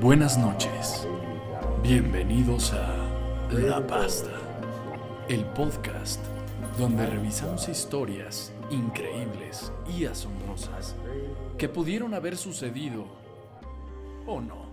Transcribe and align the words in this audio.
Buenas 0.00 0.38
noches. 0.38 1.06
Bienvenidos 1.82 2.72
a 2.72 2.96
La 3.52 3.86
Pasta, 3.86 4.30
el 5.28 5.44
podcast 5.44 6.20
donde 6.78 7.06
revisamos 7.06 7.68
historias 7.68 8.52
increíbles 8.70 9.72
y 9.96 10.06
asombrosas 10.06 10.94
que 11.58 11.68
pudieron 11.68 12.14
haber 12.14 12.36
sucedido 12.36 13.04
o 14.26 14.40
no. 14.40 14.70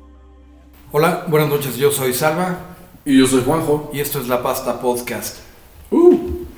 Hola, 0.92 1.26
buenas 1.28 1.50
noches, 1.50 1.76
yo 1.76 1.92
soy 1.92 2.14
Salva 2.14 2.58
Y 3.04 3.20
yo 3.20 3.28
soy 3.28 3.44
Juanjo. 3.44 3.90
y 3.94 4.00
esto 4.00 4.20
es 4.20 4.28
La 4.28 4.42
Pasta 4.42 4.80
Podcast. 4.80 5.40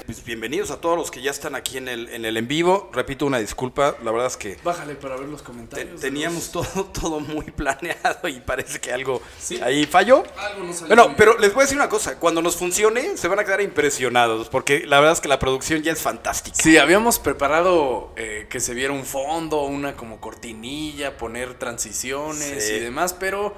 Pues 0.10 0.26
bienvenidos 0.26 0.72
a 0.72 0.82
todos 0.82 0.98
los 0.98 1.12
que 1.12 1.22
ya 1.22 1.30
están 1.30 1.54
aquí 1.54 1.78
en 1.78 1.88
el 1.88 2.10
en 2.10 2.26
el 2.26 2.36
en 2.36 2.48
vivo. 2.48 2.90
Repito 2.92 3.28
una 3.28 3.38
disculpa, 3.38 3.96
la 4.04 4.10
verdad 4.10 4.26
es 4.26 4.38
que 4.38 4.58
Bájale 4.64 4.96
para 4.96 5.16
ver 5.18 5.30
los 5.30 5.42
te- 5.42 5.46
comentarios. 5.46 6.02
teníamos 6.02 6.52
todo 6.52 6.86
todo 7.00 7.20
muy 7.20 7.46
planeado 7.52 8.28
y 8.28 8.40
parece 8.40 8.80
que 8.80 8.92
algo 8.92 9.22
Sí. 9.40 9.62
ahí 9.62 9.86
falló. 9.86 10.24
Algo 10.36 10.64
no 10.64 10.74
salió 10.74 10.96
Bueno, 10.96 11.14
pero 11.16 11.38
les 11.38 11.54
voy 11.54 11.62
a 11.62 11.66
decir 11.66 11.78
una 11.78 11.90
cosa, 11.90 12.18
cuando 12.18 12.42
nos 12.42 12.56
funcione 12.58 13.18
se 13.18 13.28
van 13.28 13.38
a 13.38 13.44
quedar 13.44 13.62
impresionados 13.62 14.50
porque 14.50 14.84
la 14.88 14.98
verdad 15.00 15.14
es 15.14 15.22
que 15.22 15.28
la 15.28 15.38
producción 15.38 15.84
ya 15.84 15.92
es 15.92 16.02
fantástica. 16.02 16.58
Sí, 16.60 16.80
habíamos 16.80 17.20
preparado 17.20 18.12
eh, 18.16 18.48
que 18.50 18.60
se 18.60 18.74
viera 18.74 18.92
un 18.92 19.06
fondo, 19.06 19.62
una 19.62 19.96
como 19.96 20.20
cortinilla, 20.20 21.18
poner 21.20 21.54
transiciones 21.60 22.66
Sí. 22.66 22.74
y 22.74 22.80
demás, 22.80 23.14
pero 23.14 23.54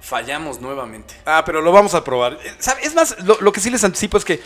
fallamos 0.00 0.60
nuevamente. 0.60 1.14
Ah, 1.24 1.44
pero 1.46 1.60
lo 1.62 1.70
vamos 1.70 1.94
a 1.94 2.02
probar. 2.02 2.36
Eh. 2.44 2.52
Es 2.82 2.94
más, 2.96 3.16
lo, 3.24 3.40
lo 3.40 3.52
que 3.52 3.60
sí 3.60 3.70
les 3.70 3.84
anticipo 3.84 4.18
es 4.18 4.24
que 4.24 4.42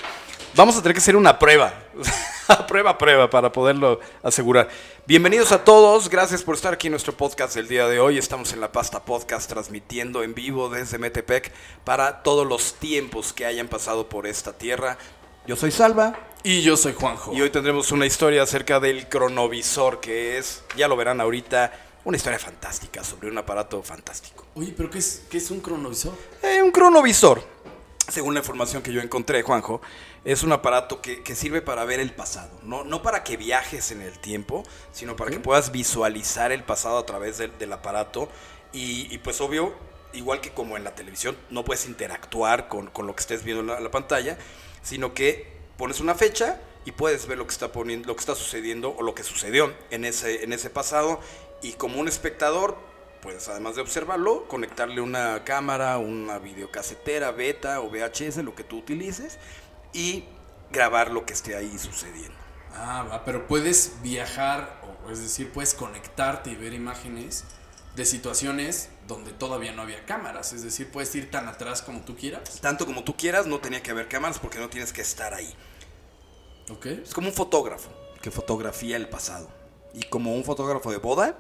vamos 0.59 0.77
a 0.77 0.83
tener 0.83 0.93
que 0.95 0.99
hacer 0.99 1.15
una 1.15 1.39
prueba. 1.39 1.73
prueba, 2.69 2.99
prueba, 2.99 3.31
para 3.31 3.53
poderlo 3.53 4.01
asegurar. 4.25 4.69
Bienvenidos 5.07 5.53
a 5.53 5.63
todos, 5.63 6.11
gracias 6.11 6.43
por 6.43 6.57
estar 6.57 6.75
aquí 6.75 6.89
en 6.89 6.91
nuestro 6.91 7.17
podcast 7.17 7.55
del 7.55 7.69
día 7.69 7.87
de 7.87 8.01
hoy. 8.01 8.19
Estamos 8.19 8.53
en 8.53 8.61
La 8.61 8.73
Pasta 8.73 9.05
Podcast 9.05 9.49
transmitiendo 9.49 10.25
en 10.25 10.35
vivo 10.35 10.69
desde 10.69 10.99
Metepec 10.99 11.53
para 11.85 12.25
todos 12.25 12.45
los 12.45 12.75
tiempos 12.75 13.33
que 13.33 13.47
hayan 13.47 13.69
pasado 13.69 14.09
por 14.09 14.27
esta 14.27 14.53
tierra. 14.53 14.99
Yo 15.47 15.55
soy 15.55 15.71
Salva 15.71 16.19
Y 16.43 16.63
yo 16.63 16.77
soy 16.77 16.93
Juanjo. 16.93 17.33
y 17.33 17.41
hoy 17.41 17.51
tendremos 17.51 17.93
una 17.93 18.07
historia 18.07 18.43
acerca 18.43 18.81
del 18.81 19.09
cronovisor, 19.09 20.01
que 20.01 20.39
es, 20.39 20.65
ya 20.77 20.89
lo 20.89 20.97
verán 20.97 21.21
ahorita, 21.21 21.73
una 22.05 22.17
historia 22.17 22.41
fantástica 22.41 23.05
sobre 23.05 23.31
un 23.31 23.39
aparato 23.39 23.81
fantástico. 23.83 24.47
Oye, 24.57 24.75
pero 24.77 24.91
¿qué 24.91 24.99
es, 24.99 25.23
qué 25.31 25.39
es 25.39 25.51
un 25.53 25.61
cronovisor? 25.61 26.15
Eh, 26.43 26.61
un 26.61 26.73
cronovisor, 26.73 27.45
según 28.09 28.35
la 28.35 28.41
información 28.41 28.83
que 28.83 28.93
yo 28.93 29.01
encontré, 29.01 29.43
Juanjo, 29.43 29.81
es 30.25 30.43
un 30.43 30.53
aparato 30.53 31.01
que, 31.01 31.23
que 31.23 31.35
sirve 31.35 31.63
para 31.63 31.85
ver 31.85 32.01
el 32.01 32.13
pasado. 32.13 32.51
No, 32.63 32.85
no 32.85 33.03
para 33.03 33.23
que 33.23 33.37
viajes 33.37 33.91
en 33.91 34.03
el 34.03 34.19
tiempo, 34.19 34.65
sino 34.93 35.17
para 35.17 35.31
que 35.31 35.41
puedas 35.41 35.71
visualizar 35.73 36.53
el 36.53 36.65
pasado 36.65 36.99
a 36.99 37.07
través 37.07 37.39
del, 37.39 37.57
del 37.59 37.73
aparato. 37.73 38.29
Y, 38.73 39.13
y, 39.15 39.19
pues 39.19 39.41
obvio, 39.41 39.75
igual 40.13 40.41
que 40.41 40.51
como 40.51 40.77
en 40.77 40.85
la 40.85 40.95
televisión, 40.95 41.37
no 41.51 41.65
puedes 41.65 41.87
interactuar 41.87 42.69
con, 42.69 42.89
con 42.89 43.07
lo 43.07 43.15
que 43.15 43.21
estés 43.21 43.45
viendo 43.45 43.61
en 43.61 43.67
la, 43.69 43.81
la 43.81 43.91
pantalla, 43.91 44.39
sino 44.83 45.15
que 45.15 45.59
pones 45.77 46.01
una 46.01 46.15
fecha 46.15 46.61
y 46.85 46.93
puedes 46.93 47.27
ver 47.27 47.39
lo 47.39 47.47
que 47.47 47.53
está 47.53 47.73
poniendo, 47.73 48.09
lo 48.09 48.17
que 48.17 48.21
está 48.21 48.35
sucediendo 48.35 48.95
o 48.97 49.03
lo 49.03 49.15
que 49.15 49.23
sucedió 49.23 49.75
en 49.91 50.05
ese, 50.05 50.45
en 50.45 50.53
ese 50.53 50.71
pasado. 50.71 51.21
Y 51.61 51.73
como 51.73 52.01
un 52.01 52.09
espectador, 52.09 52.79
puedes 53.21 53.49
además 53.49 53.77
de 53.77 53.83
observarlo, 53.83 54.47
conectarle 54.49 55.01
una 55.01 55.45
cámara, 55.45 55.99
una 55.99 56.39
videocasetera, 56.39 57.31
beta 57.31 57.81
o 57.81 57.91
VHS, 57.91 58.39
lo 58.39 58.55
que 58.55 58.65
tú 58.65 58.79
utilices, 58.79 59.39
y 59.93 60.25
grabar 60.71 61.11
lo 61.11 61.27
que 61.27 61.33
esté 61.33 61.57
ahí 61.57 61.79
sucediendo. 61.79 62.37
Ah, 62.75 63.05
va, 63.11 63.25
pero 63.25 63.47
puedes 63.47 64.01
viajar, 64.03 64.81
o 65.07 65.11
es 65.11 65.21
decir, 65.21 65.51
puedes 65.51 65.75
conectarte 65.75 66.51
y 66.51 66.57
ver 66.57 66.75
imágenes 66.75 67.45
de 67.97 68.05
situaciones 68.05 68.91
donde 69.09 69.33
todavía 69.33 69.73
no 69.73 69.83
había 69.83 70.05
cámaras. 70.05 70.53
Es 70.53 70.63
decir, 70.63 70.91
puedes 70.91 71.15
ir 71.15 71.31
tan 71.31 71.49
atrás 71.49 71.83
como 71.83 72.01
tú 72.03 72.17
quieras. 72.17 72.61
Tanto 72.61 72.87
como 72.87 73.03
tú 73.03 73.17
quieras, 73.17 73.47
no 73.47 73.59
tenía 73.59 73.83
que 73.83 73.91
haber 73.91 74.09
cámaras 74.09 74.39
porque 74.39 74.59
no 74.59 74.69
tienes 74.69 74.93
que 74.93 75.01
estar 75.01 75.35
ahí. 75.35 75.53
¿Ok? 76.71 76.87
Es 76.87 77.13
como 77.13 77.29
un 77.29 77.35
fotógrafo 77.35 77.91
que 78.23 78.31
fotografía 78.31 78.97
el 78.97 79.09
pasado. 79.09 79.49
Y 79.95 80.05
como 80.05 80.35
un 80.35 80.45
fotógrafo 80.45 80.93
de 80.93 80.99
boda, 80.99 81.39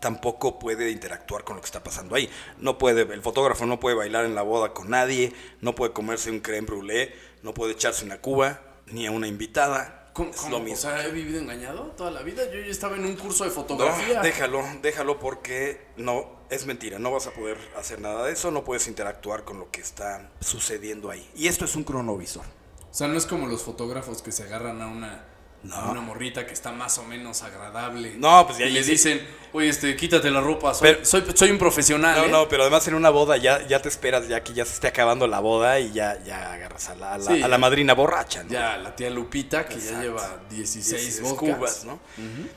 tampoco 0.00 0.58
puede 0.58 0.90
interactuar 0.90 1.44
con 1.44 1.56
lo 1.56 1.62
que 1.62 1.66
está 1.66 1.82
pasando 1.82 2.14
ahí. 2.14 2.30
No 2.58 2.78
puede, 2.78 3.02
el 3.02 3.22
fotógrafo 3.22 3.66
no 3.66 3.80
puede 3.80 3.96
bailar 3.96 4.24
en 4.24 4.34
la 4.34 4.42
boda 4.42 4.72
con 4.74 4.90
nadie, 4.90 5.32
no 5.60 5.74
puede 5.74 5.92
comerse 5.92 6.30
un 6.30 6.40
creme 6.40 6.66
brûlée, 6.68 7.12
no 7.42 7.54
puede 7.54 7.72
echarse 7.72 8.04
una 8.04 8.20
cuba, 8.20 8.60
ni 8.86 9.06
a 9.06 9.10
una 9.10 9.26
invitada. 9.26 9.94
¿Cómo, 10.14 10.30
es 10.30 10.48
lo 10.50 10.56
O 10.56 10.60
mismo. 10.60 10.76
sea, 10.76 11.06
he 11.06 11.12
vivido 11.12 11.38
engañado 11.38 11.92
toda 11.96 12.10
la 12.10 12.22
vida. 12.22 12.42
Yo 12.52 12.58
ya 12.58 12.66
estaba 12.66 12.96
en 12.96 13.04
un 13.04 13.14
curso 13.14 13.44
de 13.44 13.50
No, 13.50 13.54
fotografía. 13.56 14.20
déjalo, 14.20 14.64
déjalo 14.82 15.20
porque 15.20 15.86
no, 15.96 16.40
es 16.50 16.66
mentira, 16.66 16.98
no 16.98 17.12
vas 17.12 17.28
a 17.28 17.30
poder 17.30 17.56
hacer 17.76 18.00
nada 18.00 18.24
de 18.26 18.32
eso, 18.32 18.50
no 18.50 18.64
puedes 18.64 18.88
interactuar 18.88 19.44
con 19.44 19.60
lo 19.60 19.70
que 19.70 19.80
está 19.80 20.28
sucediendo 20.40 21.10
ahí. 21.10 21.30
Y 21.36 21.46
esto 21.46 21.66
es 21.66 21.76
un 21.76 21.84
cronovisor. 21.84 22.44
O 22.90 22.94
sea, 22.94 23.06
no 23.06 23.16
es 23.16 23.26
como 23.26 23.46
los 23.46 23.62
fotógrafos 23.62 24.22
que 24.22 24.32
se 24.32 24.42
agarran 24.42 24.82
a 24.82 24.88
una, 24.88 25.24
No. 25.60 25.90
una 25.90 26.00
morrita 26.00 26.46
que 26.46 26.52
está 26.52 26.70
más 26.70 26.98
o 26.98 27.02
menos 27.04 27.42
agradable. 27.42 28.14
No, 28.16 28.46
pues 28.46 28.58
ya 28.58 28.66
Y 28.66 28.70
le 28.70 28.84
sí. 28.84 28.92
dicen, 28.92 29.26
oye, 29.52 29.68
este, 29.68 29.96
quítate 29.96 30.30
la 30.30 30.40
ropa. 30.40 30.72
Soy, 30.72 30.92
Pero- 30.92 31.04
soy, 31.04 31.24
soy 31.34 31.50
un 31.50 31.58
profesional. 31.58 32.16
No, 32.16 32.24
¿eh?". 32.26 32.28
no, 32.30 32.48
pero 32.48 32.62
además 32.62 32.86
en 32.86 32.94
una 32.94 33.10
boda 33.10 33.36
ya, 33.36 33.66
ya 33.66 33.82
te 33.82 33.88
esperas 33.88 34.28
ya 34.28 34.42
que 34.44 34.52
ya 34.54 34.64
se 34.64 34.74
esté 34.74 34.86
acabando 34.86 35.26
la 35.26 35.40
boda 35.40 35.80
y 35.80 35.90
ya, 35.92 36.22
ya 36.24 36.52
agarras 36.52 36.88
a 36.90 36.94
la, 36.94 37.14
a 37.14 37.18
la, 37.18 37.24
Sí, 37.24 37.42
a 37.42 37.48
la 37.48 37.56
ya. 37.56 37.58
madrina 37.58 37.94
borracha, 37.94 38.44
¿no? 38.44 38.50
Ya, 38.50 38.76
la 38.78 38.94
tía 38.94 39.10
Lupita, 39.10 39.66
que 39.66 39.80
ya 39.80 40.00
lleva 40.00 40.38
16 40.48 40.88
16 40.90 41.20
vodkas. 41.22 41.56
cubas, 41.56 41.84
¿no? 41.84 41.98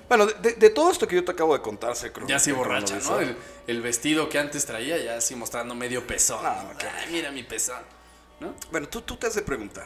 Bueno, 0.08 0.28
de, 0.28 0.70
todo 0.70 0.92
esto 0.92 1.08
que 1.08 1.16
yo 1.16 1.24
te 1.26 1.32
acabo 1.32 1.54
de 1.56 1.62
contar, 1.62 1.96
se 1.96 2.14
crono- 2.14 2.28
Ya 2.30 2.38
el 2.38 2.54
borracha, 2.54 3.00
¿no? 3.04 3.20
El, 3.20 3.36
el 3.66 3.82
vestido 3.82 4.30
que 4.30 4.38
antes 4.38 4.64
traía, 4.66 4.98
ya 5.04 5.18
así 5.18 5.34
mostrando 5.36 5.74
medio 5.74 6.06
pezón. 6.06 6.44
No, 6.44 6.54
no, 6.64 6.78
qué 6.78 6.86
Ay, 6.88 7.12
mira 7.12 7.32
mi 7.32 7.42
pezón. 7.42 7.82
¿No? 8.40 8.54
Bueno, 8.72 8.88
tú, 8.88 9.02
tú 9.02 9.18
te 9.18 9.26
has 9.28 9.36
de 9.36 9.42
preguntar, 9.42 9.86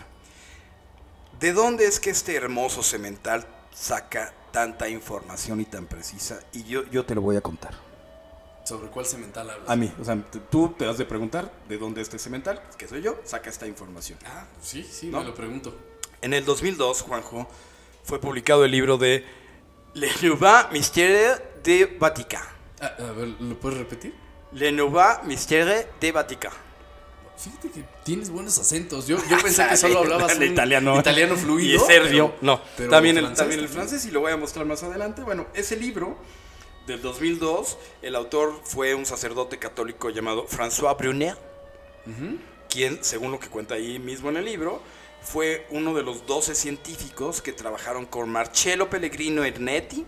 ¿de 1.46 1.54
dónde 1.54 1.86
es 1.86 2.00
que 2.00 2.10
este 2.10 2.36
hermoso 2.36 2.82
cemental 2.82 3.46
saca 3.72 4.34
tanta 4.52 4.90
información 4.90 5.62
y 5.62 5.66
tan 5.66 5.86
precisa? 5.86 6.40
Y 6.54 6.64
yo, 6.64 6.90
yo 6.90 7.06
te 7.06 7.14
lo 7.14 7.22
voy 7.22 7.36
a 7.36 7.42
contar. 7.42 7.76
¿Sobre 8.64 8.88
cuál 8.88 9.06
cemental 9.06 9.48
hablas? 9.52 9.70
A 9.70 9.76
mí, 9.76 9.94
o 10.02 10.04
sea, 10.04 10.18
tú 10.50 10.70
te 10.70 10.88
has 10.88 10.98
de 10.98 11.06
preguntar 11.06 11.54
de 11.70 11.78
dónde 11.78 12.02
este 12.02 12.18
cemental, 12.18 12.64
que 12.80 12.88
soy 12.88 13.04
yo, 13.04 13.20
saca 13.26 13.52
esta 13.52 13.68
información. 13.68 14.18
Ah, 14.26 14.48
sí, 14.60 14.84
sí, 14.84 15.10
¿No? 15.10 15.20
me 15.20 15.26
lo 15.26 15.36
pregunto. 15.36 15.78
En 16.24 16.34
el 16.34 16.46
2002, 16.46 17.04
Juanjo, 17.04 17.48
fue 18.04 18.20
publicado 18.20 18.66
el 18.66 18.72
libro 18.72 18.98
de 18.98 19.24
Le 19.94 20.10
Nouveau 20.24 20.72
Mystère 20.72 21.40
de 21.64 21.96
Vatican. 22.00 22.42
Ah, 22.82 22.92
a 22.98 23.12
ver, 23.12 23.28
¿lo 23.40 23.60
puedes 23.60 23.78
repetir? 23.78 24.16
Le 24.52 24.72
Nouveau 24.72 25.22
Mystère 25.26 25.88
de 26.02 26.12
Vatican. 26.12 26.65
Fíjate 27.38 27.70
que 27.70 27.84
tienes 28.04 28.30
buenos 28.30 28.58
acentos. 28.58 29.08
Yo, 29.08 29.18
yo 29.30 29.38
pensé 29.40 29.68
que 29.68 29.78
solo 29.78 30.00
hablabas 30.00 30.36
un 30.38 30.44
italiano. 30.44 31.00
italiano 31.00 31.36
Y 31.36 31.38
fluido. 31.38 31.76
es 31.82 31.86
serbio. 31.86 32.34
no, 32.42 32.62
pero 32.78 32.90
también, 32.90 33.18
el, 33.18 33.24
francés 33.26 33.40
también 33.40 33.60
el 33.60 33.66
también. 33.68 33.88
francés 33.88 34.06
y 34.08 34.12
lo 34.12 34.22
voy 34.22 34.32
a 34.32 34.38
mostrar 34.38 34.66
más 34.66 34.84
adelante. 34.84 35.22
Bueno, 35.24 35.46
ese 35.54 35.76
libro 35.76 36.18
del 36.88 37.02
2002, 37.02 37.78
el 38.04 38.16
autor 38.16 38.60
fue 38.64 38.94
un 38.96 39.06
sacerdote 39.06 39.58
católico 39.60 40.10
llamado 40.10 40.48
François 40.48 40.96
Brunet, 40.98 41.36
quien, 42.70 43.04
según 43.04 43.32
lo 43.32 43.40
que 43.40 43.48
cuenta 43.48 43.76
ahí 43.76 44.00
mismo 44.00 44.30
en 44.30 44.38
el 44.38 44.46
libro, 44.46 44.82
fue 45.22 45.66
uno 45.72 45.94
de 45.96 46.04
los 46.04 46.26
12 46.28 46.54
científicos 46.54 47.42
que 47.42 47.52
trabajaron 47.52 48.06
con 48.06 48.30
Marcello 48.30 48.90
Pellegrino 48.90 49.44
Ernetti, 49.44 50.06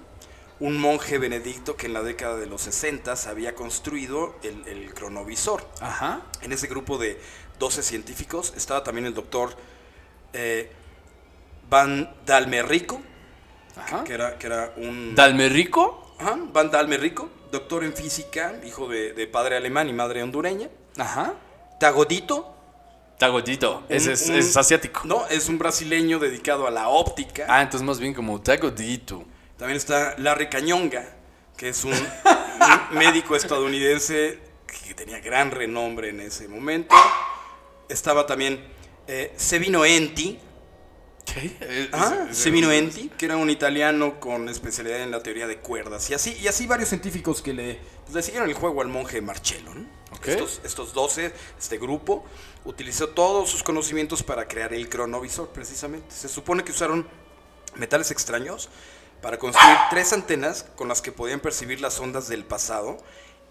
un 0.60 0.78
monje 0.80 1.18
benedicto 1.18 1.76
que 1.76 1.86
en 1.86 1.94
la 1.94 2.02
década 2.02 2.38
de 2.38 2.48
los 2.48 2.62
60 2.64 3.14
había 3.28 3.54
construido 3.54 4.36
el, 4.44 4.68
el 4.68 4.94
cronovisor. 4.94 5.68
Ajá. 5.82 6.22
En 6.42 6.52
ese 6.52 6.68
grupo 6.68 6.98
de 6.98 7.20
12 7.60 7.84
científicos 7.84 8.54
estaba 8.56 8.84
también 8.84 9.06
el 9.06 9.14
doctor 9.14 9.56
eh, 10.34 10.72
Van 11.70 12.14
Dalmerrico, 12.26 13.02
Ajá. 13.76 14.04
que 14.04 14.14
era, 14.14 14.38
que 14.38 14.48
era 14.48 14.74
un... 14.78 15.16
¿Dalmerico? 15.16 16.16
Ajá, 16.20 16.38
Van 16.52 16.72
Dalmerrico, 16.72 17.30
doctor 17.52 17.84
en 17.84 17.94
física, 17.94 18.56
hijo 18.66 18.88
de, 18.88 19.14
de 19.14 19.28
padre 19.28 19.58
alemán 19.58 19.90
y 19.90 19.94
madre 19.94 20.24
hondureña. 20.24 20.70
Ajá. 20.98 21.36
Tagodito. 21.80 22.56
Tagodito. 23.20 23.84
Ese 23.90 24.14
es, 24.14 24.30
es 24.30 24.58
asiático. 24.58 25.02
No, 25.06 25.28
es 25.28 25.50
un 25.50 25.58
brasileño 25.58 26.20
dedicado 26.20 26.68
a 26.68 26.72
la 26.72 26.88
óptica. 26.88 27.46
Ah, 27.50 27.62
entonces 27.62 27.86
más 27.86 28.00
bien 28.00 28.14
como 28.14 28.42
Tagodito. 28.42 29.26
También 29.58 29.78
está 29.78 30.16
Larry 30.18 30.50
Cañonga, 30.50 31.04
que 31.56 31.70
es 31.70 31.84
un, 31.84 31.94
médico 32.92 33.36
estadounidense 33.36 34.40
que 34.86 34.94
tenía 34.94 35.20
gran 35.20 35.52
renombre 35.52 36.10
en 36.10 36.22
ese 36.22 36.48
momento. 36.48 36.96
Estaba 37.90 38.26
también 38.26 38.64
eh, 39.08 39.34
Sevino 39.36 39.84
Enti, 39.84 40.40
¿Qué? 41.26 41.58
Eh, 41.60 41.90
Ah, 41.92 42.28
Sevino 42.32 42.72
Enti, 42.72 43.10
que 43.18 43.26
era 43.26 43.36
un 43.36 43.50
italiano 43.50 44.20
con 44.20 44.48
especialidad 44.48 45.02
en 45.02 45.12
la 45.12 45.22
teoría 45.22 45.48
de 45.48 45.58
cuerdas. 45.58 46.10
Y 46.10 46.14
así, 46.14 46.38
y 46.40 46.48
así 46.48 46.68
varios 46.68 46.90
científicos 46.90 47.42
que 47.42 47.54
le, 47.54 47.80
pues, 48.04 48.16
le 48.16 48.22
siguieron 48.22 48.50
el 48.50 48.56
juego 48.56 48.82
al 48.82 48.88
monje 48.88 49.22
Marcello. 49.22 49.72
Estos, 50.26 50.62
estos 50.64 50.94
12, 50.94 51.34
este 51.58 51.78
grupo, 51.78 52.26
utilizó 52.66 53.10
todos 53.10 53.50
sus 53.50 53.64
conocimientos 53.64 54.24
para 54.24 54.48
crear 54.48 54.74
el 54.74 54.88
cronovisor, 54.90 55.50
precisamente. 55.50 56.14
Se 56.14 56.28
supone 56.28 56.64
que 56.64 56.72
usaron 56.72 57.08
metales 57.76 58.12
extraños 58.12 58.70
para 59.22 59.38
construir 59.40 59.76
tres 59.90 60.14
antenas 60.14 60.66
con 60.76 60.88
las 60.88 61.02
que 61.02 61.12
podían 61.12 61.40
percibir 61.40 61.82
las 61.82 62.00
ondas 62.00 62.28
del 62.28 62.44
pasado 62.46 62.98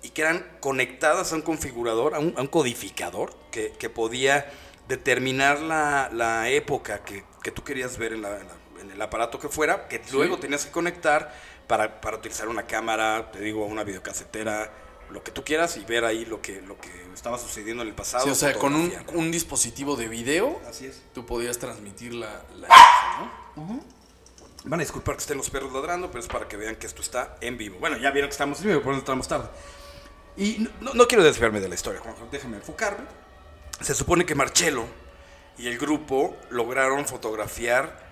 y 0.02 0.10
que 0.10 0.22
eran 0.22 0.46
conectadas 0.60 1.32
a 1.32 1.36
un 1.36 1.42
configurador, 1.42 2.14
a 2.14 2.18
un, 2.18 2.34
a 2.36 2.40
un 2.42 2.46
codificador 2.46 3.34
que, 3.50 3.72
que 3.72 3.90
podía 3.90 4.50
determinar 4.88 5.60
la, 5.60 6.08
la 6.12 6.48
época 6.48 7.02
que, 7.04 7.24
que 7.42 7.50
tú 7.50 7.64
querías 7.64 7.96
ver 7.98 8.12
en, 8.12 8.22
la- 8.22 8.38
en 8.40 8.46
la- 8.48 8.56
en 8.82 8.90
el 8.90 9.00
aparato 9.02 9.38
que 9.40 9.48
fuera, 9.48 9.88
que 9.88 10.02
luego 10.12 10.38
tenías 10.38 10.66
que 10.66 10.70
conectar 10.70 11.34
para, 11.66 12.00
para 12.00 12.18
utilizar 12.18 12.46
una 12.46 12.66
cámara, 12.66 13.30
te 13.32 13.40
digo, 13.40 13.64
una 13.64 13.84
videocasetera, 13.84 14.70
lo 15.10 15.24
que 15.24 15.30
tú 15.32 15.42
quieras 15.44 15.76
y 15.78 15.84
ver 15.84 16.04
ahí 16.04 16.26
lo 16.26 16.42
que, 16.42 16.60
lo 16.60 16.78
que 16.78 16.90
estaba 17.14 17.38
sucediendo 17.38 17.82
en 17.82 17.88
el 17.88 17.94
pasado. 17.94 18.24
Sí, 18.24 18.30
o 18.30 18.34
sea, 18.34 18.52
con 18.54 18.74
un, 18.74 18.92
un 19.14 19.30
dispositivo 19.32 19.96
de 19.96 20.08
video, 20.08 20.60
Así 20.68 20.86
es. 20.86 21.02
tú 21.14 21.24
podías 21.24 21.58
transmitir 21.58 22.12
la, 22.14 22.42
la 22.56 22.66
imagen, 22.66 23.30
¿no? 23.56 23.84
Van 24.66 24.80
a 24.80 24.82
disculpar 24.82 25.14
que 25.16 25.20
estén 25.20 25.36
los 25.38 25.48
perros 25.48 25.72
ladrando, 25.72 26.08
pero 26.10 26.20
es 26.20 26.26
para 26.28 26.46
que 26.48 26.56
vean 26.56 26.76
que 26.76 26.86
esto 26.86 27.00
está 27.00 27.36
en 27.40 27.56
vivo. 27.56 27.78
Bueno, 27.78 27.96
ya 27.98 28.10
vieron 28.10 28.28
que 28.28 28.32
estamos 28.32 28.60
en 28.60 28.68
vivo, 28.68 28.82
por 28.82 28.92
eso 28.92 29.00
estamos 29.00 29.28
tarde. 29.28 29.48
Y 30.36 30.68
no, 30.80 30.92
no- 30.92 31.06
quiero 31.08 31.22
desviarme 31.24 31.60
de 31.60 31.68
la 31.68 31.74
historia, 31.76 32.00
Juanjo, 32.00 32.28
déjame 32.30 32.56
enfocarme. 32.56 33.06
Se 33.80 33.94
supone 33.94 34.26
que 34.26 34.34
Marcello 34.34 34.84
y 35.56 35.68
el 35.68 35.78
grupo 35.78 36.36
lograron 36.50 37.06
fotografiar, 37.06 38.04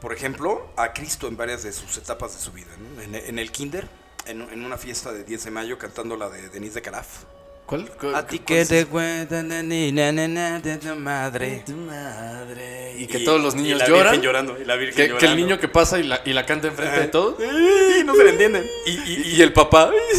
por 0.00 0.12
ejemplo, 0.12 0.70
a 0.76 0.92
Cristo 0.92 1.28
en 1.28 1.36
varias 1.36 1.62
de 1.62 1.72
sus 1.72 1.96
etapas 1.96 2.34
de 2.34 2.40
su 2.40 2.52
vida. 2.52 2.70
¿no? 2.78 3.00
En, 3.02 3.14
en 3.14 3.38
el 3.38 3.52
kinder, 3.52 3.88
en, 4.26 4.42
en 4.42 4.64
una 4.64 4.76
fiesta 4.78 5.12
de 5.12 5.24
10 5.24 5.44
de 5.44 5.50
mayo, 5.50 5.78
cantando 5.78 6.16
la 6.16 6.28
de 6.28 6.48
Denise 6.48 6.74
de 6.74 6.82
Calaf. 6.82 7.24
¿Cuál? 7.70 7.88
¿Cuál- 8.00 8.14
A 8.16 8.26
ti 8.26 8.40
que 8.40 8.64
te 8.66 8.84
cuentan 8.86 9.46
na, 9.46 9.62
ni, 9.62 9.92
na, 9.92 10.10
na, 10.10 10.26
na, 10.26 10.58
de 10.58 10.76
tu 10.76 10.92
madre. 10.96 11.62
Tu 11.64 11.72
madre. 11.76 12.96
Y 12.98 13.06
que 13.06 13.20
todos 13.20 13.40
los 13.40 13.54
niños 13.54 13.78
la 13.78 13.86
lloran. 13.86 14.02
Virgen 14.12 14.22
llorando. 14.22 14.60
Y 14.60 14.64
la 14.64 14.74
Virgen 14.74 15.12
Que, 15.12 15.16
que 15.16 15.26
el 15.26 15.36
niño 15.36 15.60
que 15.60 15.68
pasa 15.68 16.00
y 16.00 16.02
la, 16.02 16.20
y 16.24 16.32
la 16.32 16.44
canta 16.44 16.66
enfrente 16.66 16.98
de 16.98 17.06
todos. 17.06 17.36
¡Ay! 17.38 18.02
No 18.04 18.16
se 18.16 18.24
le 18.24 18.30
entienden. 18.30 18.66
Y, 18.86 18.90
y- 18.90 19.22
y 19.36 19.42
el 19.42 19.52
papá. 19.52 19.90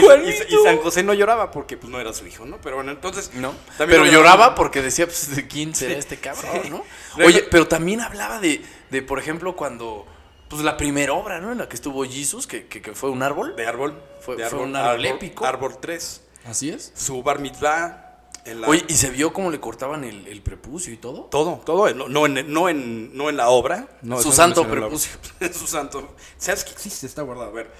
Y, 0.00 0.28
y- 0.30 0.54
y 0.60 0.64
San 0.64 0.78
José 0.78 1.02
no 1.04 1.14
lloraba 1.14 1.50
porque 1.50 1.76
pues 1.76 1.90
no 1.92 2.00
era 2.00 2.12
su 2.12 2.26
hijo, 2.26 2.44
¿no? 2.44 2.58
Pero 2.60 2.76
bueno, 2.76 2.90
entonces... 2.90 3.30
No. 3.34 3.50
también 3.78 4.00
Pero 4.00 4.04
lo 4.04 4.10
lloraba 4.12 4.54
porque 4.56 4.82
decía, 4.82 5.06
pues, 5.06 5.34
¿de 5.36 5.46
quién 5.46 5.74
será 5.74 5.94
este 5.94 6.16
cabrón, 6.16 6.62
no? 6.70 6.84
Oye, 7.24 7.44
pero 7.50 7.66
también 7.68 8.00
hablaba 8.00 8.40
de, 8.40 8.62
de, 8.90 9.02
por 9.02 9.18
ejemplo, 9.18 9.54
cuando. 9.56 10.06
Pues 10.48 10.62
la 10.62 10.76
primera 10.76 11.12
obra, 11.12 11.40
¿no? 11.40 11.52
En 11.52 11.58
la 11.58 11.68
que 11.68 11.76
estuvo 11.76 12.04
Jesus, 12.04 12.46
que, 12.48 12.66
que, 12.66 12.82
que 12.82 12.92
fue 12.92 13.10
un 13.10 13.22
árbol. 13.22 13.54
De 13.54 13.66
árbol. 13.66 13.94
Fue- 14.20 14.34
de 14.36 14.46
fue 14.46 14.58
un 14.60 14.74
árbol 14.74 15.06
épico. 15.06 15.46
Árbol 15.46 15.76
3. 15.80 16.22
Así 16.44 16.70
es. 16.70 16.92
Su 16.94 17.22
bar 17.22 17.38
mitzvah. 17.40 18.06
En 18.46 18.62
la, 18.62 18.68
Oye, 18.68 18.82
¿y 18.88 18.94
se 18.94 19.10
vio 19.10 19.32
cómo 19.34 19.50
le 19.50 19.60
cortaban 19.60 20.02
el, 20.04 20.26
el 20.26 20.40
prepucio 20.42 20.92
y 20.92 20.96
todo? 20.96 21.24
todo, 21.24 21.60
todo. 21.64 21.92
No, 21.94 22.08
no 22.08 22.24
en, 22.26 22.50
no, 22.52 22.68
en, 22.70 23.14
no 23.16 23.28
en 23.28 23.36
la 23.36 23.50
obra. 23.50 23.88
No, 24.02 24.20
Su 24.22 24.32
santo 24.32 24.66
prepucio. 24.66 25.12
Su 25.52 25.66
santo. 25.66 26.14
¿Sabes 26.38 26.64
que 26.64 26.70
existe? 26.72 27.06
Está 27.06 27.20
guardado. 27.22 27.50
A 27.50 27.52
ver. 27.52 27.70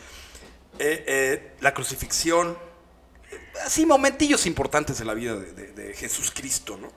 Eh, 0.78 1.04
eh, 1.06 1.52
la 1.60 1.72
crucifixión. 1.72 2.58
eh, 3.30 3.38
Así, 3.64 3.86
momentillos 3.86 4.44
importantes 4.46 5.00
en 5.00 5.06
la 5.06 5.14
vida 5.14 5.34
de, 5.34 5.52
de- 5.52 5.72
de 5.72 5.94
Jesús 5.94 6.30
Cristo, 6.30 6.76
¿no? 6.76 6.92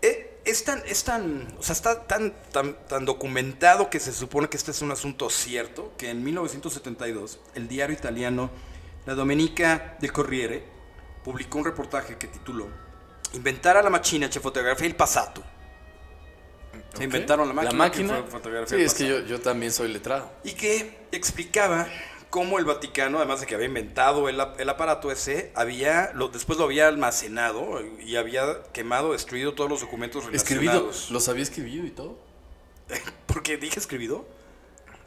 Eh, 0.00 0.40
es 0.44 0.64
tan, 0.64 0.82
es 0.86 1.04
tan, 1.04 1.54
o 1.58 1.62
sea, 1.62 1.72
está 1.74 2.04
tan, 2.06 2.32
tan, 2.52 2.76
tan 2.88 3.04
documentado 3.04 3.90
que 3.90 4.00
se 4.00 4.12
supone 4.12 4.48
que 4.48 4.56
este 4.56 4.70
es 4.72 4.82
un 4.82 4.90
asunto 4.90 5.30
cierto, 5.30 5.92
que 5.96 6.10
en 6.10 6.24
1972 6.24 7.38
el 7.54 7.68
diario 7.68 7.94
italiano 7.96 8.50
La 9.06 9.14
Domenica 9.14 9.96
del 10.00 10.12
Corriere 10.12 10.64
publicó 11.24 11.58
un 11.58 11.64
reportaje 11.64 12.16
que 12.16 12.28
tituló 12.28 12.68
Inventare 13.34 13.82
la 13.82 13.88
macchina 13.88 14.28
ci 14.28 14.38
fotografia 14.40 14.86
il 14.86 14.94
passato. 14.94 15.42
Se 16.94 17.04
inventaron 17.04 17.48
la 17.48 17.54
máquina. 17.54 17.72
La 17.72 17.78
máquina. 17.78 18.22
fotografía 18.28 18.68
Sí, 18.68 18.74
el 18.74 18.80
es 18.82 18.94
que 18.94 19.08
yo, 19.08 19.20
yo 19.20 19.40
también 19.40 19.72
soy 19.72 19.88
letrado. 19.90 20.30
Y 20.44 20.52
que 20.52 21.06
explicaba 21.12 21.88
cómo 22.28 22.58
el 22.58 22.66
Vaticano, 22.66 23.18
además 23.18 23.40
de 23.40 23.46
que 23.46 23.54
había 23.54 23.66
inventado 23.66 24.28
el, 24.28 24.38
el 24.58 24.68
aparato 24.68 25.10
ese, 25.10 25.50
había 25.54 26.12
lo, 26.14 26.28
después 26.28 26.58
lo 26.58 26.66
había 26.66 26.88
almacenado 26.88 27.80
y 28.04 28.16
había 28.16 28.62
quemado, 28.72 29.12
destruido 29.12 29.54
todos 29.54 29.70
los 29.70 29.80
documentos 29.80 30.24
Escribido. 30.32 30.72
relacionados. 30.72 31.10
¿Los 31.10 31.28
había 31.28 31.42
escribido 31.42 31.86
y 31.86 31.90
todo? 31.90 32.18
Porque 33.26 33.56
dije 33.56 33.78
escribido. 33.80 34.26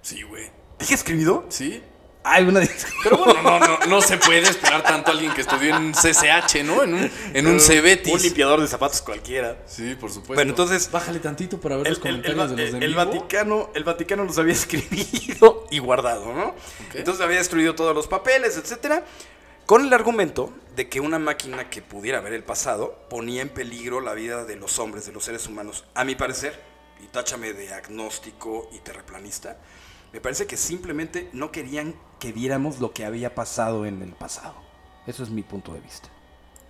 Sí, 0.01 0.23
güey. 0.23 0.49
¿Dije 0.79 0.95
escribido? 0.95 1.45
Sí. 1.49 1.83
Ay, 2.27 2.43
una 2.43 2.61
Pero 3.03 3.17
bueno, 3.19 3.41
no, 3.43 3.59
no, 3.59 3.77
no 3.87 4.01
se 4.01 4.17
puede 4.17 4.49
esperar 4.49 4.81
tanto 4.81 5.11
a 5.11 5.13
alguien 5.13 5.31
que 5.33 5.41
estudió 5.41 5.75
en 5.75 5.83
un 5.83 5.91
CCH, 5.93 6.63
¿no? 6.63 6.81
En 6.81 6.95
un, 6.95 7.11
en 7.33 7.45
un 7.47 7.59
Cebetis. 7.59 8.11
Un 8.13 8.21
limpiador 8.21 8.59
de 8.61 8.67
zapatos 8.67 9.01
cualquiera. 9.03 9.57
Sí, 9.67 9.93
por 9.93 10.09
supuesto. 10.09 10.33
Bueno, 10.33 10.49
entonces 10.49 10.89
Bájale 10.89 11.19
tantito 11.19 11.61
para 11.61 11.77
ver 11.77 11.85
el, 11.87 11.93
los 11.93 12.03
el- 12.03 12.15
el 12.15 12.21
comentarios 12.23 12.39
Va- 12.51 12.55
de 12.55 12.63
los 12.71 12.79
de 12.79 12.85
el. 12.85 12.95
Vaticano, 12.95 13.69
el 13.75 13.83
Vaticano 13.83 14.23
los 14.25 14.37
había 14.39 14.53
escribido 14.99 15.67
y 15.69 15.77
guardado, 15.79 16.33
¿no? 16.33 16.55
Entonces 16.95 17.23
había 17.23 17.37
destruido 17.37 17.75
todos 17.75 17.93
los 17.93 18.07
papeles, 18.07 18.57
etcétera, 18.57 19.03
con 19.67 19.85
el 19.85 19.93
argumento 19.93 20.51
de 20.75 20.89
que 20.89 20.99
una 20.99 21.19
máquina 21.19 21.69
que 21.69 21.81
pudiera 21.83 22.21
ver 22.21 22.33
el 22.33 22.43
pasado 22.43 23.05
ponía 23.09 23.41
en 23.43 23.49
peligro 23.49 24.01
la 24.01 24.13
vida 24.13 24.45
de 24.45 24.55
los 24.55 24.79
hombres, 24.79 25.05
de 25.05 25.11
los 25.11 25.23
seres 25.23 25.45
humanos. 25.47 25.85
A 25.93 26.03
mi 26.03 26.15
parecer, 26.15 26.59
y 27.03 27.07
táchame 27.07 27.53
de 27.53 27.71
agnóstico 27.73 28.69
y 28.73 28.79
terraplanista, 28.79 29.57
me 30.15 30.21
parece 30.21 30.47
que 30.47 30.55
simplemente 30.55 31.29
no 31.33 31.51
querían 31.51 31.93
que 32.21 32.31
viéramos 32.31 32.79
lo 32.79 32.93
que 32.93 33.03
había 33.03 33.35
pasado 33.35 33.85
en 33.85 34.01
el 34.01 34.13
pasado. 34.13 34.55
Eso 35.07 35.23
es 35.23 35.29
mi 35.29 35.43
punto 35.43 35.73
de 35.73 35.81
vista. 35.81 36.07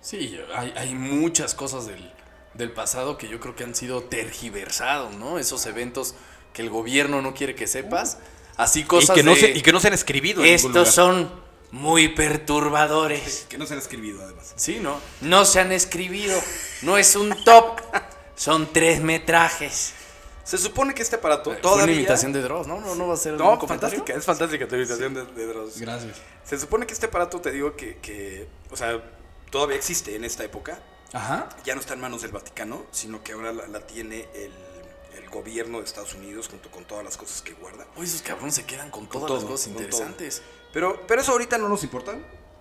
Sí, 0.00 0.36
hay, 0.52 0.74
hay 0.76 0.96
muchas 0.96 1.54
cosas 1.54 1.86
del, 1.86 2.12
del 2.54 2.72
pasado 2.72 3.16
que 3.16 3.28
yo 3.28 3.38
creo 3.38 3.54
que 3.54 3.62
han 3.62 3.76
sido 3.76 4.02
tergiversados, 4.02 5.14
¿no? 5.14 5.38
Esos 5.38 5.64
eventos 5.66 6.16
que 6.52 6.62
el 6.62 6.70
gobierno 6.70 7.22
no 7.22 7.34
quiere 7.34 7.54
que 7.54 7.68
sepas. 7.68 8.18
Así 8.56 8.82
cosas 8.82 9.16
y, 9.16 9.20
que 9.20 9.22
no 9.24 9.36
de, 9.36 9.40
se, 9.40 9.50
y 9.50 9.62
que 9.62 9.70
no 9.70 9.78
se 9.78 9.86
han 9.86 9.94
escribido. 9.94 10.40
en 10.44 10.46
ningún 10.46 10.56
Estos 10.56 10.72
lugar. 10.72 10.86
son 10.92 11.30
muy 11.70 12.08
perturbadores. 12.08 13.46
Que 13.48 13.58
no 13.58 13.66
se 13.66 13.74
han 13.74 13.78
escribido, 13.78 14.24
además. 14.24 14.54
Sí, 14.56 14.80
¿no? 14.80 14.98
No 15.20 15.44
se 15.44 15.60
han 15.60 15.70
escribido. 15.70 16.36
No 16.82 16.98
es 16.98 17.14
un 17.14 17.30
top. 17.44 17.80
Son 18.34 18.72
tres 18.72 19.00
metrajes. 19.00 19.94
Se 20.46 20.58
supone 20.58 20.94
que 20.94 21.02
este 21.02 21.16
aparato 21.16 21.50
Fue 21.50 21.60
todavía... 21.60 21.84
una 21.84 21.92
imitación 21.92 22.32
de 22.32 22.40
Dross, 22.40 22.68
¿no? 22.68 22.80
No, 22.80 22.94
no 22.94 23.08
va 23.08 23.14
a 23.14 23.16
ser 23.16 23.34
No, 23.34 23.60
fantástica, 23.60 24.14
es 24.14 24.24
fantástica 24.24 24.68
tu 24.68 24.76
imitación 24.76 25.12
de, 25.12 25.26
de 25.26 25.46
Dross. 25.46 25.80
Gracias. 25.80 26.18
Se 26.44 26.56
supone 26.56 26.86
que 26.86 26.92
este 26.92 27.06
aparato, 27.06 27.40
te 27.40 27.50
digo 27.50 27.74
que, 27.74 27.96
que, 27.96 28.46
o 28.70 28.76
sea, 28.76 29.02
todavía 29.50 29.76
existe 29.76 30.14
en 30.14 30.24
esta 30.24 30.44
época. 30.44 30.78
Ajá. 31.12 31.48
Ya 31.64 31.74
no 31.74 31.80
está 31.80 31.94
en 31.94 32.00
manos 32.00 32.22
del 32.22 32.30
Vaticano, 32.30 32.86
sino 32.92 33.24
que 33.24 33.32
ahora 33.32 33.52
la, 33.52 33.66
la 33.66 33.80
tiene 33.88 34.28
el, 34.34 34.52
el 35.20 35.28
gobierno 35.30 35.78
de 35.78 35.84
Estados 35.84 36.14
Unidos 36.14 36.46
junto 36.48 36.70
con 36.70 36.84
todas 36.84 37.04
las 37.04 37.16
cosas 37.16 37.42
que 37.42 37.52
guarda. 37.54 37.84
Oye, 37.96 38.06
esos 38.06 38.22
cabrones 38.22 38.54
se 38.54 38.64
quedan 38.64 38.92
con 38.92 39.08
todas 39.08 39.26
todo, 39.26 39.38
las 39.38 39.46
cosas 39.46 39.72
con 39.72 39.82
interesantes. 39.82 40.42
Pero, 40.72 41.02
pero 41.08 41.22
eso 41.22 41.32
ahorita 41.32 41.58
no 41.58 41.68
nos 41.68 41.82
importa. 41.82 42.16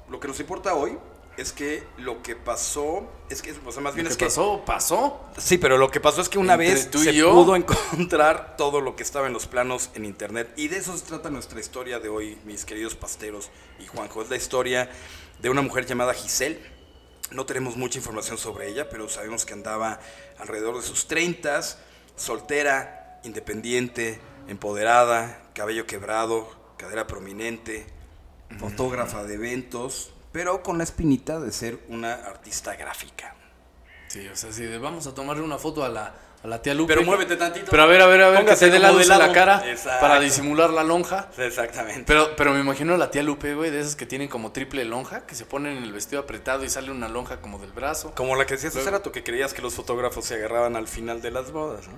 Lo 0.09 0.19
que 0.19 0.27
nos 0.27 0.39
importa 0.39 0.73
hoy 0.73 0.97
es 1.37 1.51
que 1.51 1.83
lo 1.97 2.21
que 2.23 2.35
pasó, 2.35 3.07
es 3.30 3.42
que, 3.42 3.54
o 3.65 3.71
sea, 3.71 3.81
más 3.81 3.94
bien 3.95 4.06
Lo 4.06 4.11
es 4.11 4.18
que 4.18 4.25
que... 4.25 4.30
pasó, 4.30 4.63
pasó. 4.65 5.19
Sí, 5.37 5.57
pero 5.57 5.77
lo 5.77 5.92
que 5.92 5.99
pasó 5.99 6.21
es 6.21 6.30
que 6.30 6.37
una 6.37 6.54
Entre 6.54 6.73
vez 6.73 6.92
tú 6.92 6.99
y 7.01 7.04
se 7.06 7.13
yo. 7.13 7.31
pudo 7.33 7.56
encontrar 7.57 8.56
todo 8.57 8.81
lo 8.81 8.95
que 8.95 9.04
estaba 9.04 9.27
en 9.27 9.33
los 9.33 9.45
planos 9.47 9.89
en 9.95 10.06
internet. 10.06 10.51
Y 10.56 10.69
de 10.69 10.77
eso 10.77 10.97
se 10.97 11.06
trata 11.06 11.30
nuestra 11.30 11.59
historia 11.59 11.99
de 11.99 12.09
hoy, 12.09 12.37
mis 12.45 12.63
queridos 12.65 12.95
pasteros 12.95 13.49
y 13.80 13.85
Juanjo. 13.87 14.21
Es 14.21 14.30
la 14.30 14.37
historia 14.37 14.89
de 15.42 15.49
una 15.49 15.61
mujer 15.61 15.85
llamada 15.85 16.13
Giselle. 16.13 16.59
No 17.31 17.45
tenemos 17.45 17.75
mucha 17.75 17.97
información 17.97 18.37
sobre 18.37 18.69
ella, 18.69 18.87
pero 18.89 19.09
sabemos 19.09 19.45
que 19.45 19.54
andaba 19.54 19.99
alrededor 20.37 20.77
de 20.77 20.83
sus 20.83 21.07
30, 21.07 21.61
soltera, 22.15 23.19
independiente, 23.23 24.19
empoderada, 24.47 25.42
cabello 25.54 25.85
quebrado, 25.85 26.47
cadera 26.77 27.07
prominente, 27.07 27.87
fotógrafa 28.59 29.23
de 29.23 29.33
eventos, 29.35 30.11
pero 30.35 30.61
con 30.61 30.77
la 30.77 30.83
espinita 30.83 31.39
de 31.39 31.49
ser 31.54 31.80
una 31.87 32.13
artista 32.13 32.75
gráfica. 32.75 33.33
Sí, 34.09 34.27
o 34.27 34.35
sea, 34.35 34.51
si 34.51 34.63
de 34.63 34.77
vamos 34.77 35.07
a 35.07 35.13
tomarle 35.13 35.42
una 35.42 35.57
foto 35.57 35.85
a 35.85 35.87
la, 35.87 36.13
a 36.44 36.47
la 36.47 36.61
tía 36.61 36.73
Lupe. 36.73 36.94
Pero 36.94 37.06
muévete 37.06 37.37
tantito. 37.37 37.68
Pero 37.71 37.83
a 37.83 37.85
ver, 37.85 38.01
a 38.01 38.06
ver, 38.07 38.21
a 38.21 38.30
ver, 38.31 38.39
Póngase 38.42 38.65
que 38.65 38.71
te 38.71 38.73
dé 38.73 38.80
la 38.80 38.92
luz 38.92 39.09
en 39.09 39.18
la 39.18 39.31
cara 39.31 39.63
Exacto. 39.69 40.01
para 40.01 40.19
disimular 40.19 40.71
la 40.71 40.83
lonja. 40.83 41.30
Exactamente. 41.37 42.04
Pero, 42.06 42.35
pero 42.35 42.51
me 42.51 42.59
imagino 42.59 42.95
a 42.95 42.97
la 42.97 43.09
tía 43.11 43.23
Lupe, 43.23 43.56
güey, 43.56 43.71
de 43.71 43.80
esas 43.80 43.95
que 43.95 44.06
tienen 44.06 44.27
como 44.27 44.51
triple 44.51 44.83
lonja, 44.83 45.25
que 45.25 45.35
se 45.35 45.45
ponen 45.45 45.77
en 45.77 45.83
el 45.83 45.94
vestido 45.94 46.21
apretado 46.21 46.65
y 46.65 46.69
sale 46.69 46.92
una 46.92 47.07
lonja 47.07 47.39
como 47.39 47.57
del 47.57 47.71
brazo. 47.71 48.11
Como 48.13 48.35
la 48.35 48.45
que 48.45 48.56
decías 48.56 48.75
hace 48.75 48.92
rato, 48.92 49.13
que 49.13 49.23
creías 49.23 49.54
que 49.54 49.61
los 49.61 49.73
fotógrafos 49.73 50.25
se 50.25 50.35
agarraban 50.35 50.75
al 50.75 50.89
final 50.89 51.21
de 51.21 51.31
las 51.31 51.54
bodas, 51.54 51.87
¿no? 51.87 51.95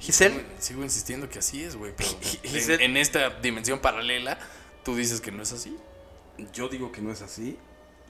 Giselle, 0.00 0.34
Sigo, 0.34 0.48
sigo 0.58 0.82
insistiendo 0.82 1.28
que 1.28 1.38
así 1.38 1.62
es, 1.62 1.76
güey, 1.76 1.92
pero 1.96 2.10
en, 2.10 2.18
Giselle- 2.50 2.82
en 2.82 2.96
esta 2.96 3.30
dimensión 3.40 3.78
paralela, 3.78 4.36
tú 4.84 4.96
dices 4.96 5.20
que 5.20 5.30
no 5.30 5.44
es 5.44 5.52
así. 5.52 5.76
Yo 6.52 6.68
digo 6.68 6.92
que 6.92 7.00
no 7.00 7.10
es 7.10 7.22
así. 7.22 7.58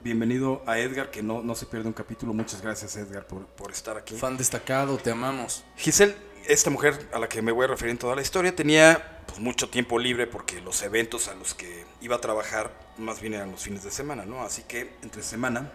Bienvenido 0.03 0.61
a 0.65 0.79
Edgar, 0.79 1.11
que 1.11 1.23
no, 1.23 1.41
no 1.41 1.55
se 1.55 1.65
pierde 1.65 1.87
un 1.87 1.93
capítulo. 1.93 2.33
Muchas 2.33 2.61
gracias, 2.61 2.95
Edgar, 2.97 3.25
por, 3.25 3.45
por 3.45 3.71
estar 3.71 3.97
aquí. 3.97 4.15
Fan 4.15 4.37
destacado, 4.37 4.97
te 4.97 5.11
amamos. 5.11 5.63
Giselle, 5.77 6.15
esta 6.45 6.69
mujer 6.69 7.09
a 7.13 7.19
la 7.19 7.29
que 7.29 7.41
me 7.41 7.51
voy 7.51 7.65
a 7.65 7.67
referir 7.67 7.91
en 7.91 7.97
toda 7.97 8.15
la 8.15 8.21
historia, 8.21 8.55
tenía 8.55 9.21
pues, 9.25 9.39
mucho 9.39 9.69
tiempo 9.69 9.97
libre 9.97 10.27
porque 10.27 10.59
los 10.61 10.81
eventos 10.81 11.29
a 11.29 11.35
los 11.35 11.53
que 11.53 11.85
iba 12.01 12.17
a 12.17 12.21
trabajar 12.21 12.77
más 12.97 13.21
bien 13.21 13.33
eran 13.33 13.51
los 13.51 13.63
fines 13.63 13.83
de 13.83 13.91
semana, 13.91 14.25
¿no? 14.25 14.41
Así 14.43 14.63
que 14.63 14.93
entre 15.03 15.23
semana 15.23 15.71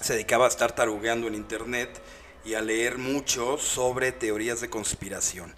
se 0.00 0.12
dedicaba 0.12 0.44
a 0.44 0.48
estar 0.48 0.74
tarugueando 0.74 1.26
en 1.26 1.34
internet 1.34 2.00
y 2.44 2.54
a 2.54 2.60
leer 2.60 2.98
mucho 2.98 3.58
sobre 3.58 4.12
teorías 4.12 4.60
de 4.60 4.70
conspiración. 4.70 5.52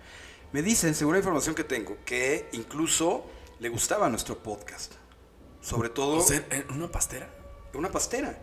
Me 0.52 0.62
dicen, 0.62 0.94
según 0.94 1.12
la 1.12 1.18
información 1.18 1.54
que 1.54 1.64
tengo, 1.64 1.98
que 2.06 2.48
incluso 2.52 3.26
le 3.60 3.68
gustaba 3.68 4.08
nuestro 4.08 4.38
podcast. 4.38 4.94
Sobre 5.68 5.88
todo 5.90 6.18
O 6.18 6.22
sea, 6.22 6.44
¿en 6.50 6.64
una 6.72 6.88
pastera? 6.88 7.28
una 7.74 7.90
pastera. 7.90 8.38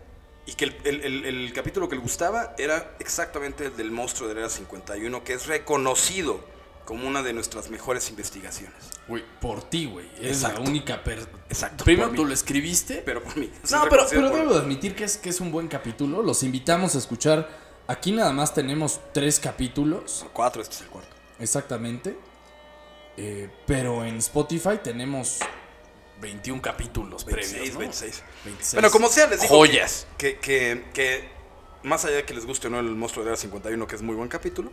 Y 0.45 0.53
que 0.53 0.65
el, 0.65 0.75
el- 0.83 1.01
el- 1.03 1.25
el 1.25 1.53
capítulo 1.53 1.89
que 1.89 1.95
le 1.95 2.01
gustaba 2.01 2.53
era 2.57 2.95
exactamente 2.99 3.65
el 3.65 3.75
del 3.77 3.91
monstruo 3.91 4.29
del 4.29 4.37
Era 4.37 4.49
51, 4.49 5.23
que 5.23 5.33
es 5.33 5.47
reconocido 5.47 6.39
como 6.85 7.07
una 7.07 7.23
de 7.23 7.33
nuestras 7.33 7.71
mejores 7.71 8.11
investigaciones. 8.11 8.75
Güey, 9.07 9.23
por 9.41 9.63
ti, 9.67 9.87
güey. 9.87 10.05
Exacto. 10.21 10.61
la 10.61 10.69
única 10.69 11.03
persona. 11.03 11.31
Exacto, 11.49 11.83
Primero 11.83 12.09
tú 12.11 12.21
mí. 12.21 12.27
lo 12.27 12.33
escribiste. 12.33 13.01
Pero 13.03 13.23
por 13.23 13.35
mí. 13.37 13.51
es 13.63 13.71
no, 13.71 13.85
pero, 13.89 14.05
pero 14.07 14.29
por- 14.29 14.37
debo 14.39 14.53
de 14.53 14.59
admitir 14.59 14.95
que 14.95 15.05
es, 15.05 15.17
que 15.17 15.29
es 15.29 15.41
un 15.41 15.51
buen 15.51 15.67
capítulo. 15.67 16.21
Los 16.21 16.43
invitamos 16.43 16.93
a 16.93 16.99
escuchar. 16.99 17.49
Aquí 17.87 18.11
nada 18.11 18.31
más 18.31 18.53
tenemos 18.53 18.99
tres 19.13 19.39
capítulos. 19.39 20.27
Cuatro, 20.31 20.61
este 20.61 20.75
es 20.75 20.81
el 20.81 20.87
cuarto. 20.89 21.15
Exactamente. 21.39 22.15
Eh, 23.17 23.49
pero 23.65 24.05
en 24.05 24.17
Spotify 24.17 24.77
tenemos 24.83 25.39
21 26.21 26.61
capítulos 26.61 27.25
26, 27.25 27.53
previos. 27.53 27.73
¿no? 27.73 27.79
26. 27.79 28.23
26. 28.45 28.73
Bueno, 28.73 28.91
como 28.91 29.09
sea, 29.09 29.27
les 29.27 29.41
digo 29.41 29.55
Joyas. 29.55 30.07
Que, 30.17 30.37
que, 30.37 30.85
que 30.93 31.29
más 31.83 32.05
allá 32.05 32.17
de 32.17 32.25
que 32.25 32.33
les 32.33 32.45
guste 32.45 32.67
o 32.67 32.69
no 32.69 32.79
el 32.79 32.87
monstruo 32.95 33.23
de 33.25 33.31
la 33.31 33.37
51, 33.37 33.87
que 33.87 33.95
es 33.95 34.01
muy 34.01 34.15
buen 34.15 34.29
capítulo, 34.29 34.71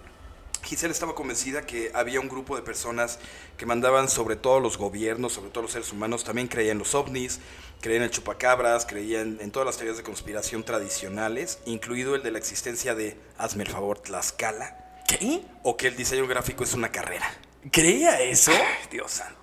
Giselle 0.65 0.93
estaba 0.93 1.15
convencida 1.15 1.67
que 1.67 1.91
había 1.93 2.21
un 2.21 2.29
grupo 2.29 2.55
de 2.55 2.63
personas 2.63 3.19
que 3.57 3.67
mandaban 3.67 4.09
sobre 4.09 4.37
todos 4.37 4.63
los 4.63 4.79
gobiernos, 4.79 5.33
sobre 5.33 5.51
todos 5.51 5.65
los 5.65 5.73
seres 5.73 5.93
humanos, 5.93 6.25
también 6.25 6.47
creían 6.47 6.73
en 6.73 6.79
los 6.79 6.95
ovnis, 6.95 7.41
creían 7.81 8.03
en 8.03 8.09
el 8.09 8.11
chupacabras, 8.13 8.87
creían 8.87 9.39
en 9.41 9.51
todas 9.51 9.67
las 9.67 9.77
teorías 9.77 9.97
de 9.97 10.05
conspiración 10.05 10.63
tradicionales, 10.63 11.59
incluido 11.67 12.15
el 12.15 12.23
de 12.23 12.31
la 12.31 12.39
existencia 12.39 12.95
de, 12.95 13.17
hazme 13.39 13.65
el 13.65 13.71
favor, 13.71 13.99
Tlaxcala, 13.99 15.03
¿Qué? 15.09 15.43
o 15.65 15.77
que 15.77 15.89
el 15.89 15.97
diseño 15.97 16.27
gráfico 16.29 16.63
es 16.63 16.75
una 16.75 16.93
carrera. 16.93 17.29
¿Creía 17.71 18.21
eso? 18.21 18.53
Ay, 18.53 18.89
Dios 18.91 19.11
santo. 19.11 19.42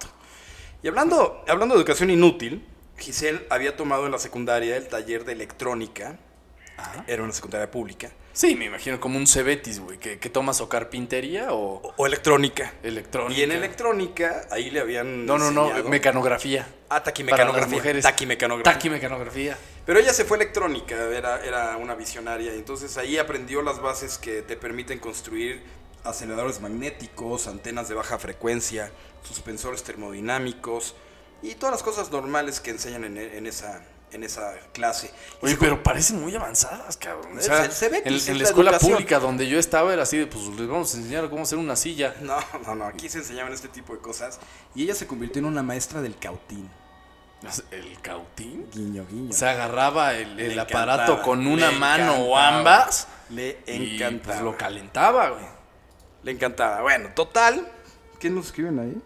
Y 0.82 0.88
hablando, 0.88 1.44
hablando 1.48 1.76
de 1.76 1.82
educación 1.82 2.10
inútil, 2.10 2.66
Giselle 2.98 3.46
había 3.50 3.76
tomado 3.76 4.06
en 4.06 4.12
la 4.12 4.20
secundaria 4.20 4.78
el 4.78 4.88
taller 4.88 5.26
de 5.26 5.34
electrónica. 5.34 6.18
Era 7.08 7.24
una 7.24 7.34
secundaria 7.34 7.70
pública. 7.70 8.10
Sí, 8.32 8.56
me 8.56 8.66
imagino 8.66 9.02
como 9.02 9.18
un 9.18 9.28
Cebetis, 9.28 9.82
güey. 9.82 9.98
¿Que, 9.98 10.18
que 10.18 10.30
tomas 10.30 10.62
o 10.62 10.70
carpintería 10.70 11.52
o 11.52 11.82
O, 11.82 11.94
o 11.98 12.08
electrónica. 12.08 12.74
electrónica? 12.84 13.38
Y 13.38 13.44
en 13.44 13.52
electrónica, 13.52 14.48
ahí 14.50 14.70
le 14.70 14.80
habían. 14.80 15.26
No, 15.26 15.38
no, 15.38 15.52
no, 15.52 15.70
mecanografía. 15.90 16.62
Ah, 16.84 16.88
Para 16.88 16.96
las 16.98 17.04
taquimecanografía. 17.06 18.02
Taquimecanografía. 18.02 18.74
Taquimecanografía. 18.74 19.58
Pero 19.86 20.00
ella 20.00 20.14
se 20.14 20.24
fue 20.24 20.38
electrónica, 20.38 20.96
era, 20.96 21.44
era 21.44 21.76
una 21.76 21.96
visionaria. 21.96 22.54
y 22.54 22.58
Entonces 22.58 22.96
ahí 22.98 23.18
aprendió 23.18 23.62
las 23.62 23.82
bases 23.82 24.18
que 24.18 24.42
te 24.42 24.56
permiten 24.56 25.00
construir 25.00 25.62
aceleradores 26.04 26.62
magnéticos, 26.62 27.48
antenas 27.48 27.90
de 27.90 27.96
baja 27.96 28.18
frecuencia, 28.20 28.92
suspensores 29.24 29.84
termodinámicos 29.84 30.96
y 31.42 31.56
todas 31.56 31.74
las 31.74 31.84
cosas 31.84 32.12
normales 32.12 32.60
que 32.60 32.72
enseñan 32.72 33.04
en, 33.06 33.18
en 33.18 33.46
esa, 33.48 33.82
en 34.12 34.24
esa 34.24 34.54
clase. 34.74 35.12
Oye, 35.42 35.54
se- 35.54 35.60
pero 35.60 35.82
parecen 35.84 36.22
muy 36.22 36.36
avanzadas, 36.36 36.98
cabrón. 36.98 37.38
O 37.38 37.42
sea, 37.42 37.66
el 37.66 37.72
Cebetis, 37.72 38.08
en, 38.08 38.14
es 38.16 38.28
en 38.28 38.34
la 38.38 38.44
la 38.44 38.50
escuela 38.50 38.72
educación. 38.72 38.94
pública 38.94 39.20
donde 39.20 39.48
yo 39.48 39.60
estaba 39.60 39.94
era 39.94 40.04
así 40.04 40.18
de, 40.18 40.28
pues 40.28 40.46
les 40.48 40.68
vamos 40.68 40.94
a 40.94 40.98
enseñar 40.98 41.30
cómo 41.30 41.44
hacer 41.44 41.58
una 41.58 41.76
silla. 41.76 42.16
No, 42.22 42.38
no, 42.66 42.76
no, 42.76 42.86
aquí 42.86 43.08
se 43.10 43.20
enseñaban 43.20 43.54
este 43.54 43.68
tipo 43.68 43.94
de 43.94 44.00
cosas. 44.00 44.40
Y 44.76 44.84
ella 44.84 44.96
se 44.96 45.08
convirtió 45.08 45.40
en 45.40 45.46
una 45.46 45.64
maestra 45.64 46.02
del 46.02 46.18
cautín. 46.18 46.70
¿El 47.72 48.02
cautín? 48.02 48.68
Guiño, 48.74 49.06
guiño. 49.10 49.32
Se 49.32 49.48
agarraba 49.48 50.14
el, 50.14 50.60
aparato 50.60 51.04
encantaba, 51.04 51.22
con 51.22 51.48
una 51.48 51.72
le 51.72 51.78
mano 51.80 52.16
o 52.16 52.36
ambas. 52.38 53.08
Le 53.30 53.60
Y 53.66 53.96
encantaba. 53.96 54.34
pues 54.34 54.44
lo 54.44 54.58
calentaba, 54.58 55.30
güey. 55.30 55.59
Le 56.24 56.32
encantaba. 56.32 56.82
Bueno, 56.82 57.10
total. 57.16 57.72
¿Qué 58.20 58.30
nos 58.30 58.48
escriben 58.48 58.80
ahí? 58.80 59.02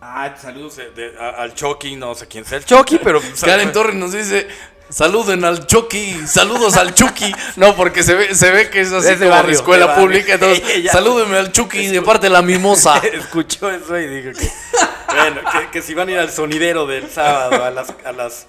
Ah, 0.00 0.34
saludos 0.40 0.76
de- 0.76 0.90
de- 0.90 1.18
a- 1.18 1.42
al 1.42 1.54
Chucky, 1.54 1.96
no 1.96 2.14
sé 2.14 2.26
quién 2.26 2.44
sea 2.44 2.58
el 2.58 2.64
Chucky, 2.64 2.98
pero... 2.98 3.20
Karen 3.40 3.72
Torres 3.72 3.94
nos 3.94 4.12
dice, 4.12 4.48
saluden 4.88 5.44
al 5.44 5.64
Chucky, 5.66 6.26
saludos 6.26 6.76
al 6.76 6.92
Chucky. 6.94 7.32
No, 7.56 7.76
porque 7.76 8.02
se 8.02 8.14
ve, 8.14 8.34
se 8.34 8.50
ve 8.50 8.68
que 8.68 8.80
es 8.80 8.92
así 8.92 9.10
Es 9.12 9.20
de 9.20 9.26
como 9.26 9.36
barrio, 9.38 9.54
escuela 9.54 9.86
de 9.94 10.00
pública. 10.00 10.34
Entonces, 10.34 10.62
salúdenme 10.92 11.36
al 11.38 11.52
Chucky 11.52 11.86
de 11.86 12.02
parte 12.02 12.26
de 12.26 12.30
la 12.30 12.42
mimosa. 12.42 12.98
Escuchó 12.98 13.70
eso 13.70 13.96
y 13.98 14.08
dijo 14.08 14.36
que... 14.38 14.50
Bueno, 15.14 15.40
que, 15.52 15.70
que 15.70 15.82
si 15.82 15.94
van 15.94 16.08
a 16.08 16.12
ir 16.12 16.18
al 16.18 16.30
sonidero 16.32 16.86
del 16.86 17.08
sábado 17.08 17.62
a 17.64 17.70
las, 17.70 17.94
a 18.04 18.10
las, 18.12 18.46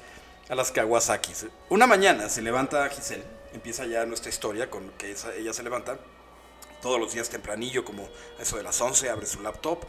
a 0.50 0.56
las 0.56 0.72
Kawasakis. 0.72 1.46
Una 1.70 1.86
mañana 1.86 2.30
se 2.30 2.42
levanta 2.42 2.90
Giselle, 2.90 3.24
empieza 3.54 3.86
ya 3.86 4.06
nuestra 4.06 4.30
historia 4.30 4.70
con 4.70 4.90
que 4.98 5.12
esa- 5.12 5.34
ella 5.36 5.54
se 5.54 5.64
levanta 5.64 5.98
todos 6.82 7.00
los 7.00 7.14
días 7.14 7.30
tempranillo, 7.30 7.86
como 7.86 8.08
eso 8.40 8.58
de 8.58 8.64
las 8.64 8.80
11, 8.82 9.10
abre 9.10 9.26
su 9.26 9.42
laptop. 9.42 9.80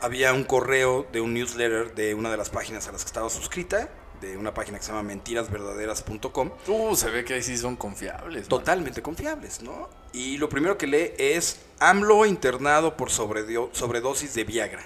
Había 0.00 0.32
un 0.32 0.44
correo 0.44 1.06
de 1.12 1.20
un 1.20 1.34
newsletter 1.34 1.94
de 1.94 2.14
una 2.14 2.30
de 2.30 2.36
las 2.36 2.50
páginas 2.50 2.86
a 2.88 2.92
las 2.92 3.02
que 3.02 3.08
estaba 3.08 3.28
suscrita, 3.30 3.88
de 4.20 4.36
una 4.36 4.52
página 4.52 4.78
que 4.78 4.84
se 4.84 4.90
llama 4.90 5.02
mentirasverdaderas.com. 5.04 6.50
Uh, 6.66 6.96
se 6.96 7.10
ve 7.10 7.24
que 7.24 7.34
ahí 7.34 7.42
sí 7.42 7.56
son 7.56 7.76
confiables. 7.76 8.48
Totalmente 8.48 9.02
confiables, 9.02 9.62
¿no? 9.62 9.88
Y 10.12 10.36
lo 10.38 10.48
primero 10.48 10.76
que 10.78 10.86
lee 10.86 11.12
es 11.18 11.60
AMLO 11.80 12.26
internado 12.26 12.96
por 12.96 13.10
sobredosis 13.10 14.34
de 14.34 14.44
Viagra. 14.44 14.84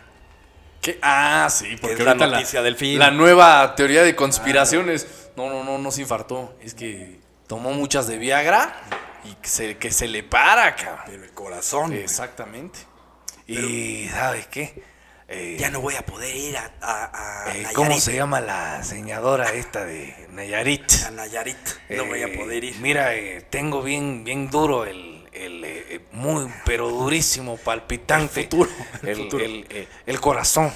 ¿Qué? 0.80 0.98
Ah, 1.00 1.48
sí, 1.50 1.76
porque 1.80 1.94
es 1.94 2.04
la 2.04 2.14
noticia 2.14 2.60
del 2.62 2.76
fin. 2.76 2.98
La 2.98 3.10
nueva 3.10 3.74
teoría 3.76 4.02
de 4.02 4.16
conspiraciones. 4.16 5.06
No, 5.36 5.48
no, 5.48 5.62
no, 5.64 5.78
no 5.78 5.90
se 5.92 6.02
infartó. 6.02 6.54
Es 6.60 6.74
que 6.74 7.20
tomó 7.52 7.72
muchas 7.72 8.06
de 8.06 8.16
Viagra 8.16 8.74
y 9.24 9.34
que 9.34 9.46
se, 9.46 9.76
que 9.76 9.90
se 9.90 10.08
le 10.08 10.22
para, 10.22 10.74
cabrón. 10.74 11.00
Pero 11.04 11.22
el 11.24 11.32
corazón. 11.32 11.92
Exactamente. 11.92 12.78
Y, 13.46 14.08
¿sabes 14.08 14.46
qué? 14.46 14.82
Eh, 15.28 15.58
Ya 15.60 15.68
no 15.68 15.82
voy 15.82 15.94
a 15.96 16.06
poder 16.06 16.34
ir 16.34 16.56
a, 16.56 16.72
a, 16.80 17.44
a 17.50 17.54
eh. 17.54 17.66
¿Cómo 17.74 18.00
se 18.00 18.14
llama 18.14 18.40
la 18.40 18.82
señadora 18.82 19.52
esta 19.52 19.84
de 19.84 20.28
Nayarit? 20.30 20.90
A 21.06 21.10
Nayarit. 21.10 21.58
No 21.90 22.06
voy 22.06 22.22
a 22.22 22.28
Eh, 22.28 22.38
poder 22.38 22.64
ir. 22.64 22.76
Mira, 22.78 23.14
eh, 23.14 23.42
tengo 23.50 23.82
bien, 23.82 24.24
bien 24.24 24.48
duro 24.50 24.86
el, 24.86 25.28
el, 25.34 25.62
eh, 25.62 25.86
eh, 25.90 26.00
muy, 26.12 26.50
pero 26.64 26.88
durísimo, 26.88 27.58
palpitante. 27.58 28.40
El 28.40 28.46
futuro, 28.46 28.70
el 29.02 29.08
El, 29.10 29.16
futuro. 29.16 29.44
el, 29.44 29.66
eh, 29.68 29.88
el 30.06 30.20
corazón. 30.22 30.72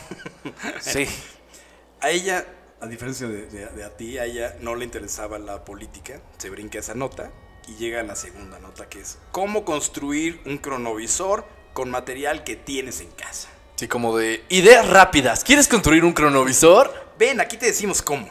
Sí. 0.80 1.08
A 2.02 2.10
ella, 2.10 2.44
a 2.80 2.86
diferencia 2.86 3.26
de, 3.26 3.46
de- 3.46 3.66
de 3.66 3.84
a 3.84 3.96
ti, 3.96 4.18
a 4.18 4.24
ella 4.24 4.56
no 4.60 4.74
le 4.74 4.84
interesaba 4.84 5.38
la 5.38 5.64
política. 5.64 6.20
Se 6.38 6.50
brinca 6.50 6.78
esa 6.78 6.94
nota 6.94 7.30
y 7.68 7.74
llega 7.76 8.00
a 8.00 8.04
la 8.04 8.16
segunda 8.16 8.58
nota 8.58 8.88
que 8.88 9.00
es 9.00 9.18
cómo 9.32 9.64
construir 9.64 10.40
un 10.46 10.58
cronovisor 10.58 11.44
con 11.72 11.90
material 11.90 12.44
que 12.44 12.56
tienes 12.56 13.00
en 13.00 13.10
casa. 13.10 13.48
Sí, 13.76 13.88
como 13.88 14.16
de 14.16 14.42
ideas 14.48 14.88
rápidas. 14.88 15.44
¿Quieres 15.44 15.68
construir 15.68 16.04
un 16.04 16.12
cronovisor? 16.12 16.92
Ven, 17.18 17.40
aquí 17.40 17.56
te 17.56 17.66
decimos 17.66 18.00
cómo. 18.02 18.28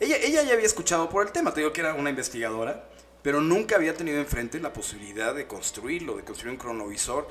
Ella, 0.00 0.16
ella 0.16 0.42
ya 0.42 0.52
había 0.52 0.66
escuchado 0.66 1.08
por 1.08 1.24
el 1.26 1.32
tema, 1.32 1.54
te 1.54 1.60
digo 1.60 1.72
que 1.72 1.80
era 1.80 1.94
una 1.94 2.10
investigadora, 2.10 2.86
pero 3.22 3.40
nunca 3.40 3.76
había 3.76 3.94
tenido 3.94 4.18
enfrente 4.18 4.60
la 4.60 4.72
posibilidad 4.74 5.34
de 5.34 5.46
construirlo, 5.46 6.16
de 6.16 6.24
construir 6.24 6.52
un 6.52 6.58
cronovisor. 6.58 7.26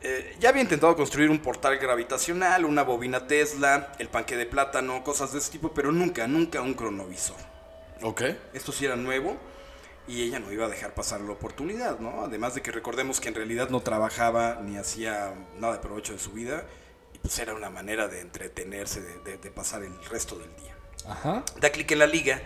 Eh, 0.00 0.36
ya 0.38 0.50
había 0.50 0.62
intentado 0.62 0.94
construir 0.94 1.28
un 1.28 1.40
portal 1.40 1.76
gravitacional, 1.78 2.64
una 2.64 2.82
bobina 2.84 3.26
Tesla, 3.26 3.92
el 3.98 4.08
panque 4.08 4.36
de 4.36 4.46
plátano, 4.46 5.02
cosas 5.02 5.32
de 5.32 5.38
ese 5.40 5.50
tipo, 5.50 5.72
pero 5.72 5.90
nunca, 5.90 6.26
nunca 6.28 6.62
un 6.62 6.74
cronovisor. 6.74 7.36
Ok. 8.02 8.22
Esto 8.54 8.70
sí 8.70 8.84
era 8.84 8.94
nuevo 8.94 9.36
y 10.06 10.22
ella 10.22 10.38
no 10.38 10.52
iba 10.52 10.66
a 10.66 10.68
dejar 10.68 10.94
pasar 10.94 11.20
la 11.20 11.32
oportunidad, 11.32 11.98
¿no? 11.98 12.22
Además 12.22 12.54
de 12.54 12.62
que 12.62 12.70
recordemos 12.70 13.18
que 13.20 13.28
en 13.28 13.34
realidad 13.34 13.70
no 13.70 13.80
trabajaba 13.80 14.60
ni 14.62 14.76
hacía 14.76 15.34
nada 15.58 15.74
de 15.74 15.78
provecho 15.80 16.12
de 16.12 16.20
su 16.20 16.30
vida 16.30 16.64
y 17.12 17.18
pues 17.18 17.36
era 17.40 17.54
una 17.54 17.68
manera 17.70 18.06
de 18.06 18.20
entretenerse, 18.20 19.00
de, 19.00 19.18
de- 19.20 19.38
de 19.38 19.50
pasar 19.50 19.82
el 19.82 19.92
resto 20.04 20.38
del 20.38 20.54
día. 20.56 20.76
Ajá. 21.08 21.44
Da 21.60 21.70
clic 21.70 21.90
en 21.90 21.98
la 21.98 22.06
liga, 22.06 22.40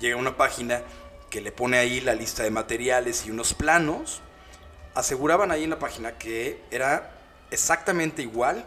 llega 0.00 0.16
a 0.16 0.18
una 0.18 0.36
página 0.38 0.82
que 1.28 1.42
le 1.42 1.52
pone 1.52 1.76
ahí 1.76 2.00
la 2.00 2.14
lista 2.14 2.42
de 2.42 2.50
materiales 2.50 3.26
y 3.26 3.30
unos 3.30 3.52
planos. 3.52 4.22
Aseguraban 4.96 5.50
ahí 5.52 5.64
en 5.64 5.70
la 5.70 5.78
página 5.78 6.18
que 6.18 6.60
era 6.70 7.12
exactamente 7.50 8.22
igual 8.22 8.66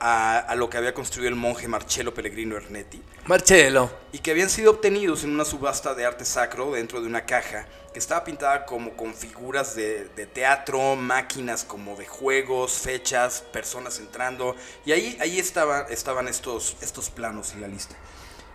a, 0.00 0.38
a 0.38 0.54
lo 0.54 0.70
que 0.70 0.76
había 0.78 0.94
construido 0.94 1.28
el 1.28 1.34
monje 1.34 1.68
Marcello 1.68 2.14
Pellegrino 2.14 2.56
Ernetti 2.56 3.02
Marcelo. 3.26 3.90
y 4.12 4.20
que 4.20 4.30
habían 4.30 4.48
sido 4.48 4.70
obtenidos 4.70 5.24
en 5.24 5.30
una 5.30 5.44
subasta 5.44 5.94
de 5.94 6.06
arte 6.06 6.24
sacro 6.24 6.72
dentro 6.72 7.00
de 7.00 7.06
una 7.06 7.26
caja 7.26 7.66
que 7.92 7.98
estaba 7.98 8.24
pintada 8.24 8.64
como 8.64 8.96
con 8.96 9.12
figuras 9.14 9.74
de, 9.74 10.08
de 10.16 10.26
teatro, 10.26 10.96
máquinas 10.96 11.64
como 11.64 11.96
de 11.96 12.06
juegos, 12.06 12.72
fechas, 12.78 13.42
personas 13.52 13.98
entrando. 13.98 14.56
Y 14.86 14.92
ahí, 14.92 15.18
ahí 15.20 15.38
estaba, 15.38 15.82
estaban 15.90 16.28
estos, 16.28 16.76
estos 16.80 17.10
planos 17.10 17.54
y 17.56 17.60
la 17.60 17.68
lista. 17.68 17.94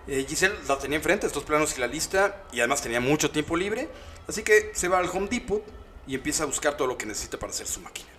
Eh, 0.07 0.25
Giselle 0.27 0.55
la 0.67 0.77
tenía 0.79 0.97
enfrente, 0.97 1.27
estos 1.27 1.43
planos 1.43 1.77
y 1.77 1.81
la 1.81 1.87
lista, 1.87 2.43
y 2.51 2.59
además 2.59 2.81
tenía 2.81 2.99
mucho 2.99 3.31
tiempo 3.31 3.55
libre. 3.55 3.89
Así 4.27 4.43
que 4.43 4.71
se 4.73 4.87
va 4.87 4.97
al 4.99 5.09
Home 5.09 5.27
Depot 5.29 5.63
y 6.07 6.15
empieza 6.15 6.43
a 6.43 6.45
buscar 6.45 6.75
todo 6.77 6.87
lo 6.87 6.97
que 6.97 7.05
necesita 7.05 7.37
para 7.39 7.51
hacer 7.51 7.67
su 7.67 7.79
máquina. 7.81 8.09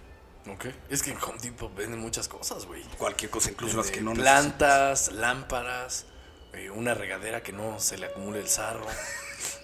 Ok. 0.53 0.67
Es 0.91 1.03
que 1.03 1.11
en 1.11 1.17
Home 1.23 1.39
Depot 1.41 1.75
venden 1.75 2.01
muchas 2.01 2.29
cosas, 2.29 2.67
güey. 2.67 2.83
Cualquier 2.99 3.31
cosa, 3.31 3.51
incluso 3.51 3.77
las 3.79 3.91
que 3.91 4.01
no 4.03 4.13
Plantas, 4.13 5.13
lámparas, 5.13 6.07
eh, 6.53 6.71
una 6.71 6.95
regadera 6.95 7.43
que 7.43 7.53
no 7.53 7.81
se 7.81 7.97
le 7.99 8.07
acumule 8.07 8.41
el 8.41 8.49
sarro. 8.49 8.87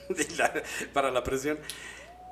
La- 0.39 0.53
para 0.93 1.11
la 1.11 1.23
presión. 1.23 1.59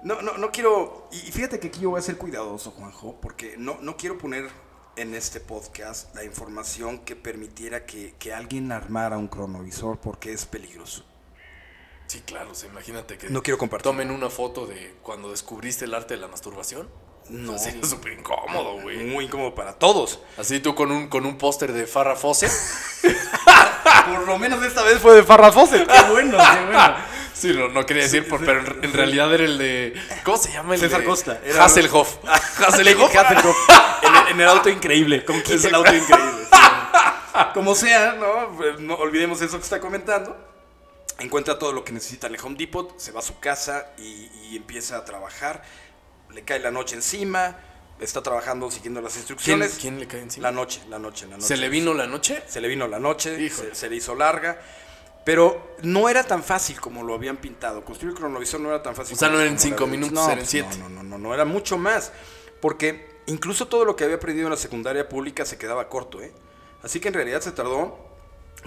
No, 0.02 0.22
no, 0.22 0.38
no 0.38 0.50
quiero. 0.50 1.08
Y 1.12 1.28
y 1.28 1.32
fíjate 1.32 1.60
que 1.60 1.68
aquí 1.68 1.80
yo 1.80 1.90
voy 1.90 1.98
a 1.98 2.02
ser 2.02 2.16
cuidadoso, 2.16 2.70
Juanjo, 2.72 3.20
porque 3.20 3.56
no, 3.58 3.78
no 3.82 3.96
quiero 3.96 4.16
poner 4.18 4.48
en 4.96 5.14
este 5.14 5.38
podcast 5.40 6.12
la 6.14 6.24
información 6.24 6.98
que 7.04 7.14
permitiera 7.14 7.86
que, 7.86 8.14
que 8.18 8.32
alguien 8.32 8.72
armara 8.72 9.16
un 9.18 9.28
cronovisor 9.28 9.98
porque 10.00 10.32
es 10.32 10.44
peligroso. 10.46 11.04
Sí, 12.08 12.22
claro, 12.26 12.50
o 12.50 12.54
sea, 12.54 12.68
imagínate 12.70 13.16
que 13.18 13.28
No 13.30 13.42
quiero 13.42 13.58
compartir. 13.58 13.84
tomen 13.84 14.10
una 14.10 14.30
foto 14.30 14.66
de 14.66 14.96
cuando 15.02 15.30
descubriste 15.30 15.84
el 15.84 15.94
arte 15.94 16.14
de 16.14 16.20
la 16.20 16.26
masturbación. 16.28 16.88
No. 17.28 17.56
Sería 17.58 17.84
súper 17.86 18.14
incómodo, 18.14 18.80
güey. 18.80 18.96
Muy 19.04 19.26
incómodo 19.26 19.54
para 19.54 19.74
todos. 19.74 20.18
Así 20.38 20.58
tú 20.60 20.74
con 20.74 20.90
un, 20.90 21.08
con 21.08 21.26
un 21.26 21.36
póster 21.38 21.72
de 21.72 21.86
Farrah 21.86 22.16
Fawcett. 22.16 22.50
Por 24.06 24.26
lo 24.26 24.38
menos 24.38 24.64
esta 24.64 24.82
vez 24.82 24.98
fue 24.98 25.14
de 25.14 25.22
Farrah 25.22 25.52
Fawcett. 25.52 25.86
Qué 25.86 26.10
bueno, 26.10 26.36
qué 26.38 26.64
bueno. 26.64 26.94
Sí, 27.38 27.52
no, 27.54 27.68
no 27.68 27.86
quería 27.86 28.02
decir, 28.02 28.26
por- 28.28 28.44
pero 28.44 28.58
en, 28.58 28.84
en 28.84 28.92
realidad 28.92 29.32
era 29.32 29.44
el 29.44 29.58
de. 29.58 29.94
¿Cómo 30.24 30.36
se 30.36 30.50
llama 30.50 30.74
el 30.74 30.80
César 30.80 31.00
de- 31.02 31.06
Costa, 31.06 31.40
era- 31.44 31.64
Hasselhoff. 31.66 32.16
Hasselhoff. 32.26 33.14
Hasselhoff. 33.14 33.56
en, 34.02 34.16
el, 34.16 34.28
en 34.32 34.40
el 34.40 34.48
auto 34.48 34.68
increíble. 34.68 35.24
Con 35.24 35.40
Kit 35.42 35.64
el 35.64 35.72
auto 35.76 35.94
increíble. 35.94 36.32
sí. 36.50 37.38
Como 37.54 37.76
sea, 37.76 38.14
¿no? 38.14 38.56
Pues 38.56 38.80
no 38.80 38.94
olvidemos 38.96 39.40
eso 39.40 39.56
que 39.56 39.62
está 39.62 39.78
comentando. 39.78 40.36
Encuentra 41.18 41.58
todo 41.58 41.72
lo 41.72 41.84
que 41.84 41.92
necesita 41.92 42.28
en 42.28 42.34
el 42.36 42.40
Home 42.40 42.56
Depot, 42.56 42.96
se 42.98 43.10
va 43.12 43.18
a 43.20 43.22
su 43.22 43.40
casa 43.40 43.90
y, 43.98 44.30
y 44.50 44.56
empieza 44.56 44.96
a 44.96 45.04
trabajar. 45.04 45.62
Le 46.30 46.42
cae 46.44 46.60
la 46.60 46.70
noche 46.70 46.94
encima, 46.94 47.56
está 47.98 48.22
trabajando 48.22 48.70
siguiendo 48.70 49.00
las 49.00 49.12
¿Quién, 49.14 49.20
instrucciones. 49.22 49.78
quién 49.80 49.98
le 49.98 50.06
cae 50.06 50.20
encima? 50.20 50.48
La 50.48 50.52
noche, 50.52 50.80
la 50.88 50.98
noche, 51.00 51.26
la 51.26 51.36
noche. 51.36 51.46
¿Se 51.48 51.56
le 51.56 51.68
vino 51.68 51.92
la 51.92 52.06
noche? 52.06 52.42
Se 52.46 52.60
le 52.60 52.68
vino 52.68 52.86
la 52.86 53.00
noche, 53.00 53.50
se, 53.50 53.74
se 53.74 53.90
le 53.90 53.96
hizo 53.96 54.14
larga. 54.14 54.60
Pero 55.24 55.74
no 55.82 56.08
era 56.08 56.22
tan 56.24 56.42
fácil 56.44 56.80
como 56.80 57.02
lo 57.02 57.14
habían 57.14 57.36
pintado. 57.38 57.84
Construir 57.84 58.12
el 58.12 58.18
cronovisor 58.18 58.60
no 58.60 58.68
era 58.68 58.82
tan 58.82 58.94
fácil. 58.94 59.14
O 59.14 59.18
sea, 59.18 59.28
no 59.28 59.40
eran 59.40 59.54
como 59.56 59.60
cinco 59.60 59.84
la- 59.84 59.90
minutos, 59.90 60.12
no, 60.14 60.30
eran 60.30 60.46
siete. 60.46 60.78
No, 60.78 60.88
no, 60.88 61.02
no, 61.02 61.18
no, 61.18 61.34
era 61.34 61.44
mucho 61.44 61.76
más. 61.76 62.12
Porque 62.62 63.20
incluso 63.26 63.66
todo 63.68 63.84
lo 63.84 63.94
que 63.96 64.04
había 64.04 64.16
aprendido 64.16 64.46
en 64.46 64.52
la 64.52 64.56
secundaria 64.56 65.08
pública 65.08 65.44
se 65.44 65.58
quedaba 65.58 65.88
corto, 65.88 66.22
¿eh? 66.22 66.32
Así 66.82 67.00
que 67.00 67.08
en 67.08 67.14
realidad 67.14 67.40
se 67.42 67.50
tardó 67.52 68.07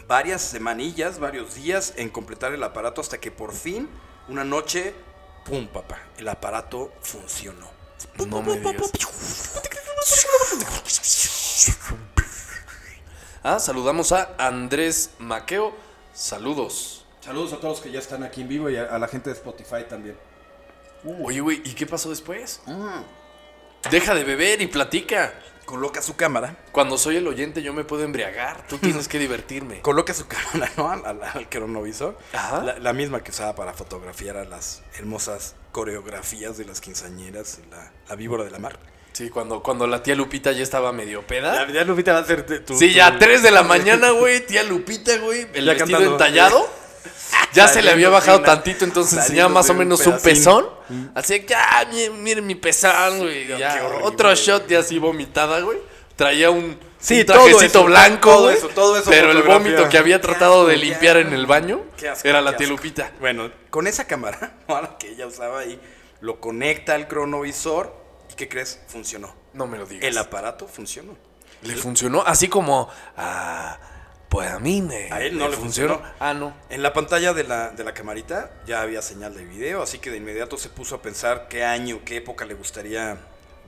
varias 0.07 0.41
semanillas, 0.41 1.19
varios 1.19 1.55
días 1.55 1.93
en 1.97 2.09
completar 2.09 2.53
el 2.53 2.63
aparato 2.63 3.01
hasta 3.01 3.19
que 3.19 3.31
por 3.31 3.53
fin, 3.53 3.89
una 4.27 4.43
noche, 4.43 4.93
¡pum, 5.45 5.67
papá! 5.67 5.99
El 6.17 6.27
aparato 6.27 6.91
funcionó. 7.01 7.69
No 8.27 8.41
me 8.41 8.59
digas. 8.59 8.91
Ah, 13.43 13.59
saludamos 13.59 14.11
a 14.11 14.35
Andrés 14.37 15.11
Maqueo. 15.19 15.75
Saludos. 16.13 17.05
Saludos 17.21 17.53
a 17.53 17.59
todos 17.59 17.81
que 17.81 17.91
ya 17.91 17.99
están 17.99 18.23
aquí 18.23 18.41
en 18.41 18.47
vivo 18.47 18.69
y 18.69 18.77
a, 18.77 18.83
a 18.85 18.99
la 18.99 19.07
gente 19.07 19.29
de 19.29 19.35
Spotify 19.35 19.85
también. 19.87 20.17
Oye, 21.23 21.41
güey, 21.41 21.61
¿y 21.65 21.73
qué 21.73 21.87
pasó 21.87 22.09
después? 22.09 22.61
Deja 23.89 24.13
de 24.13 24.23
beber 24.23 24.61
y 24.61 24.67
platica. 24.67 25.33
Coloca 25.65 26.01
su 26.01 26.15
cámara. 26.15 26.57
Cuando 26.71 26.97
soy 26.97 27.15
el 27.17 27.27
oyente 27.27 27.61
yo 27.61 27.73
me 27.73 27.83
puedo 27.83 28.03
embriagar. 28.03 28.65
Tú 28.67 28.77
tienes 28.77 29.07
que 29.07 29.19
divertirme. 29.19 29.79
Coloca 29.83 30.13
su 30.13 30.27
cámara, 30.27 30.71
¿no? 30.77 30.89
Al, 30.91 31.05
al- 31.05 31.23
al 31.23 31.49
cronovisor. 31.49 32.17
Ajá. 32.33 32.61
La, 32.63 32.79
la 32.79 32.93
misma 32.93 33.23
que 33.23 33.31
usaba 33.31 33.55
para 33.55 33.73
fotografiar 33.73 34.37
a 34.37 34.43
las 34.45 34.81
hermosas 34.97 35.55
coreografías 35.71 36.57
de 36.57 36.65
las 36.65 36.81
quinceañeras, 36.81 37.59
la, 37.69 37.91
la 38.09 38.15
víbora 38.15 38.43
de 38.43 38.51
la 38.51 38.59
mar. 38.59 38.77
Sí, 39.13 39.29
cuando, 39.29 39.61
cuando 39.61 39.87
la 39.87 40.03
tía 40.03 40.15
Lupita 40.15 40.51
ya 40.53 40.63
estaba 40.63 40.91
medio 40.93 41.25
peda. 41.27 41.67
Ya, 41.71 41.83
Lupita 41.83 42.13
va 42.13 42.19
a 42.19 42.25
ser 42.25 42.45
tu... 42.45 42.73
Sí, 42.77 42.87
tu- 42.89 42.93
ya 42.95 43.07
a 43.07 43.19
3 43.19 43.43
de 43.43 43.51
la 43.51 43.63
mañana, 43.63 44.11
güey, 44.11 44.45
tía 44.45 44.63
Lupita, 44.63 45.17
güey, 45.17 45.47
el 45.53 45.65
Ya 45.65 45.73
vestido 45.73 45.99
cantando. 45.99 46.11
entallado. 46.13 46.69
Ya 47.53 47.67
se 47.67 47.81
le 47.81 47.91
había 47.91 48.09
bajado 48.09 48.37
una- 48.37 48.45
tantito, 48.47 48.85
entonces 48.85 49.17
enseñaba 49.19 49.49
más 49.49 49.69
o 49.69 49.73
menos 49.73 50.05
un 50.07 50.17
pezón. 50.19 50.67
Así 51.15 51.41
que, 51.41 51.47
ya, 51.47 51.85
mi- 51.91 52.09
miren 52.09 52.45
mi 52.47 52.55
pezón, 52.55 53.19
güey. 53.19 53.47
Ya, 53.47 53.57
ya. 53.57 53.85
horrible, 53.85 54.05
Otro 54.05 54.29
güey. 54.29 54.37
shot 54.37 54.67
ya 54.67 54.79
así 54.79 54.99
vomitada, 54.99 55.59
güey. 55.59 55.77
Traía 56.15 56.49
un, 56.51 56.77
Sí, 56.99 57.21
un 57.21 57.25
todo 57.25 57.35
trajecito 57.37 57.65
eso, 57.79 57.83
blanco, 57.85 58.29
todo 58.29 58.41
güey, 58.43 58.55
eso, 58.57 58.67
todo 58.69 58.97
eso 58.97 59.09
Pero 59.09 59.31
el 59.31 59.41
vómito 59.41 59.89
que 59.89 59.97
había 59.97 60.21
tratado 60.21 60.67
de 60.67 60.77
limpiar 60.77 61.17
en 61.17 61.33
el 61.33 61.47
baño 61.47 61.81
Qué 61.97 62.09
asco, 62.09 62.27
era 62.27 62.41
la 62.41 62.51
qué 62.51 62.57
tía 62.57 62.67
asco. 62.67 62.77
Lupita. 62.77 63.11
Bueno, 63.19 63.51
con 63.71 63.87
esa 63.87 64.05
cámara, 64.05 64.53
¿no? 64.67 64.79
la 64.81 64.97
que 64.99 65.09
ella 65.13 65.25
usaba 65.25 65.59
ahí, 65.61 65.81
lo 66.19 66.39
conecta 66.39 66.93
al 66.93 67.07
cronovisor 67.07 67.95
y 68.31 68.35
¿qué 68.35 68.47
crees? 68.47 68.79
Funcionó. 68.87 69.35
No 69.53 69.65
me 69.67 69.77
lo 69.79 69.85
digas. 69.87 70.03
El 70.05 70.17
aparato 70.17 70.67
funcionó. 70.67 71.17
Le 71.63 71.75
funcionó 71.75 72.21
así 72.25 72.47
como, 72.47 72.87
ah, 73.17 73.79
pues 74.31 74.49
a 74.49 74.59
mí 74.59 74.81
me, 74.81 75.11
A 75.11 75.21
él 75.21 75.37
no 75.37 75.49
le 75.49 75.57
funcionó. 75.57 76.01
Ah, 76.17 76.33
no. 76.33 76.55
En 76.69 76.81
la 76.81 76.93
pantalla 76.93 77.33
de 77.33 77.43
la, 77.43 77.71
de 77.71 77.83
la 77.83 77.93
camarita 77.93 78.49
ya 78.65 78.81
había 78.81 79.01
señal 79.01 79.35
de 79.35 79.43
video, 79.43 79.81
así 79.83 79.99
que 79.99 80.09
de 80.09 80.15
inmediato 80.15 80.57
se 80.57 80.69
puso 80.69 80.95
a 80.95 81.01
pensar 81.01 81.49
qué 81.49 81.65
año, 81.65 81.99
qué 82.05 82.15
época 82.15 82.45
le 82.45 82.53
gustaría 82.53 83.17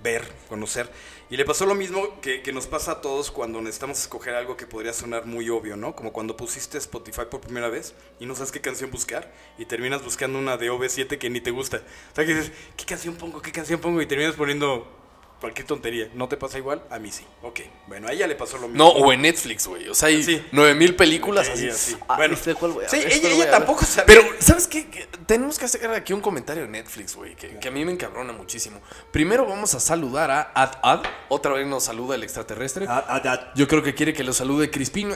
ver, 0.02 0.26
conocer. 0.48 0.90
Y 1.30 1.36
le 1.36 1.44
pasó 1.44 1.66
lo 1.66 1.76
mismo 1.76 2.22
que, 2.22 2.42
que 2.42 2.54
nos 2.54 2.68
pasa 2.68 2.94
a 2.94 3.02
todos 3.02 3.30
cuando 3.30 3.60
necesitamos 3.60 4.00
escoger 4.00 4.36
algo 4.36 4.56
que 4.56 4.66
podría 4.66 4.94
sonar 4.94 5.26
muy 5.26 5.50
obvio, 5.50 5.76
¿no? 5.76 5.98
Como 5.98 6.14
cuando 6.14 6.38
pusiste 6.38 6.78
Spotify 6.78 7.24
por 7.30 7.42
primera 7.42 7.68
vez 7.68 7.94
y 8.22 8.26
no 8.26 8.34
sabes 8.34 8.54
qué 8.54 8.62
canción 8.62 8.90
buscar 8.90 9.34
y 9.58 9.66
terminas 9.66 10.02
buscando 10.02 10.40
una 10.40 10.56
de 10.56 10.72
OV7 10.72 11.18
que 11.18 11.30
ni 11.30 11.42
te 11.42 11.52
gusta. 11.52 11.82
O 12.14 12.16
sea, 12.16 12.26
que 12.26 12.36
dices, 12.36 12.54
¿qué 12.78 12.86
canción 12.86 13.16
pongo? 13.16 13.42
¿Qué 13.42 13.52
canción 13.52 13.82
pongo? 13.82 14.02
Y 14.02 14.06
terminas 14.06 14.36
poniendo 14.36 15.03
cualquier 15.44 15.68
tontería. 15.68 16.08
¿No 16.14 16.30
te 16.30 16.38
pasa 16.38 16.58
igual? 16.58 16.82
A 16.90 17.00
mí 17.00 17.12
sí. 17.12 17.26
Ok. 17.42 17.60
Bueno, 17.88 18.08
a 18.08 18.14
ella 18.14 18.28
le 18.28 18.36
pasó 18.36 18.58
lo 18.58 18.70
mismo. 18.70 18.82
No, 18.82 18.90
o 18.92 19.12
en 19.12 19.22
Netflix, 19.24 19.68
güey. 19.68 19.90
O 19.90 19.94
sea, 19.94 20.08
hay 20.08 20.24
Sí. 20.24 20.42
nueve 20.54 20.74
mil 20.74 20.96
películas 20.96 21.48
Sí, 21.48 21.52
así. 21.52 21.70
así. 21.70 21.98
Ah, 22.08 22.16
Bueno, 22.16 22.36
¿viste 22.36 22.56
cuál 22.56 22.72
voy 22.72 22.86
a 22.86 22.90
sí, 22.90 22.96
ella- 22.96 23.20
¿Cuál 23.22 23.34
ella 23.34 23.52
tampoco 23.52 23.84
sabía. 23.84 24.06
Pero, 24.06 24.22
¿sabes 24.40 24.68
qué? 24.68 24.88
Que 24.90 25.06
Tenemos 25.26 25.60
que 25.60 25.66
hacer 25.66 25.90
aquí 25.92 26.14
un 26.14 26.22
comentario 26.22 26.64
de 26.64 26.70
Netflix, 26.70 27.16
güey, 27.16 27.36
que, 27.36 27.58
que 27.60 27.68
a 27.68 27.72
mí 27.72 27.84
me 27.86 27.92
encabrona 27.92 28.32
muchísimo. 28.34 28.80
Primero 29.12 29.46
vamos 29.46 29.74
a 29.76 29.80
saludar 29.82 30.32
a 30.32 30.52
Ad 30.54 30.74
Ad. 30.82 31.04
Otra 31.30 31.54
vez 31.54 31.68
nos 31.68 31.84
saluda 31.84 32.16
el 32.16 32.24
extraterrestre. 32.24 32.88
Yo 33.56 33.68
creo 33.68 33.84
que 33.84 33.94
quiere 33.96 34.14
que 34.14 34.24
lo 34.24 34.32
salude 34.34 34.70
Crispín. 34.72 35.14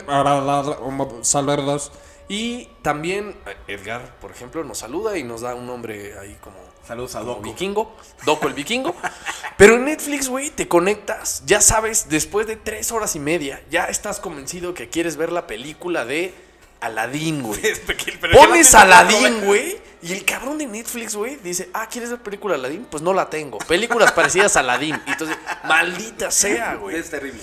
Saludos. 1.22 1.92
Y 2.28 2.68
también 2.82 3.34
eh, 3.46 3.56
Edgar, 3.68 4.18
por 4.20 4.30
ejemplo, 4.30 4.62
nos 4.62 4.78
saluda 4.78 5.16
y 5.16 5.24
nos 5.24 5.40
da 5.40 5.54
un 5.54 5.66
nombre 5.66 6.18
ahí 6.18 6.36
como 6.42 6.58
Saludos 6.88 7.16
a 7.16 7.20
Doco. 7.20 7.42
vikingo, 7.42 7.94
Doco 8.24 8.48
el 8.48 8.54
vikingo. 8.54 8.96
Pero 9.58 9.74
en 9.74 9.84
Netflix, 9.84 10.26
güey, 10.26 10.48
te 10.48 10.68
conectas, 10.68 11.42
ya 11.44 11.60
sabes, 11.60 12.08
después 12.08 12.46
de 12.46 12.56
tres 12.56 12.90
horas 12.92 13.14
y 13.14 13.20
media, 13.20 13.62
ya 13.70 13.84
estás 13.84 14.20
convencido 14.20 14.72
que 14.72 14.88
quieres 14.88 15.18
ver 15.18 15.30
la 15.30 15.46
película 15.46 16.06
de 16.06 16.32
Aladdin, 16.80 17.42
güey. 17.46 17.60
Pero 17.86 18.38
Pones 18.38 18.74
Aladdin, 18.74 19.44
güey, 19.44 19.78
y 20.00 20.14
el 20.14 20.24
cabrón 20.24 20.56
de 20.56 20.66
Netflix, 20.66 21.14
güey, 21.14 21.36
dice, 21.36 21.68
ah, 21.74 21.88
¿quieres 21.90 22.08
ver 22.08 22.20
película 22.20 22.54
de 22.54 22.60
Aladdin? 22.60 22.86
Pues 22.90 23.02
no 23.02 23.12
la 23.12 23.28
tengo. 23.28 23.58
Películas 23.58 24.10
parecidas 24.12 24.56
a 24.56 24.60
Aladdin. 24.60 24.98
Y 25.06 25.10
entonces, 25.10 25.36
maldita 25.64 26.30
sea, 26.30 26.76
güey. 26.76 26.96
Es 26.96 27.10
terrible. 27.10 27.42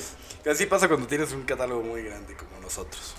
Así 0.50 0.66
pasa 0.66 0.88
cuando 0.88 1.06
tienes 1.06 1.32
un 1.34 1.44
catálogo 1.44 1.84
muy 1.84 2.02
grande 2.02 2.36
como 2.36 2.60
nosotros. 2.62 3.14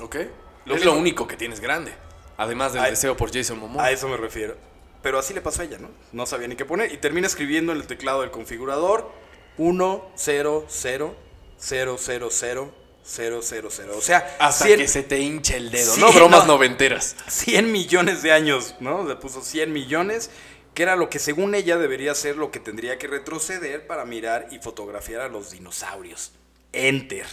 ¿Ok? 0.00 0.16
Lo 0.64 0.74
es 0.74 0.80
mismo. 0.80 0.94
lo 0.94 0.98
único 0.98 1.28
que 1.28 1.36
tienes 1.36 1.60
grande. 1.60 1.94
Además 2.36 2.72
del 2.72 2.82
deseo 2.84 3.16
por 3.16 3.32
Jason 3.32 3.60
Momoa. 3.60 3.84
A 3.84 3.90
eso 3.92 4.08
me 4.08 4.16
refiero. 4.16 4.56
Pero 5.04 5.18
así 5.18 5.34
le 5.34 5.42
pasó 5.42 5.60
a 5.60 5.66
ella, 5.66 5.76
¿no? 5.78 5.90
No 6.12 6.24
sabía 6.24 6.48
ni 6.48 6.56
qué 6.56 6.64
poner. 6.64 6.90
Y 6.90 6.96
termina 6.96 7.26
escribiendo 7.26 7.72
en 7.72 7.78
el 7.78 7.86
teclado 7.86 8.22
del 8.22 8.30
configurador 8.30 9.12
1, 9.58 10.12
0, 10.16 10.64
0, 10.66 11.16
0, 11.58 11.96
0, 12.00 12.30
0, 12.32 12.74
0, 13.04 13.40
0, 13.42 13.68
0. 13.70 13.94
O 13.98 14.00
sea, 14.00 14.36
Hasta 14.40 14.64
100, 14.64 14.80
que 14.80 14.88
se 14.88 15.02
te 15.02 15.20
hinche 15.20 15.58
el 15.58 15.70
dedo, 15.70 15.94
Sí, 15.94 16.00
¿no? 16.00 16.10
Bromas 16.10 16.46
no. 16.46 16.54
noventeras. 16.54 17.16
100 17.28 17.70
millones 17.70 18.22
de 18.22 18.32
años, 18.32 18.76
¿no? 18.80 19.04
Le 19.06 19.14
puso 19.16 19.42
100 19.42 19.74
millones, 19.74 20.30
que 20.72 20.82
era 20.82 20.96
lo 20.96 21.10
que 21.10 21.18
según 21.18 21.54
ella 21.54 21.76
debería 21.76 22.14
ser 22.14 22.36
lo 22.36 22.50
que 22.50 22.58
tendría 22.58 22.98
que 22.98 23.06
retroceder 23.06 23.86
para 23.86 24.06
mirar 24.06 24.48
y 24.52 24.58
fotografiar 24.58 25.20
a 25.20 25.28
los 25.28 25.50
dinosaurios. 25.50 26.32
Enter. 26.72 27.26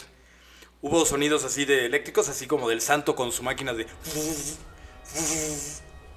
Hubo 0.82 1.06
sonidos 1.06 1.46
así 1.46 1.64
de 1.64 1.86
eléctricos, 1.86 2.28
así 2.28 2.48
como 2.48 2.68
del 2.68 2.82
santo 2.82 3.16
con 3.16 3.32
su 3.32 3.44
máquina 3.44 3.74
de... 3.74 3.88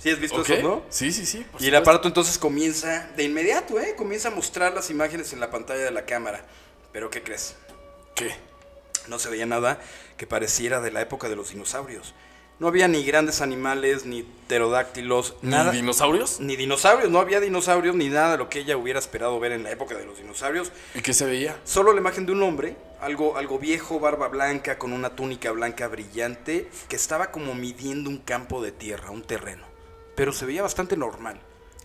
¿Sí 0.04 0.10
has 0.10 0.20
visto 0.20 0.42
¿Ok? 0.42 0.50
eso, 0.50 0.62
no? 0.62 0.82
Sí, 0.90 1.10
sí, 1.12 1.24
sí. 1.24 1.46
Y 1.60 1.68
el 1.68 1.74
aparato 1.76 2.08
entonces 2.08 2.36
comienza 2.36 3.08
de 3.16 3.22
inmediato, 3.22 3.80
¿eh? 3.80 3.94
Comienza 3.96 4.28
a 4.28 4.32
mostrar 4.32 4.74
las 4.74 4.90
imágenes 4.90 5.32
en 5.32 5.40
la 5.40 5.50
pantalla 5.50 5.82
de 5.82 5.90
la 5.92 6.04
cámara. 6.04 6.44
Pero 6.92 7.08
¿qué 7.08 7.22
crees? 7.22 7.56
¿Qué? 8.14 8.36
No 9.08 9.18
se 9.18 9.30
veía 9.30 9.46
nada 9.46 9.80
que 10.18 10.26
pareciera 10.26 10.82
de 10.82 10.90
la 10.90 11.00
época 11.00 11.30
de 11.30 11.36
los 11.36 11.52
dinosaurios. 11.52 12.12
No 12.58 12.68
había 12.68 12.86
ni 12.86 13.02
grandes 13.02 13.40
animales, 13.40 14.04
ni 14.04 14.24
pterodáctilos, 14.24 15.36
¿Ni 15.40 15.52
nada. 15.52 15.72
dinosaurios? 15.72 16.38
Ni 16.38 16.56
dinosaurios, 16.56 17.10
no 17.10 17.18
había 17.18 17.40
dinosaurios, 17.40 17.96
ni 17.96 18.10
nada 18.10 18.32
de 18.32 18.36
lo 18.36 18.50
que 18.50 18.58
ella 18.58 18.76
hubiera 18.76 18.98
esperado 18.98 19.40
ver 19.40 19.52
en 19.52 19.62
la 19.62 19.70
época 19.70 19.96
de 19.96 20.04
los 20.04 20.18
dinosaurios. 20.18 20.70
¿Y 20.94 21.00
qué 21.00 21.14
se 21.14 21.24
veía? 21.24 21.58
Solo 21.64 21.94
la 21.94 22.00
imagen 22.00 22.26
de 22.26 22.32
un 22.32 22.42
hombre, 22.42 22.76
algo, 23.00 23.38
algo 23.38 23.58
viejo, 23.58 24.00
barba 24.00 24.28
blanca, 24.28 24.76
con 24.76 24.92
una 24.92 25.16
túnica 25.16 25.50
blanca 25.50 25.88
brillante, 25.88 26.68
que 26.90 26.96
estaba 26.96 27.30
como 27.30 27.54
midiendo 27.54 28.10
un 28.10 28.18
campo 28.18 28.62
de 28.62 28.70
tierra, 28.70 29.10
un 29.10 29.22
terreno. 29.22 29.72
Pero 30.14 30.32
se 30.32 30.46
veía 30.46 30.62
bastante 30.62 30.96
normal. 30.96 31.40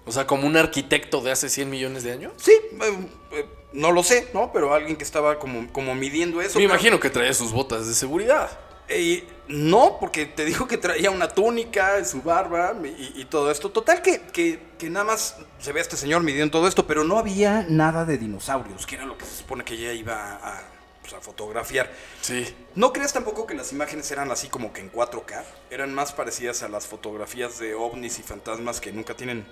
O 0.06 0.12
sea, 0.12 0.26
como 0.26 0.48
un 0.48 0.58
arquitecto 0.58 1.22
de 1.22 1.32
hace 1.32 1.50
100 1.50 1.70
millones 1.70 2.04
de 2.04 2.12
años. 2.12 2.34
Sí, 2.38 2.52
eh, 2.52 3.08
eh, 3.32 3.46
no 3.74 3.92
lo 3.92 4.02
sé, 4.04 4.30
¿no? 4.34 4.52
Pero 4.52 4.74
alguien 4.74 4.96
que 4.96 5.04
estaba 5.04 5.38
como, 5.40 5.72
como 5.72 5.94
midiendo 5.96 6.42
eso. 6.42 6.58
Me 6.60 6.66
pero- 6.66 6.74
imagino 6.76 7.00
que 7.00 7.10
traía 7.10 7.34
sus 7.34 7.52
botas 7.52 7.88
de 7.88 7.94
seguridad. 7.94 8.50
Y 8.90 9.24
No, 9.48 9.98
porque 10.00 10.26
te 10.26 10.46
dijo 10.46 10.68
que 10.68 10.78
traía 10.78 11.12
una 11.12 11.28
túnica, 11.28 12.04
su 12.06 12.22
barba 12.24 12.76
y, 12.84 13.14
y 13.22 13.26
todo 13.26 13.52
esto. 13.52 13.70
Total 13.72 14.02
que, 14.02 14.22
que, 14.34 14.60
que 14.80 14.90
nada 14.90 15.06
más 15.06 15.38
se 15.60 15.72
ve 15.74 15.80
a 15.80 15.84
este 15.84 15.96
señor 15.98 16.24
midiendo 16.24 16.52
todo 16.52 16.68
esto, 16.68 16.88
pero 16.88 17.04
no 17.04 17.18
había 17.20 17.66
nada 17.70 18.06
de 18.06 18.18
dinosaurios, 18.18 18.86
que 18.88 18.96
era 18.96 19.06
lo 19.06 19.16
que 19.18 19.26
se 19.26 19.36
supone 19.38 19.64
que 19.64 19.74
ella 19.76 19.94
iba 19.94 20.36
a, 20.42 20.62
pues, 21.10 21.22
a 21.22 21.26
fotografiar. 21.26 21.92
Sí. 22.22 22.46
¿No 22.76 22.94
crees 22.94 23.14
tampoco 23.14 23.46
que 23.46 23.54
las 23.54 23.72
imágenes 23.72 24.10
eran 24.12 24.32
así 24.32 24.48
como 24.48 24.74
que 24.74 24.82
en 24.82 24.92
4K? 24.92 25.44
Eran 25.70 25.94
más 25.94 26.12
parecidas 26.14 26.64
a 26.64 26.70
las 26.70 26.88
fotografías 26.88 27.60
de 27.60 27.74
ovnis 27.74 28.20
y 28.20 28.24
fantasmas 28.24 28.80
que 28.80 28.92
nunca 28.92 29.16
tienen 29.16 29.46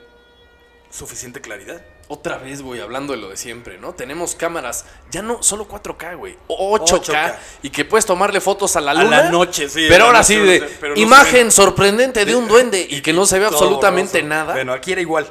suficiente 0.90 1.42
claridad. 1.42 1.82
Otra 2.08 2.38
vez, 2.38 2.62
güey, 2.62 2.80
hablando 2.80 3.12
de 3.12 3.20
lo 3.20 3.30
de 3.30 3.36
siempre, 3.36 3.78
¿no? 3.78 3.94
Tenemos 3.94 4.36
cámaras, 4.36 4.86
ya 5.12 5.22
no 5.22 5.44
solo 5.44 5.68
4K, 5.68 6.16
güey, 6.18 6.38
8K, 6.48 7.02
8K. 7.04 7.36
y 7.64 7.70
que 7.70 7.84
puedes 7.84 8.06
tomarle 8.06 8.40
fotos 8.40 8.78
a 8.78 8.82
la 8.82 8.92
A 8.92 9.04
luna. 9.04 9.24
la 9.24 9.30
noche, 9.30 9.68
sí, 9.68 9.86
a 9.86 9.90
Pero 9.90 10.06
ahora 10.06 10.20
noche, 10.20 10.34
sí 10.34 10.40
de 10.40 10.60
no 10.82 10.96
imagen 10.96 11.52
sorprendente 11.52 12.24
de 12.24 12.34
un 12.34 12.48
duende 12.48 12.88
y 12.90 13.02
que 13.02 13.12
no 13.12 13.26
se 13.26 13.40
ve 13.40 13.48
absolutamente 13.48 14.24
nada. 14.24 14.54
Bueno, 14.54 14.72
aquí 14.72 14.94
era 14.94 15.02
igual. 15.02 15.30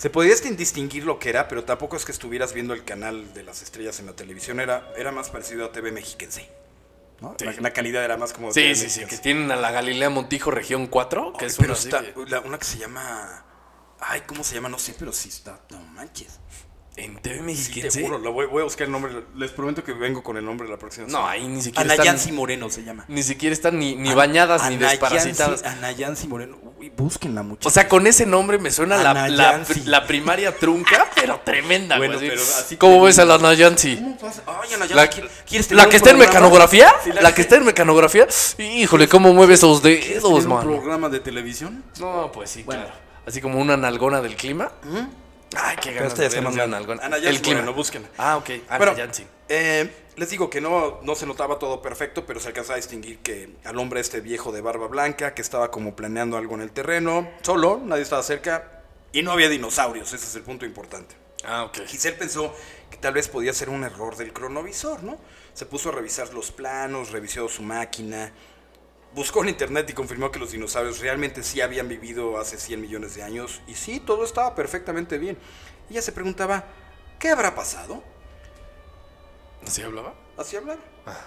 Se 0.00 0.08
podía 0.08 0.32
distin- 0.34 0.56
distinguir 0.56 1.04
lo 1.04 1.18
que 1.18 1.28
era, 1.28 1.46
pero 1.46 1.64
tampoco 1.64 1.94
es 1.94 2.06
que 2.06 2.12
estuvieras 2.12 2.54
viendo 2.54 2.72
el 2.72 2.84
canal 2.84 3.34
de 3.34 3.42
las 3.42 3.60
estrellas 3.60 4.00
en 4.00 4.06
la 4.06 4.14
televisión. 4.14 4.58
Era, 4.58 4.90
era 4.96 5.12
más 5.12 5.28
parecido 5.28 5.66
a 5.66 5.72
TV 5.72 5.92
mexiquense. 5.92 6.48
¿no? 7.20 7.36
Sí. 7.38 7.44
La, 7.44 7.52
la 7.52 7.72
calidad 7.74 8.02
era 8.02 8.16
más 8.16 8.32
como 8.32 8.48
sí, 8.50 8.62
TV 8.62 8.74
sí, 8.74 8.80
sí, 8.88 9.00
que 9.00 9.04
mexiquense. 9.04 9.22
tienen 9.22 9.52
a 9.52 9.56
la 9.56 9.70
Galilea 9.72 10.08
Montijo 10.08 10.50
región 10.50 10.86
4, 10.86 11.34
que 11.38 11.44
es 11.44 11.56
pero 11.58 11.74
una 11.74 11.78
está, 11.78 12.02
la- 12.28 12.40
una 12.40 12.58
que 12.58 12.64
se 12.64 12.78
llama... 12.78 13.44
Ay, 13.98 14.22
¿cómo 14.26 14.42
se 14.42 14.54
llama? 14.54 14.70
No 14.70 14.78
sé, 14.78 14.94
pero 14.98 15.12
sí 15.12 15.28
está... 15.28 15.60
No 15.68 15.80
manches. 15.80 16.40
En 16.96 17.16
TV 17.18 17.36
Sí, 17.36 17.42
Mexiquense. 17.42 17.98
te 18.00 18.04
juro, 18.04 18.18
lo 18.18 18.32
voy, 18.32 18.46
voy 18.46 18.60
a 18.60 18.64
buscar 18.64 18.86
el 18.86 18.92
nombre. 18.92 19.12
Les 19.36 19.50
prometo 19.52 19.82
que 19.82 19.92
vengo 19.92 20.22
con 20.22 20.36
el 20.36 20.44
nombre 20.44 20.68
la 20.68 20.76
próxima 20.76 21.06
no, 21.06 21.12
semana. 21.12 21.30
ahí 21.30 21.46
ni 21.48 21.62
siquiera 21.62 21.94
Ana 21.94 22.04
están, 22.12 22.34
Moreno 22.34 22.68
se 22.68 22.82
llama. 22.82 23.04
ni 23.08 23.22
siquiera 23.22 23.52
están 23.54 23.78
ni, 23.78 23.94
ni 23.96 24.12
bañadas 24.12 24.68
ni 24.68 24.74
Ana 24.76 24.90
desparasitadas. 24.90 25.62
Yancy- 25.62 25.66
Ana 25.78 25.92
Yancy 25.92 26.26
Moreno. 26.28 26.58
Uy, 26.78 26.90
búsquenla 26.94 27.42
mucho. 27.42 27.68
O 27.68 27.70
sea, 27.70 27.88
con 27.88 28.06
ese 28.06 28.26
nombre 28.26 28.58
me 28.58 28.70
suena 28.70 28.96
la, 28.98 29.28
la, 29.28 29.62
la 29.84 30.06
primaria 30.06 30.54
trunca, 30.56 31.06
pero 31.14 31.40
tremenda, 31.44 31.96
Bueno, 31.96 32.16
güey. 32.16 32.28
pero 32.30 32.42
así. 32.42 32.76
¿Cómo 32.76 33.02
ves 33.02 33.18
a 33.18 33.24
la 33.24 33.34
Ana 33.36 33.54
Yancy? 33.54 33.96
¿Cómo 33.96 34.18
pasa? 34.18 34.42
Ay, 34.46 34.74
Ana 34.74 34.86
Yancy, 34.86 34.94
La, 34.94 35.08
¿quiere- 35.08 35.30
quieres 35.46 35.70
la 35.72 35.88
que 35.88 35.96
está 35.96 36.10
en 36.10 36.18
mecanografía, 36.18 36.92
Sí, 37.04 37.10
la, 37.12 37.34
que 37.34 37.42
está 37.42 37.56
en 37.56 37.64
mecanografía, 37.64 38.26
híjole, 38.58 39.08
cómo 39.08 39.32
mueve 39.32 39.54
esos 39.54 39.80
¿Quieres 39.80 40.06
dedos, 40.08 40.22
tener 40.24 40.42
un 40.48 40.48
man. 40.54 40.62
programa 40.64 41.08
de 41.08 41.20
televisión? 41.20 41.82
No, 41.98 42.30
pues 42.32 42.50
sí, 42.50 42.64
claro. 42.64 42.90
Así 43.26 43.40
como 43.40 43.58
una 43.60 43.76
nalgona 43.76 44.20
del 44.20 44.34
clima. 44.36 44.72
Ay, 45.56 45.76
qué 45.82 45.92
ganas 45.92 46.12
esta 46.12 46.22
de 46.22 46.28
ya 46.28 46.40
ver 46.40 46.48
una 46.48 46.76
Ana- 47.04 47.18
Yancy 47.18 47.26
El 47.28 47.40
clima. 47.42 47.56
Moreno, 47.60 47.74
búsquenla. 47.74 48.08
Ah, 48.18 48.36
ok, 48.36 48.50
Ana 48.68 48.78
Bueno, 48.78 48.96
Yancy. 48.96 49.26
eh, 49.48 49.90
les 50.16 50.30
digo 50.30 50.48
que 50.48 50.60
no, 50.60 51.00
no 51.02 51.14
se 51.14 51.26
notaba 51.26 51.58
todo 51.58 51.82
perfecto, 51.82 52.24
pero 52.26 52.38
se 52.40 52.48
alcanzaba 52.48 52.74
a 52.74 52.76
distinguir 52.76 53.18
que 53.18 53.56
al 53.64 53.78
hombre 53.78 54.00
este 54.00 54.20
viejo 54.20 54.52
de 54.52 54.60
barba 54.60 54.86
blanca, 54.86 55.34
que 55.34 55.42
estaba 55.42 55.70
como 55.70 55.96
planeando 55.96 56.36
algo 56.36 56.54
en 56.54 56.60
el 56.62 56.70
terreno, 56.70 57.28
solo, 57.42 57.80
nadie 57.84 58.02
estaba 58.02 58.22
cerca, 58.22 58.82
y 59.12 59.22
no 59.22 59.32
había 59.32 59.48
dinosaurios, 59.48 60.12
ese 60.12 60.24
es 60.24 60.34
el 60.36 60.42
punto 60.42 60.64
importante. 60.66 61.16
Ah, 61.42 61.64
ok. 61.64 61.78
Giselle 61.86 62.16
pensó 62.16 62.54
que 62.90 62.98
tal 62.98 63.14
vez 63.14 63.26
podía 63.28 63.52
ser 63.52 63.70
un 63.70 63.82
error 63.82 64.14
del 64.16 64.32
cronovisor, 64.32 65.02
¿no? 65.02 65.18
Se 65.54 65.66
puso 65.66 65.88
a 65.88 65.92
revisar 65.92 66.32
los 66.32 66.52
planos, 66.52 67.10
revisó 67.10 67.48
su 67.48 67.62
máquina, 67.62 68.30
buscó 69.14 69.42
en 69.42 69.48
internet 69.50 69.88
y 69.90 69.92
confirmó 69.92 70.30
que 70.30 70.38
los 70.38 70.52
dinosaurios 70.52 71.00
realmente 71.00 71.42
sí 71.42 71.60
habían 71.60 71.88
vivido 71.88 72.38
hace 72.38 72.58
100 72.58 72.80
millones 72.80 73.14
de 73.14 73.22
años 73.22 73.60
y 73.66 73.74
sí, 73.74 74.00
todo 74.00 74.24
estaba 74.24 74.54
perfectamente 74.54 75.18
bien. 75.18 75.36
Ella 75.90 76.02
se 76.02 76.12
preguntaba, 76.12 76.64
¿qué 77.18 77.28
habrá 77.30 77.54
pasado? 77.54 78.02
¿Así 79.66 79.82
hablaba? 79.82 80.14
Así 80.36 80.56
hablaba. 80.56 80.80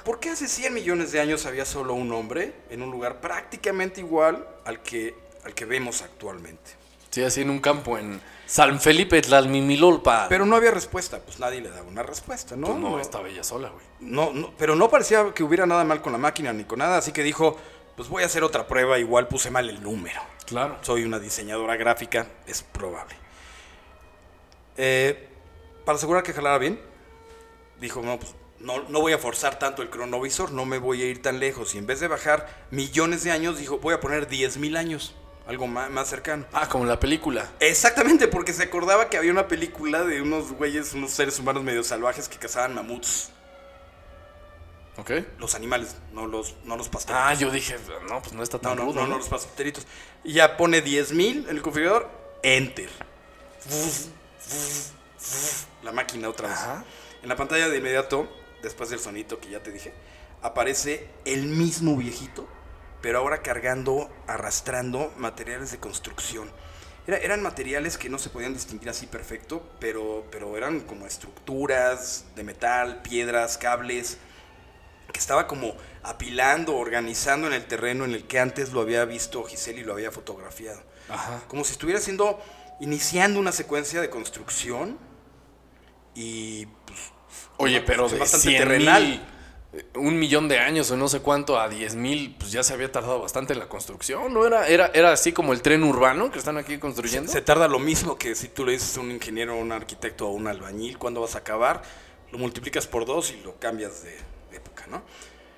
¿Por 0.05 0.19
qué 0.19 0.29
hace 0.29 0.47
100 0.47 0.73
millones 0.73 1.11
de 1.11 1.19
años 1.19 1.45
había 1.45 1.65
solo 1.65 1.93
un 1.93 2.11
hombre 2.13 2.53
en 2.69 2.81
un 2.81 2.89
lugar 2.91 3.19
prácticamente 3.21 3.99
igual 4.01 4.47
al 4.65 4.81
que, 4.81 5.15
al 5.43 5.53
que 5.53 5.65
vemos 5.65 6.01
actualmente? 6.01 6.71
Sí, 7.11 7.23
así 7.23 7.41
en 7.41 7.51
un 7.51 7.59
campo 7.59 7.97
en 7.99 8.19
San 8.47 8.79
Felipe 8.81 9.21
Tlalmimilolpa. 9.21 10.27
Pero 10.29 10.47
no 10.47 10.55
había 10.55 10.71
respuesta, 10.71 11.19
pues 11.19 11.39
nadie 11.39 11.61
le 11.61 11.69
daba 11.69 11.87
una 11.87 12.01
respuesta, 12.01 12.55
¿no? 12.55 12.67
Pues 12.67 12.79
no, 12.79 12.89
No- 12.91 12.99
estaba 12.99 13.27
ella 13.27 13.43
sola, 13.43 13.69
güey. 13.69 13.85
No, 13.99 14.33
no, 14.33 14.51
pero 14.57 14.75
no 14.75 14.89
parecía 14.89 15.31
que 15.31 15.43
hubiera 15.43 15.67
nada 15.67 15.83
mal 15.83 16.01
con 16.01 16.11
la 16.11 16.17
máquina 16.17 16.51
ni 16.53 16.63
con 16.63 16.79
nada, 16.79 16.97
así 16.97 17.11
que 17.11 17.21
dijo, 17.21 17.55
pues 17.95 18.09
voy 18.09 18.23
a 18.23 18.25
hacer 18.25 18.43
otra 18.43 18.67
prueba, 18.67 18.99
igual 18.99 19.27
puse 19.27 19.51
mal 19.51 19.69
el 19.69 19.81
número. 19.81 20.21
Claro. 20.45 20.77
Soy 20.81 21.03
una 21.03 21.19
diseñadora 21.19 21.75
gráfica, 21.75 22.27
es 22.47 22.63
probable. 22.63 23.15
Eh, 24.77 25.29
para 25.85 25.97
asegurar 25.97 26.23
que 26.23 26.33
jalara 26.33 26.57
bien, 26.57 26.79
dijo, 27.79 28.01
no, 28.01 28.17
pues 28.19 28.33
no, 28.59 28.83
no 28.89 29.01
voy 29.01 29.13
a 29.13 29.17
forzar 29.17 29.59
tanto 29.59 29.81
el 29.81 29.89
cronovisor, 29.89 30.51
no 30.51 30.65
me 30.65 30.77
voy 30.77 31.01
a 31.01 31.05
ir 31.05 31.21
tan 31.21 31.39
lejos. 31.39 31.75
Y 31.75 31.77
en 31.77 31.85
vez 31.85 31.99
de 31.99 32.07
bajar 32.07 32.47
millones 32.71 33.23
de 33.23 33.31
años, 33.31 33.59
dijo, 33.59 33.79
voy 33.79 33.93
a 33.93 33.99
poner 33.99 34.29
10.000 34.29 34.77
años, 34.77 35.15
algo 35.45 35.67
más, 35.67 35.91
más 35.91 36.07
cercano. 36.07 36.45
Ah, 36.53 36.69
como 36.69 36.85
la 36.85 36.99
película. 36.99 37.51
Exactamente, 37.59 38.27
porque 38.27 38.53
se 38.53 38.63
acordaba 38.63 39.09
que 39.09 39.17
había 39.17 39.31
una 39.31 39.47
película 39.47 40.03
de 40.03 40.21
unos 40.21 40.53
güeyes, 40.53 40.93
unos 40.93 41.11
seres 41.11 41.37
humanos 41.39 41.63
medio 41.63 41.83
salvajes 41.83 42.29
que 42.29 42.37
cazaban 42.37 42.73
mamuts. 42.73 43.32
¿Ok? 44.97 45.11
Los 45.39 45.55
animales, 45.55 45.95
no 46.11 46.27
los, 46.27 46.55
no 46.65 46.77
los 46.77 46.87
pasteritos. 46.89 47.25
Ah, 47.25 47.33
yo 47.33 47.49
dije, 47.51 47.77
no, 48.07 48.21
pues 48.21 48.33
no 48.33 48.43
está 48.43 48.57
no, 48.57 48.61
tan 48.61 48.77
no, 48.77 48.85
rudo, 48.85 49.01
no, 49.01 49.07
no, 49.07 49.17
los 49.17 49.27
pasteritos. 49.29 49.87
Y 50.23 50.33
ya 50.33 50.55
pone 50.55 50.83
10.000 50.83 51.43
en 51.49 51.49
el 51.49 51.61
configurador, 51.63 52.09
enter. 52.43 52.89
La 55.83 55.91
máquina 55.91 56.29
otra 56.29 56.49
vez. 56.49 56.57
Ajá. 56.57 56.85
En 57.21 57.29
la 57.29 57.35
pantalla 57.35 57.69
de 57.69 57.77
inmediato, 57.77 58.29
después 58.61 58.89
del 58.89 58.99
sonito 58.99 59.39
que 59.39 59.49
ya 59.49 59.61
te 59.63 59.71
dije, 59.71 59.93
aparece 60.41 61.07
el 61.25 61.45
mismo 61.47 61.95
viejito, 61.97 62.47
pero 63.01 63.19
ahora 63.19 63.41
cargando, 63.41 64.11
arrastrando 64.27 65.11
materiales 65.17 65.71
de 65.71 65.79
construcción. 65.79 66.51
Era- 67.07 67.17
eran 67.17 67.41
materiales 67.41 67.97
que 67.97 68.09
no 68.09 68.17
se 68.19 68.29
podían 68.29 68.53
distinguir 68.53 68.89
así 68.89 69.07
perfecto, 69.07 69.63
pero, 69.79 70.25
pero 70.31 70.55
eran 70.57 70.81
como 70.81 71.05
estructuras 71.05 72.25
de 72.35 72.43
metal, 72.43 73.01
piedras, 73.01 73.57
cables, 73.57 74.17
que 75.13 75.19
estaba 75.19 75.47
como 75.47 75.75
apilando, 76.01 76.75
organizando 76.75 77.47
en 77.47 77.53
el 77.53 77.65
terreno 77.65 78.03
en 78.03 78.13
el 78.13 78.25
que 78.25 78.39
antes 78.39 78.73
lo 78.73 78.81
había 78.81 79.05
visto 79.05 79.43
Giselle 79.43 79.79
y 79.79 79.83
lo 79.83 79.93
había 79.93 80.11
fotografiado. 80.11 80.81
Ajá. 81.07 81.41
Como 81.47 81.63
si 81.63 81.71
estuviera 81.71 81.99
haciendo, 81.99 82.41
iniciando 82.81 83.39
una 83.39 83.51
secuencia 83.51 84.01
de 84.01 84.09
construcción 84.09 84.97
y 86.15 86.65
pues, 86.65 86.99
Oye, 87.57 87.81
pero 87.81 88.09
de 88.09 88.17
bastante 88.17 88.49
100 88.49 88.57
terrenal. 88.57 89.03
mil, 89.03 89.21
eh, 89.73 89.85
un 89.95 90.19
millón 90.19 90.47
de 90.47 90.59
años 90.59 90.89
o 90.91 90.97
no 90.97 91.07
sé 91.07 91.21
cuánto 91.21 91.59
a 91.59 91.69
10 91.69 91.95
mil, 91.95 92.35
pues 92.37 92.51
ya 92.51 92.63
se 92.63 92.73
había 92.73 92.91
tardado 92.91 93.21
bastante 93.21 93.53
en 93.53 93.59
la 93.59 93.69
construcción, 93.69 94.33
¿no? 94.33 94.45
Era, 94.45 94.67
era, 94.67 94.91
era 94.93 95.11
así 95.11 95.31
como 95.31 95.53
el 95.53 95.61
tren 95.61 95.83
urbano 95.83 96.31
que 96.31 96.39
están 96.39 96.57
aquí 96.57 96.79
construyendo. 96.79 97.31
Se 97.31 97.41
tarda 97.41 97.67
lo 97.67 97.79
mismo 97.79 98.17
que 98.17 98.35
si 98.35 98.47
tú 98.49 98.65
le 98.65 98.73
dices 98.73 98.97
a 98.97 99.01
un 99.01 99.11
ingeniero, 99.11 99.55
un 99.55 99.71
arquitecto 99.71 100.27
o 100.27 100.31
un 100.31 100.47
albañil 100.47 100.97
cuándo 100.97 101.21
vas 101.21 101.35
a 101.35 101.39
acabar, 101.39 101.83
lo 102.31 102.39
multiplicas 102.39 102.87
por 102.87 103.05
dos 103.05 103.31
y 103.31 103.41
lo 103.41 103.59
cambias 103.59 104.03
de 104.03 104.32
época, 104.55 104.85
¿no? 104.89 105.01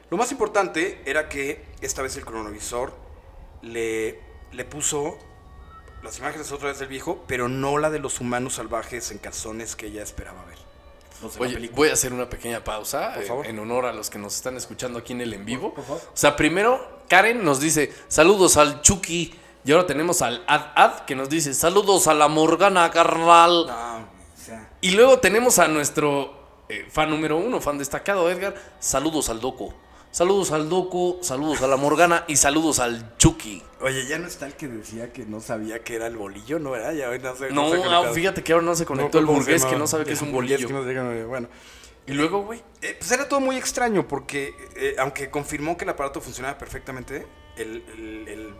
Lo 0.09 0.17
más 0.17 0.31
importante 0.31 1.01
era 1.05 1.29
que 1.29 1.63
esta 1.81 2.01
vez 2.01 2.15
el 2.17 2.25
cronovisor 2.25 2.93
le, 3.61 4.19
le 4.51 4.65
puso 4.65 5.17
las 6.03 6.19
imágenes 6.19 6.51
otra 6.51 6.69
vez 6.69 6.79
del 6.79 6.87
viejo, 6.87 7.23
pero 7.27 7.47
no 7.49 7.77
la 7.77 7.89
de 7.89 7.99
los 7.99 8.19
humanos 8.21 8.55
salvajes 8.55 9.11
en 9.11 9.17
calzones 9.17 9.75
que 9.75 9.87
ella 9.87 10.03
esperaba 10.03 10.45
ver. 10.45 10.59
Oye, 11.39 11.69
voy 11.73 11.89
a 11.89 11.93
hacer 11.93 12.13
una 12.13 12.29
pequeña 12.29 12.63
pausa 12.63 13.13
Por 13.13 13.23
eh, 13.23 13.25
favor. 13.25 13.47
en 13.47 13.57
honor 13.57 13.85
a 13.85 13.93
los 13.93 14.09
que 14.09 14.19
nos 14.19 14.35
están 14.35 14.57
escuchando 14.57 14.99
aquí 14.99 15.13
en 15.13 15.21
el 15.21 15.33
en 15.33 15.45
vivo. 15.45 15.73
O 15.77 16.01
sea, 16.13 16.35
primero, 16.35 17.01
Karen 17.09 17.43
nos 17.43 17.59
dice 17.59 17.93
saludos 18.07 18.57
al 18.57 18.81
Chucky. 18.81 19.33
Y 19.63 19.71
ahora 19.71 19.87
tenemos 19.87 20.21
al 20.21 20.43
Ad 20.45 20.73
Ad 20.75 21.05
que 21.05 21.15
nos 21.15 21.29
dice 21.29 21.53
saludos 21.53 22.07
a 22.07 22.13
la 22.13 22.27
Morgana 22.27 22.91
carnal. 22.91 23.65
No, 23.65 23.97
o 23.97 24.45
sea, 24.45 24.69
Y 24.81 24.91
luego 24.91 25.19
tenemos 25.19 25.57
a 25.57 25.67
nuestro 25.67 26.44
eh, 26.69 26.85
fan 26.89 27.09
número 27.09 27.37
uno, 27.37 27.61
fan 27.61 27.77
destacado, 27.77 28.29
Edgar. 28.29 28.55
Saludos 28.79 29.29
al 29.29 29.39
Doco. 29.39 29.73
Saludos 30.11 30.53
al 30.53 30.69
Doco, 30.69 31.17
saludos 31.21 31.61
a 31.61 31.67
la 31.67 31.75
Morgana 31.75 32.23
y 32.27 32.37
saludos 32.37 32.79
al 32.79 33.17
Chucky. 33.17 33.61
Oye, 33.81 34.07
ya 34.07 34.17
no 34.17 34.27
está 34.27 34.45
el 34.45 34.53
que 34.53 34.69
decía 34.69 35.11
que 35.11 35.25
no 35.25 35.41
sabía 35.41 35.83
que 35.83 35.95
era 35.95 36.07
el 36.07 36.15
bolillo, 36.15 36.57
¿no 36.57 36.73
era? 36.73 36.93
Ya 36.93 37.09
no 37.17 37.35
sé. 37.35 37.51
No, 37.51 37.69
sé 37.69 37.81
ah, 37.89 38.11
fíjate 38.13 38.41
que 38.41 38.53
ahora 38.53 38.65
no 38.65 38.75
se 38.75 38.85
conectó 38.85 39.19
el 39.19 39.25
¿cómo 39.25 39.39
se 39.39 39.43
burgués 39.43 39.65
que 39.65 39.75
no 39.75 39.87
sabe 39.87 40.05
que 40.05 40.13
es 40.13 40.21
un 40.21 40.31
bolillo. 40.31 40.67
que 40.69 40.73
no 40.73 41.27
Bueno, 41.27 41.49
Y 42.07 42.13
luego, 42.13 42.43
güey. 42.43 42.63
Eh, 42.81 42.95
pues 42.97 43.11
era 43.11 43.27
todo 43.27 43.41
muy 43.41 43.57
extraño 43.57 44.07
porque, 44.07 44.55
eh, 44.77 44.95
aunque 44.99 45.29
confirmó 45.29 45.75
que 45.75 45.83
el 45.83 45.89
aparato 45.89 46.21
funcionaba 46.21 46.57
perfectamente, 46.57 47.27
el, 47.57 47.83
el- 47.97 48.27
el- 48.29 48.55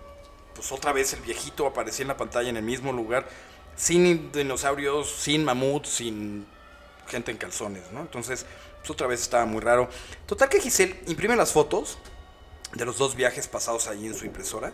pues 0.54 0.70
otra 0.74 0.92
vez 0.92 1.14
el 1.14 1.22
viejito 1.22 1.68
aparecía 1.68 2.04
en 2.04 2.10
la 2.10 2.18
pantalla 2.18 2.50
en 2.50 2.58
el 2.58 2.64
mismo 2.64 2.92
lugar, 2.92 3.30
sin 3.78 4.30
dinosaurios, 4.34 5.10
sin 5.10 5.46
mamuts, 5.46 5.88
sin 5.90 6.48
gente 7.08 7.32
en 7.32 7.38
calzones, 7.38 7.92
¿no? 7.92 8.02
Entonces, 8.02 8.46
pues 8.80 8.90
otra 8.92 9.08
vez 9.08 9.22
estaba 9.22 9.46
muy 9.46 9.62
raro. 9.62 9.90
Total 10.26 10.50
que 10.50 10.60
Giselle 10.60 11.00
imprime 11.08 11.36
las 11.36 11.52
fotos 11.52 11.98
de 12.74 12.86
los 12.86 12.98
dos 12.98 13.16
viajes 13.16 13.48
pasados 13.48 13.88
allí 13.88 14.08
en 14.08 14.16
su 14.16 14.26
impresora. 14.26 14.74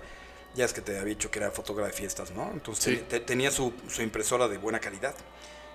Ya 0.54 0.65
es 0.65 0.74
que 0.74 0.82
te 0.82 0.91
había 0.98 1.04
dicho 1.15 1.32
que 1.32 1.39
era 1.39 1.50
fotógrafa 1.52 1.88
de 1.91 1.94
fiestas, 1.98 2.32
¿no? 2.32 2.50
Entonces 2.52 2.84
Sí. 3.00 3.06
te- 3.08 3.20
tenía 3.22 3.52
su, 3.52 3.74
su 3.89 4.02
impresora 4.02 4.48
de 4.48 4.58
buena 4.58 4.80
calidad. 4.80 5.15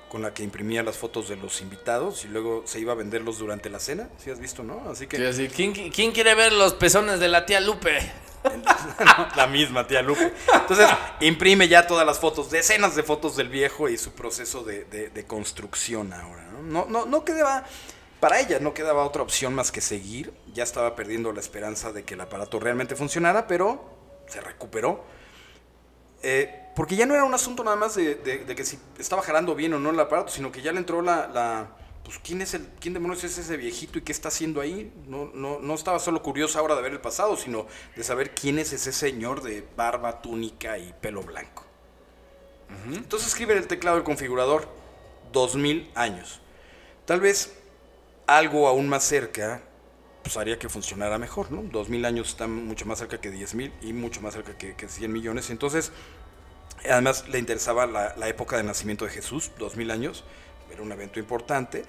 con 0.09 0.23
la 0.23 0.33
que 0.33 0.45
imprimía 0.45 0.85
las 0.85 0.97
fotos 0.97 1.29
de 1.29 1.35
los 1.35 1.61
invitados 1.61 2.25
y 2.25 2.29
luego 2.29 2.63
se 2.65 2.79
iba 2.79 2.93
a 2.93 2.95
venderlos 2.95 3.39
durante 3.41 3.69
la 3.69 3.81
cena. 3.81 4.09
Si 4.23 4.31
has 4.31 4.39
visto, 4.39 4.63
¿no? 4.63 4.89
Así 4.89 5.09
que 5.09 5.17
Sí, 5.17 5.25
así, 5.25 5.49
¿quién, 5.49 5.73
quién 5.91 6.13
quiere 6.13 6.37
ver 6.37 6.53
los 6.53 6.75
pezones 6.75 7.19
de 7.19 7.27
la 7.27 7.45
tía 7.45 7.59
Lupe? 7.61 7.99
la 9.37 9.47
misma 9.47 9.87
tía 9.87 10.03
Lupe. 10.03 10.33
Entonces, 10.55 10.89
imprime 11.21 11.69
ya 11.69 11.87
todas 11.87 12.07
las 12.07 12.19
fotos, 12.19 12.51
decenas 12.51 12.95
de 12.97 13.03
fotos 13.03 13.37
del 13.37 13.49
viejo 13.49 13.89
y 13.89 13.99
su 13.99 14.13
proceso 14.13 14.63
de, 14.65 14.85
de- 14.85 15.27
construcción 15.27 16.13
ahora. 16.13 16.45
¿no? 16.53 16.87
No, 16.87 17.07
no, 17.07 17.25
quedaba, 17.25 17.65
para 18.21 18.41
ella 18.41 18.59
no 18.61 18.73
quedaba 18.75 19.05
otra 19.05 19.23
opción 19.23 19.55
más 19.55 19.73
que 19.73 19.81
seguir. 19.81 20.33
Ya 20.55 20.63
estaba 20.63 20.95
perdiendo 20.97 21.33
la 21.33 21.41
esperanza 21.41 21.93
de 21.93 22.05
que 22.05 22.15
el 22.15 22.21
aparato 22.21 22.59
realmente 22.61 22.97
funcionara, 22.97 23.47
pero 23.47 23.85
se 24.29 24.41
recuperó. 24.41 25.05
Eh, 26.23 26.63
porque 26.75 26.97
ya 26.97 27.07
no 27.07 27.15
era 27.15 27.25
un 27.25 27.35
asunto 27.35 27.63
nada 27.65 27.77
más 27.77 27.95
de, 27.95 28.19
que 28.57 28.65
si 28.65 28.79
estaba 28.99 29.23
jalando 29.23 29.55
bien 29.55 29.73
o 29.75 29.79
no 29.79 29.91
el 29.91 30.01
aparato, 30.01 30.31
sino 30.31 30.51
que 30.53 30.63
ya 30.63 30.73
le 30.73 30.79
entró 30.79 31.01
la- 31.03 31.69
pues, 32.07 32.21
¿quién 32.23 32.41
es 32.41 32.55
el, 32.55 32.69
quién 32.79 32.95
demonios 32.95 33.25
es 33.25 33.37
ese 33.37 33.57
viejito 33.57 33.99
y 33.99 34.03
qué 34.03 34.13
está 34.13 34.29
haciendo 34.29 34.61
ahí? 34.61 34.93
No, 35.09 35.29
no, 35.35 35.59
no 35.59 35.75
estaba 35.75 35.99
solo 35.99 36.23
curiosa 36.23 36.61
ahora 36.61 36.77
de 36.77 36.83
ver 36.83 36.93
el 36.93 37.01
pasado, 37.01 37.37
sino 37.37 37.67
de 37.97 38.05
saber 38.05 38.33
quién 38.33 38.61
es 38.61 38.73
ese 38.73 38.93
señor 38.93 39.43
de 39.43 39.67
barba, 39.77 40.23
túnica 40.23 40.79
y 40.79 40.95
pelo 41.01 41.23
blanco. 41.25 41.65
Entonces 42.93 43.29
escribe 43.29 43.55
en 43.55 43.59
el 43.59 43.67
teclado 43.67 43.97
del 43.97 44.05
configurador 44.05 44.69
2000 45.33 45.91
años. 45.97 46.41
Tal 47.07 47.21
vez 47.21 47.59
algo 48.29 48.69
aún 48.69 48.89
más 48.89 49.03
cerca 49.03 49.63
pues 50.23 50.37
haría 50.37 50.61
que 50.61 50.69
funcionara 50.69 51.19
mejor, 51.19 51.51
¿no? 51.51 51.63
2000 51.63 52.05
años 52.05 52.29
está 52.29 52.47
mucho 52.47 52.87
más 52.87 53.01
cerca 53.01 53.21
que 53.21 53.31
10000 53.31 53.73
y 53.83 53.93
mucho 53.93 54.21
más 54.21 54.35
cerca 54.35 54.57
que, 54.57 54.77
que 54.77 54.89
100 54.89 55.13
millones. 55.13 55.51
Entonces, 55.51 55.91
además 56.89 57.29
le 57.29 57.41
interesaba 57.41 57.87
la, 57.87 58.15
la 58.17 58.29
época 58.29 58.57
de 58.57 58.63
nacimiento 58.63 59.05
de 59.05 59.11
Jesús, 59.11 59.51
2000 59.59 59.91
años, 59.91 60.25
era 60.71 60.83
un 60.83 60.93
evento 60.93 61.19
importante. 61.19 61.85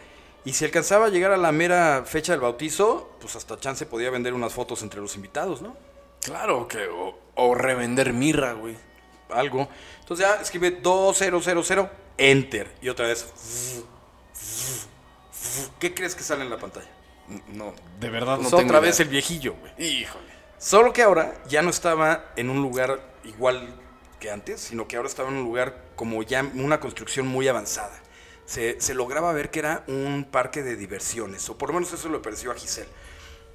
Y 0.46 0.54
si 0.54 0.63
alcanzaba 0.66 1.08
a 1.08 1.10
llegar 1.10 1.32
a 1.32 1.38
la 1.38 1.52
mera 1.52 2.04
fecha 2.06 2.32
del 2.32 2.42
bautizo, 2.42 3.12
pues 3.20 3.36
hasta 3.36 3.60
chance 3.60 3.86
podía 3.86 4.10
vender 4.10 4.34
unas 4.34 4.54
fotos 4.54 4.82
entre 4.84 5.02
los 5.02 5.16
invitados, 5.16 5.62
¿no? 5.62 5.76
Claro 6.22 6.68
que. 6.68 6.88
O, 6.88 7.18
o 7.36 7.56
revender 7.56 8.13
mirra, 8.13 8.54
güey. 8.54 8.76
algo. 9.30 9.68
Entonces 10.00 10.26
ya 10.26 10.42
escribe 10.42 10.72
2000, 10.72 11.90
enter. 12.18 12.74
Y 12.82 12.90
otra 12.90 13.08
vez. 13.08 13.28
¿Qué 15.80 15.94
crees 15.94 16.16
que 16.16 16.24
sale 16.24 16.44
en 16.44 16.50
la 16.50 16.58
pantalla? 16.58 16.88
No, 17.48 17.74
de 18.00 18.10
verdad 18.10 18.38
Pues 18.38 18.52
no 18.52 18.58
tengo 18.58 18.70
otra 18.70 18.80
idea. 18.80 18.90
vez 18.90 19.00
el 19.00 19.10
viejillo, 19.10 19.56
güey. 19.56 19.74
Híjole. 19.78 20.26
Solo 20.58 20.94
que 20.94 21.02
ahora 21.04 21.34
ya 21.48 21.62
no 21.62 21.70
estaba 21.70 22.32
en 22.36 22.50
un 22.50 22.62
lugar 22.62 23.02
igual 23.26 23.76
que 24.20 24.32
antes, 24.32 24.62
sino 24.62 24.88
que 24.88 24.96
ahora 24.96 25.10
estaba 25.10 25.30
en 25.30 25.36
un 25.36 25.44
lugar 25.44 25.84
como 25.96 26.24
ya 26.24 26.42
una 26.56 26.80
construcción 26.80 27.28
muy 27.28 27.48
avanzada. 27.48 28.02
Se, 28.48 28.82
se 28.82 28.96
lograba 28.96 29.32
ver 29.34 29.52
que 29.52 29.60
era 29.60 29.84
un 29.88 30.26
parque 30.32 30.64
de 30.64 30.76
diversiones, 30.76 31.48
o 31.50 31.58
por 31.58 31.70
lo 31.70 31.76
menos 31.76 31.94
eso 31.94 32.10
le 32.10 32.18
pareció 32.18 32.52
a 32.52 32.56
Giselle, 32.56 32.90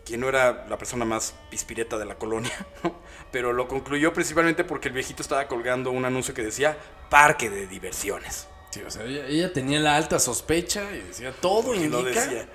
quien 0.04 0.20
no 0.20 0.28
era 0.28 0.66
la 0.68 0.78
persona 0.78 1.04
más 1.04 1.34
pispireta 1.50 1.98
de 1.98 2.04
la 2.04 2.14
colonia, 2.16 2.52
¿no? 2.84 2.94
pero 3.32 3.52
lo 3.52 3.66
concluyó 3.66 4.12
principalmente 4.12 4.62
porque 4.62 4.88
el 4.88 4.94
viejito 4.94 5.22
estaba 5.22 5.48
colgando 5.48 5.90
un 5.90 6.04
anuncio 6.04 6.34
que 6.34 6.42
decía 6.42 6.76
parque 7.08 7.50
de 7.50 7.66
diversiones. 7.66 8.46
Sí, 8.70 8.82
o 8.86 8.90
sea, 8.90 9.04
ella, 9.04 9.26
ella 9.26 9.52
tenía 9.52 9.80
la 9.80 9.96
alta 9.96 10.18
sospecha 10.18 10.82
y 10.92 11.00
decía, 11.00 11.32
todo 11.40 11.74
Y 11.74 11.88
lo 11.88 12.02
decía. 12.02 12.46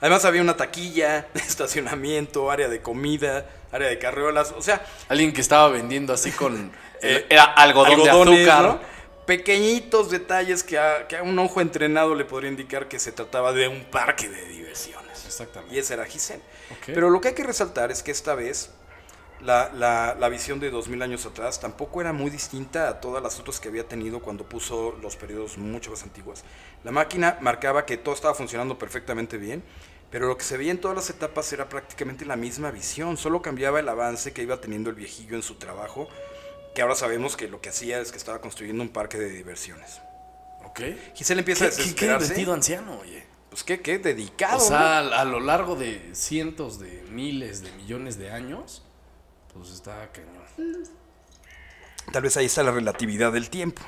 Además 0.00 0.24
había 0.24 0.42
una 0.42 0.56
taquilla, 0.56 1.28
estacionamiento, 1.34 2.50
área 2.50 2.68
de 2.68 2.80
comida, 2.80 3.46
área 3.72 3.88
de 3.88 3.98
carriolas, 3.98 4.52
o 4.56 4.62
sea, 4.62 4.84
Alguien 5.08 5.32
que 5.32 5.40
estaba 5.40 5.68
vendiendo 5.68 6.12
así 6.12 6.30
con. 6.32 6.72
Eh, 7.02 7.26
era 7.28 7.44
algodón 7.44 8.02
de 8.02 8.08
azúcar. 8.08 8.62
¿no? 8.62 8.80
Pequeñitos 9.26 10.10
detalles 10.10 10.62
que 10.62 10.78
a, 10.78 11.08
que 11.08 11.16
a 11.16 11.22
un 11.22 11.38
ojo 11.38 11.60
entrenado 11.60 12.14
le 12.14 12.24
podría 12.24 12.50
indicar 12.50 12.88
que 12.88 12.98
se 12.98 13.10
trataba 13.12 13.52
de 13.52 13.66
un 13.68 13.84
parque 13.84 14.28
de 14.28 14.46
diversiones. 14.48 15.24
Exactamente. 15.26 15.74
Y 15.74 15.78
esa 15.78 15.94
era 15.94 16.04
Giselle. 16.06 16.42
Ok. 16.70 16.84
Pero 16.86 17.10
lo 17.10 17.20
que 17.20 17.28
hay 17.28 17.34
que 17.34 17.42
resaltar 17.44 17.90
es 17.90 18.02
que 18.04 18.12
esta 18.12 18.34
vez 18.36 18.70
la, 19.40 19.70
la- 19.74 20.14
la 20.18 20.28
visión 20.28 20.60
de 20.60 20.70
2000 20.70 21.02
años 21.02 21.26
atrás 21.26 21.60
tampoco 21.60 22.00
era 22.00 22.12
muy 22.12 22.30
distinta 22.30 22.88
a 22.88 23.00
todas 23.00 23.22
las 23.22 23.38
otras 23.40 23.58
que 23.60 23.68
había 23.68 23.86
tenido 23.88 24.20
cuando 24.20 24.48
puso 24.48 24.96
los 25.02 25.16
periodos 25.16 25.58
mucho 25.58 25.90
más 25.90 26.02
antiguos. 26.04 26.44
La 26.84 26.92
máquina 26.92 27.36
marcaba 27.40 27.84
que 27.84 27.96
todo 27.96 28.14
estaba 28.14 28.34
funcionando 28.34 28.78
perfectamente 28.78 29.38
bien, 29.38 29.62
pero 30.10 30.28
lo 30.28 30.38
que 30.38 30.44
se 30.44 30.56
veía 30.56 30.70
en 30.70 30.80
todas 30.80 30.96
las 30.96 31.10
etapas 31.10 31.52
era 31.52 31.68
prácticamente 31.68 32.24
la 32.24 32.36
misma 32.36 32.70
visión, 32.70 33.16
solo 33.16 33.42
cambiaba 33.42 33.80
el 33.80 33.88
avance 33.88 34.32
que 34.32 34.42
iba 34.42 34.60
teniendo 34.60 34.88
el 34.88 34.96
viejillo 34.96 35.34
en 35.36 35.42
su 35.42 35.56
trabajo, 35.56 36.08
que 36.76 36.82
ahora 36.82 36.94
sabemos 36.94 37.38
que 37.38 37.48
lo 37.48 37.62
que 37.62 37.70
hacía 37.70 38.00
es 38.00 38.12
que 38.12 38.18
estaba 38.18 38.38
construyendo 38.42 38.82
un 38.82 38.90
parque 38.90 39.16
de 39.16 39.30
diversiones. 39.30 40.02
Ok. 40.66 40.80
Giselle 41.14 41.38
empieza 41.40 41.64
¿Qué, 41.64 41.66
a 41.68 41.70
qué, 41.70 41.76
qué 41.76 41.82
desesperarse. 41.84 42.24
divertido 42.26 42.52
anciano, 42.52 42.98
oye. 43.00 43.24
Pues 43.48 43.64
qué, 43.64 43.80
qué 43.80 43.98
dedicado. 43.98 44.58
O 44.58 44.60
sea, 44.60 45.00
¿no? 45.02 45.14
a, 45.14 45.24
lo 45.24 45.40
largo 45.40 45.74
de 45.74 46.10
cientos 46.12 46.78
de 46.78 47.02
miles 47.10 47.62
de 47.62 47.72
millones 47.72 48.18
de 48.18 48.30
años, 48.30 48.82
pues 49.54 49.70
está 49.70 50.12
cañón. 50.12 50.84
Tal 52.12 52.22
vez 52.22 52.36
ahí 52.36 52.44
está 52.44 52.62
la 52.62 52.72
relatividad 52.72 53.32
del 53.32 53.48
tiempo. 53.48 53.80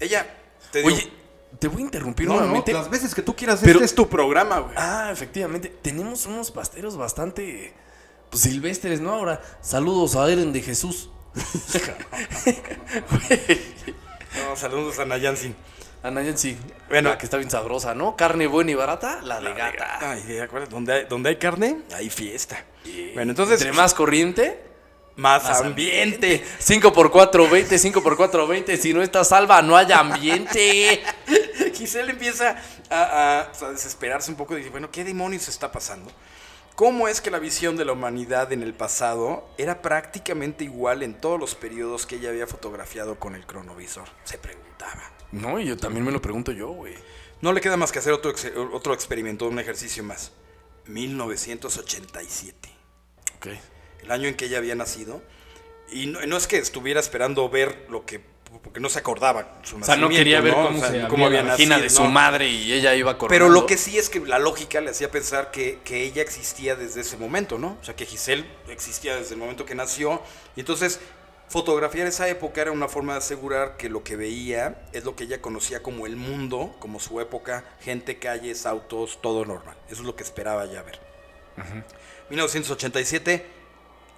Ella, 0.00 0.26
te 0.72 0.80
digo, 0.80 0.92
Oye, 0.92 1.12
te 1.60 1.68
voy 1.68 1.82
a 1.82 1.84
interrumpir 1.84 2.26
No, 2.26 2.34
no, 2.34 2.40
nuevamente. 2.40 2.72
las 2.72 2.90
veces 2.90 3.14
que 3.14 3.22
tú 3.22 3.36
quieras, 3.36 3.60
Pero- 3.62 3.74
este 3.74 3.84
es 3.84 3.94
tu 3.94 4.08
programa, 4.08 4.58
güey. 4.58 4.74
Ah, 4.76 5.10
efectivamente. 5.12 5.68
Tenemos 5.82 6.26
unos 6.26 6.50
pasteros 6.50 6.96
bastante 6.96 7.72
pues, 8.28 8.42
silvestres, 8.42 9.00
¿no? 9.00 9.12
Ahora, 9.12 9.40
saludos 9.60 10.16
a 10.16 10.28
Eren 10.28 10.52
de 10.52 10.62
Jesús. 10.62 11.10
no, 14.36 14.56
saludos 14.56 14.98
a 14.98 15.04
Nayansin. 15.04 15.54
Ana 16.02 16.22
Yancy. 16.22 16.56
Bueno. 16.88 17.10
La 17.10 17.18
que 17.18 17.26
está 17.26 17.36
bien 17.38 17.50
sabrosa, 17.50 17.94
¿no? 17.94 18.16
Carne 18.16 18.46
buena 18.46 18.70
y 18.70 18.74
barata, 18.74 19.20
la 19.22 19.40
de 19.40 19.52
gata. 19.52 19.98
Ay, 20.00 20.22
¿de 20.22 20.42
acuerdo? 20.42 20.68
¿Dónde 20.68 20.92
hay, 20.92 21.04
donde 21.06 21.30
hay 21.30 21.36
carne, 21.36 21.78
hay 21.92 22.08
fiesta. 22.08 22.64
Bueno, 23.14 23.32
entonces, 23.32 23.60
Entre 23.60 23.76
más 23.76 23.94
corriente, 23.94 24.60
más, 25.16 25.42
más 25.42 25.60
ambiente. 25.60 26.44
5 26.60 26.92
por 26.92 27.10
4 27.10 27.48
20, 27.48 27.78
5 27.78 28.02
por 28.02 28.16
4 28.16 28.46
20. 28.46 28.76
Si 28.76 28.94
no 28.94 29.02
está 29.02 29.24
salva, 29.24 29.60
no 29.60 29.76
hay 29.76 29.90
ambiente. 29.90 31.02
Giselle 31.74 32.12
empieza 32.12 32.56
a, 32.90 33.40
a- 33.40 33.46
pues, 33.48 33.62
a 33.62 33.70
desesperarse 33.72 34.30
un 34.30 34.36
poco 34.36 34.54
y 34.54 34.58
dice, 34.58 34.70
bueno, 34.70 34.90
¿qué 34.92 35.02
demonios 35.04 35.48
está 35.48 35.72
pasando? 35.72 36.12
¿Cómo 36.78 37.08
es 37.08 37.20
que 37.20 37.32
la 37.32 37.40
visión 37.40 37.76
de 37.76 37.84
la 37.84 37.90
humanidad 37.90 38.52
en 38.52 38.62
el 38.62 38.72
pasado 38.72 39.48
era 39.58 39.82
prácticamente 39.82 40.62
igual 40.62 41.02
en 41.02 41.14
todos 41.20 41.40
los 41.40 41.56
periodos 41.56 42.06
que 42.06 42.14
ella 42.16 42.28
había 42.28 42.46
fotografiado 42.46 43.18
con 43.18 43.34
el 43.34 43.44
cronovisor? 43.46 44.06
Se 44.22 44.38
preguntaba. 44.38 45.02
No, 45.32 45.58
y 45.58 45.66
yo 45.66 45.76
también 45.76 46.04
me 46.04 46.12
lo 46.12 46.22
pregunto 46.22 46.52
yo, 46.52 46.68
güey. 46.68 46.94
No 47.40 47.52
le 47.52 47.60
queda 47.60 47.76
más 47.76 47.90
que 47.90 47.98
hacer 47.98 48.12
otro, 48.12 48.30
ex- 48.30 48.52
otro 48.72 48.94
experimento, 48.94 49.48
un 49.48 49.58
ejercicio 49.58 50.04
más. 50.04 50.30
1987. 50.86 52.68
Ok. 53.38 53.46
el 54.04 54.10
año 54.12 54.28
en 54.28 54.36
que 54.36 54.44
ella 54.44 54.58
había 54.58 54.74
nacido. 54.76 55.20
Y 55.90 56.06
no, 56.06 56.24
no 56.26 56.36
es 56.36 56.46
que 56.46 56.58
estuviera 56.58 57.00
esperando 57.00 57.48
ver 57.48 57.86
lo 57.88 58.06
que. 58.06 58.20
Porque 58.62 58.80
no 58.80 58.88
se 58.88 58.98
acordaba 58.98 59.58
su 59.62 59.76
O 59.76 59.84
sea, 59.84 59.96
no 59.96 60.08
quería 60.08 60.40
ver 60.40 60.56
¿no? 60.56 60.66
cómo 60.66 60.78
O 60.78 60.80
sea, 60.80 60.90
se 60.90 61.08
cómo 61.08 61.26
abría 61.26 61.40
había 61.40 61.42
la 61.42 61.50
vagina 61.52 61.76
nacido, 61.76 61.82
de 61.82 61.90
su 61.90 62.04
¿no? 62.04 62.10
madre 62.10 62.48
y 62.48 62.72
ella 62.72 62.94
iba 62.94 63.18
corriendo. 63.18 63.44
Pero 63.44 63.52
lo 63.52 63.66
que 63.66 63.76
sí 63.76 63.98
es 63.98 64.08
que 64.08 64.20
la 64.20 64.38
lógica 64.38 64.80
le 64.80 64.90
hacía 64.90 65.10
pensar 65.10 65.50
que, 65.50 65.80
que 65.84 66.02
ella 66.02 66.22
existía 66.22 66.74
desde 66.76 67.02
ese 67.02 67.16
momento, 67.16 67.58
¿no? 67.58 67.76
O 67.80 67.84
sea, 67.84 67.94
que 67.94 68.06
Giselle 68.06 68.44
existía 68.68 69.16
desde 69.16 69.34
el 69.34 69.40
momento 69.40 69.64
que 69.64 69.74
nació. 69.74 70.22
Y 70.56 70.60
entonces, 70.60 71.00
fotografiar 71.48 72.06
esa 72.06 72.28
época 72.28 72.62
era 72.62 72.72
una 72.72 72.88
forma 72.88 73.12
de 73.12 73.18
asegurar 73.18 73.76
que 73.76 73.88
lo 73.88 74.02
que 74.02 74.16
veía 74.16 74.86
es 74.92 75.04
lo 75.04 75.14
que 75.14 75.24
ella 75.24 75.40
conocía 75.40 75.82
como 75.82 76.06
el 76.06 76.16
mundo, 76.16 76.74
como 76.78 77.00
su 77.00 77.20
época, 77.20 77.64
gente, 77.80 78.18
calles, 78.18 78.66
autos, 78.66 79.20
todo 79.20 79.44
normal. 79.44 79.76
Eso 79.86 80.02
es 80.02 80.06
lo 80.06 80.16
que 80.16 80.22
esperaba 80.22 80.66
ya 80.66 80.82
ver. 80.82 81.00
1987, 82.30 83.46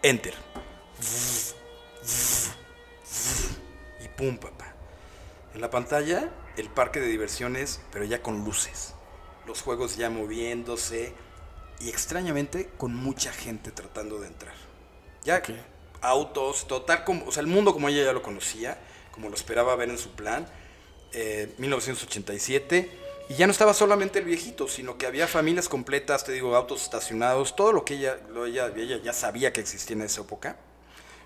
enter. 0.03 0.35
Y 4.05 4.09
pum, 4.09 4.39
papá. 4.39 4.75
En 5.55 5.61
la 5.61 5.71
pantalla, 5.71 6.31
el 6.57 6.69
parque 6.71 7.01
de 7.01 7.07
diversiones, 7.09 7.81
pero 7.93 8.05
ya 8.05 8.23
con 8.23 8.45
luces. 8.45 8.95
Los 9.47 9.63
juegos 9.63 9.97
ya 9.97 10.11
moviéndose. 10.11 11.13
Y 11.81 11.89
extrañamente, 11.89 12.71
con 12.77 12.95
mucha 12.95 13.33
gente 13.33 13.71
tratando 13.71 14.21
de 14.21 14.29
entrar. 14.29 14.55
Ya 15.25 15.43
autos, 16.03 16.67
total, 16.67 17.05
como, 17.05 17.27
o 17.27 17.33
sea, 17.33 17.41
el 17.43 17.47
mundo 17.47 17.73
como 17.73 17.89
ella 17.89 18.05
ya 18.05 18.13
lo 18.13 18.23
conocía, 18.23 18.79
como 19.13 19.29
lo 19.29 19.35
esperaba 19.35 19.75
ver 19.77 19.91
en 19.91 19.99
su 19.99 20.11
plan. 20.13 20.47
eh, 21.13 21.53
1987. 21.59 22.91
Y 23.29 23.35
ya 23.35 23.47
no 23.47 23.53
estaba 23.53 23.75
solamente 23.75 24.19
el 24.21 24.25
viejito, 24.25 24.69
sino 24.69 24.99
que 24.99 25.07
había 25.07 25.27
familias 25.29 25.69
completas, 25.69 26.25
te 26.25 26.33
digo, 26.33 26.55
autos 26.57 26.83
estacionados, 26.83 27.55
todo 27.57 27.73
lo 27.73 27.85
que 27.85 27.95
ella, 27.95 28.19
lo- 28.31 28.47
ella, 28.47 28.73
ella 28.77 28.99
ya 29.03 29.13
sabía 29.13 29.53
que 29.53 29.61
existía 29.61 29.97
en 29.97 30.03
esa 30.03 30.23
época. 30.23 30.57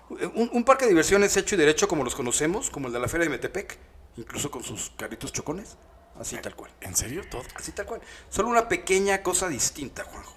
Un, 0.09 0.49
un 0.53 0.63
parque 0.63 0.85
de 0.85 0.89
diversiones 0.89 1.35
hecho 1.37 1.55
y 1.55 1.57
derecho 1.57 1.87
como 1.87 2.03
los 2.03 2.15
conocemos, 2.15 2.69
como 2.69 2.87
el 2.87 2.93
de 2.93 2.99
la 2.99 3.07
Feria 3.07 3.25
de 3.25 3.31
Metepec, 3.31 3.77
incluso 4.17 4.51
con 4.51 4.63
sus 4.63 4.91
carritos 4.97 5.33
chocones, 5.33 5.77
así 6.19 6.37
tal 6.37 6.55
cual. 6.55 6.71
¿En 6.81 6.95
serio 6.95 7.23
todo? 7.29 7.41
Así 7.55 7.71
tal 7.71 7.85
cual. 7.87 8.01
Solo 8.29 8.49
una 8.49 8.67
pequeña 8.69 9.23
cosa 9.23 9.47
distinta, 9.49 10.03
Juanjo. 10.03 10.33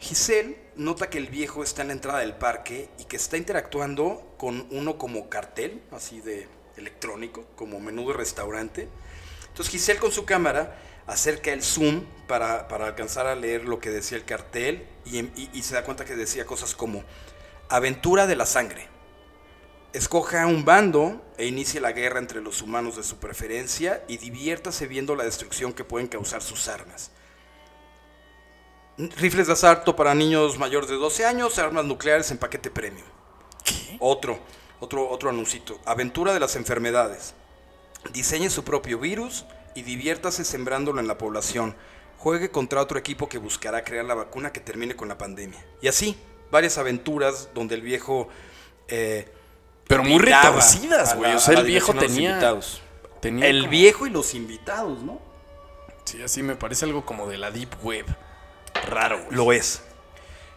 Giselle 0.00 0.58
nota 0.76 1.08
que 1.08 1.18
el 1.18 1.28
viejo 1.28 1.62
está 1.62 1.82
en 1.82 1.88
la 1.88 1.94
entrada 1.94 2.18
del 2.20 2.34
parque 2.34 2.88
y 2.98 3.04
que 3.04 3.16
está 3.16 3.36
interactuando 3.36 4.34
con 4.36 4.66
uno 4.70 4.98
como 4.98 5.28
cartel, 5.28 5.82
así 5.92 6.20
de 6.20 6.48
electrónico, 6.76 7.46
como 7.56 7.80
menú 7.80 8.08
de 8.08 8.14
restaurante. 8.14 8.88
Entonces 9.48 9.70
Giselle 9.70 10.00
con 10.00 10.10
su 10.12 10.24
cámara 10.24 10.78
acerca 11.06 11.52
el 11.52 11.62
zoom 11.62 12.02
para, 12.26 12.66
para 12.68 12.86
alcanzar 12.86 13.26
a 13.26 13.34
leer 13.34 13.64
lo 13.64 13.78
que 13.78 13.90
decía 13.90 14.18
el 14.18 14.24
cartel 14.24 14.86
y, 15.04 15.18
y- 15.20 15.50
y 15.52 15.62
se 15.62 15.74
da 15.74 15.84
cuenta 15.84 16.04
que 16.04 16.16
decía 16.16 16.44
cosas 16.44 16.74
como 16.74 17.04
aventura 17.68 18.26
de 18.26 18.36
la 18.36 18.46
sangre. 18.46 18.88
Escoja 19.92 20.46
un 20.46 20.64
bando 20.64 21.24
e 21.38 21.46
inicie 21.46 21.80
la 21.80 21.92
guerra 21.92 22.18
entre 22.18 22.40
los 22.40 22.62
humanos 22.62 22.96
de 22.96 23.02
su 23.02 23.18
preferencia 23.18 24.04
y 24.08 24.16
diviértase 24.16 24.86
viendo 24.86 25.14
la 25.14 25.24
destrucción 25.24 25.72
que 25.72 25.84
pueden 25.84 26.08
causar 26.08 26.42
sus 26.42 26.68
armas. 26.68 27.10
Rifles 28.96 29.46
de 29.46 29.52
asalto 29.52 29.96
para 29.96 30.14
niños 30.14 30.58
mayores 30.58 30.88
de 30.88 30.96
12 30.96 31.24
años, 31.24 31.58
armas 31.58 31.84
nucleares 31.84 32.30
en 32.30 32.38
paquete 32.38 32.70
premium. 32.70 33.06
Otro, 33.98 34.38
otro, 34.80 35.08
otro 35.08 35.30
anuncito. 35.30 35.80
Aventura 35.84 36.32
de 36.32 36.40
las 36.40 36.56
enfermedades. 36.56 37.34
Diseñe 38.12 38.50
su 38.50 38.64
propio 38.64 38.98
virus 38.98 39.46
y 39.74 39.82
diviértase 39.82 40.44
sembrándolo 40.44 41.00
en 41.00 41.08
la 41.08 41.18
población. 41.18 41.76
Juegue 42.18 42.50
contra 42.50 42.80
otro 42.80 42.98
equipo 42.98 43.28
que 43.28 43.38
buscará 43.38 43.84
crear 43.84 44.04
la 44.04 44.14
vacuna 44.14 44.52
que 44.52 44.60
termine 44.60 44.96
con 44.96 45.08
la 45.08 45.18
pandemia. 45.18 45.64
Y 45.80 45.88
así, 45.88 46.16
varias 46.54 46.78
aventuras 46.78 47.50
donde 47.52 47.74
el 47.74 47.82
viejo... 47.82 48.28
eh, 48.88 49.28
Pero 49.86 50.02
muy 50.04 50.18
retorcidas, 50.20 51.14
güey. 51.16 51.34
O 51.34 51.38
sea, 51.38 51.58
el 51.58 51.66
viejo 51.66 51.92
tenía. 51.92 52.30
invitados. 52.30 52.80
tenía 53.20 53.46
El 53.48 53.58
como- 53.60 53.70
viejo 53.70 54.06
y 54.06 54.10
los 54.10 54.34
invitados, 54.34 55.02
¿no? 55.02 55.20
Sí, 56.04 56.22
así 56.22 56.42
me 56.42 56.54
parece 56.56 56.84
algo 56.84 57.04
como 57.04 57.26
de 57.26 57.36
la 57.38 57.50
Deep 57.50 57.70
Web. 57.82 58.06
Raro, 58.88 59.18
güey. 59.24 59.36
Lo 59.36 59.52
es. 59.52 59.82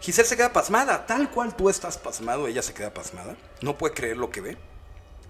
Giselle 0.01 0.27
se 0.27 0.37
queda 0.37 0.53
pasmada, 0.53 1.05
tal 1.07 1.31
cual 1.31 1.55
tú 1.55 1.69
estás 1.69 1.97
pasmado, 1.97 2.47
ella 2.47 2.61
se 2.61 2.73
queda 2.73 2.93
pasmada. 2.93 3.35
No 3.61 3.77
puede 3.77 3.93
creer 3.95 4.17
lo 4.17 4.29
que 4.29 4.41
ve. 4.41 4.57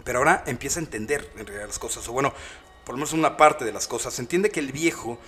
Pero 0.03 0.19
ahora 0.19 0.43
empieza 0.45 0.79
a 0.79 0.83
entender 0.83 1.31
en 1.37 1.45
realidad 1.47 1.67
las 1.67 1.79
cosas, 1.79 2.07
o 2.07 2.11
bueno, 2.11 2.33
por 2.85 2.93
lo 2.93 2.97
menos 2.97 3.13
una 3.13 3.37
parte 3.37 3.63
de 3.65 3.71
las 3.71 3.87
cosas. 3.87 4.17
Entiende 4.19 4.49
que 4.49 4.59
el 4.59 4.71
viejo 4.71 5.19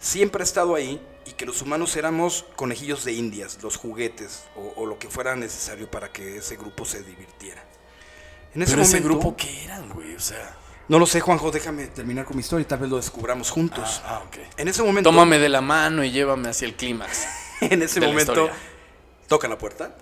siempre 0.00 0.42
ha 0.42 0.44
estado 0.44 0.74
ahí 0.74 1.00
y 1.26 1.32
que 1.32 1.46
los 1.46 1.62
humanos 1.62 1.96
éramos 1.96 2.44
conejillos 2.56 3.04
de 3.04 3.12
indias, 3.12 3.58
los 3.62 3.76
juguetes 3.76 4.44
o, 4.56 4.72
o 4.76 4.86
lo 4.86 4.98
que 4.98 5.08
fuera 5.08 5.36
necesario 5.36 5.90
para 5.90 6.10
que 6.12 6.38
ese 6.38 6.56
grupo 6.56 6.84
se 6.84 7.02
divirtiera. 7.02 7.62
En 8.54 8.62
ese 8.62 8.72
Pero 8.72 8.82
ese 8.82 9.00
momento, 9.00 9.08
grupo, 9.20 9.36
¿qué 9.36 9.64
eran, 9.64 9.88
güey? 9.90 10.14
O 10.14 10.20
sea. 10.20 10.56
no 10.88 10.98
lo 10.98 11.06
sé, 11.06 11.20
Juanjo, 11.20 11.50
déjame 11.50 11.86
terminar 11.88 12.24
con 12.24 12.36
mi 12.36 12.40
historia 12.40 12.62
y 12.62 12.66
tal 12.66 12.78
vez 12.78 12.90
lo 12.90 12.96
descubramos 12.96 13.50
juntos. 13.50 14.00
Ah, 14.04 14.22
ok. 14.26 14.38
En 14.56 14.68
ese 14.68 14.82
momento, 14.82 15.10
Tómame 15.10 15.38
de 15.38 15.48
la 15.48 15.60
mano 15.60 16.02
y 16.02 16.10
llévame 16.10 16.48
hacia 16.48 16.66
el 16.66 16.74
clímax. 16.74 17.26
en 17.60 17.82
ese 17.82 18.00
momento, 18.00 18.48
tocan 19.26 19.50
la 19.50 19.58
puerta. 19.58 19.94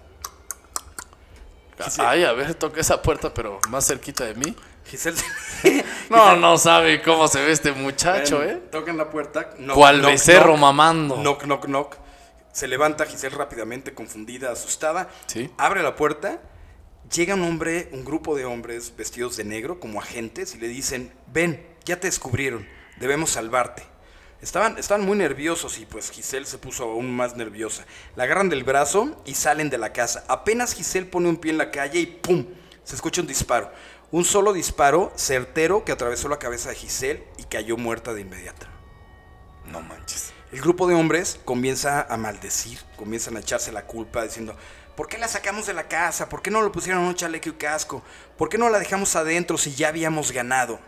Ay, 1.99 2.25
a 2.25 2.33
ver, 2.33 2.55
toca 2.55 2.81
esa 2.81 3.03
puerta, 3.03 3.35
pero 3.35 3.59
más 3.69 3.87
cerquita 3.87 4.25
de 4.25 4.35
mí. 4.35 4.57
Giselle 4.89 5.17
No, 6.11 6.37
no 6.37 6.59
sabe 6.59 7.03
cómo 7.03 7.29
se 7.29 7.43
ve 7.45 7.53
este 7.53 7.73
muchacho, 7.73 8.41
Ven, 8.41 8.51
¿eh? 8.51 8.63
Tocan 8.71 8.97
la 8.97 9.11
puerta. 9.11 9.51
knock, 9.59 9.75
Cual 9.75 9.99
knock, 10.01 10.11
becerro 10.11 10.53
knock, 10.53 10.61
mamando. 10.61 11.17
Knock, 11.17 11.43
knock, 11.45 11.67
knock. 11.67 11.97
Se 12.53 12.69
levanta 12.69 13.05
Giselle 13.05 13.37
rápidamente, 13.37 13.93
confundida, 13.93 14.51
asustada. 14.53 15.09
Sí. 15.27 15.51
Abre 15.59 15.83
la 15.83 15.97
puerta. 15.97 16.41
Llega 17.15 17.35
un 17.35 17.43
hombre, 17.43 17.89
un 17.93 18.05
grupo 18.05 18.35
de 18.37 18.45
hombres 18.45 18.95
vestidos 18.97 19.37
de 19.37 19.45
negro 19.45 19.79
como 19.79 20.01
agentes 20.01 20.55
y 20.55 20.59
le 20.59 20.67
dicen, 20.67 21.13
ven, 21.33 21.65
ya 21.85 22.01
te 22.01 22.09
descubrieron, 22.09 22.67
debemos 22.99 23.31
salvarte. 23.31 23.85
Estaban, 24.43 24.77
estaban 24.77 25.05
muy 25.07 25.17
nerviosos 25.17 25.79
y 25.79 25.87
pues 25.87 26.11
Giselle 26.11 26.47
se 26.47 26.59
puso 26.59 26.85
aún 26.85 27.15
más 27.15 27.37
nerviosa. 27.37 27.85
La 28.17 28.25
agarran 28.25 28.49
del 28.49 28.65
brazo 28.65 29.23
y 29.25 29.35
salen 29.35 29.71
de 29.71 29.79
la 29.79 29.93
casa. 29.93 30.25
Apenas 30.29 30.75
Giselle 30.75 31.07
pone 31.07 31.29
un 31.29 31.37
pie 31.37 31.53
en 31.53 31.59
la 31.59 31.71
calle 31.71 32.01
y 32.01 32.07
¡pum! 32.07 32.45
Se 32.85 32.95
escucha 32.95 33.21
un 33.21 33.27
disparo. 33.27 33.71
Un 34.13 34.25
solo 34.25 34.53
disparo 34.53 35.13
certero 35.17 35.85
que 35.85 35.91
atravesó 35.91 36.29
la 36.29 36.39
cabeza 36.39 36.69
de 36.69 36.77
Giselle 36.77 37.27
y 37.39 37.45
cayó 37.45 37.77
muerta 37.77 38.15
de 38.15 38.21
inmediato. 38.21 38.67
No 39.65 39.81
manches. 39.81 40.33
El 40.53 40.61
grupo 40.61 40.87
de 40.87 40.95
hombres 40.95 41.41
comienza 41.45 42.03
a 42.03 42.17
maldecir, 42.17 42.79
comienzan 42.97 43.37
a 43.37 43.41
echarse 43.41 43.73
la 43.73 43.85
culpa 43.85 44.23
diciendo, 44.23 44.55
¿por 44.95 45.09
qué 45.09 45.19
la 45.19 45.27
sacamos 45.27 45.67
de 45.67 45.75
la 45.75 45.89
casa? 45.89 46.29
¿Por 46.29 46.41
qué 46.41 46.53
no 46.53 46.63
le 46.63 46.71
pusieron 46.71 47.03
un 47.03 47.17
chaleco 47.17 47.49
y 47.49 47.55
casco? 47.55 48.01
¿Por 48.39 48.49
qué 48.49 48.59
no 48.59 48.69
la 48.69 48.79
dejamos 48.79 49.17
adentro 49.17 49.59
si 49.59 49.75
ya 49.75 49.89
habíamos 49.89 50.31
ganado? 50.31 50.79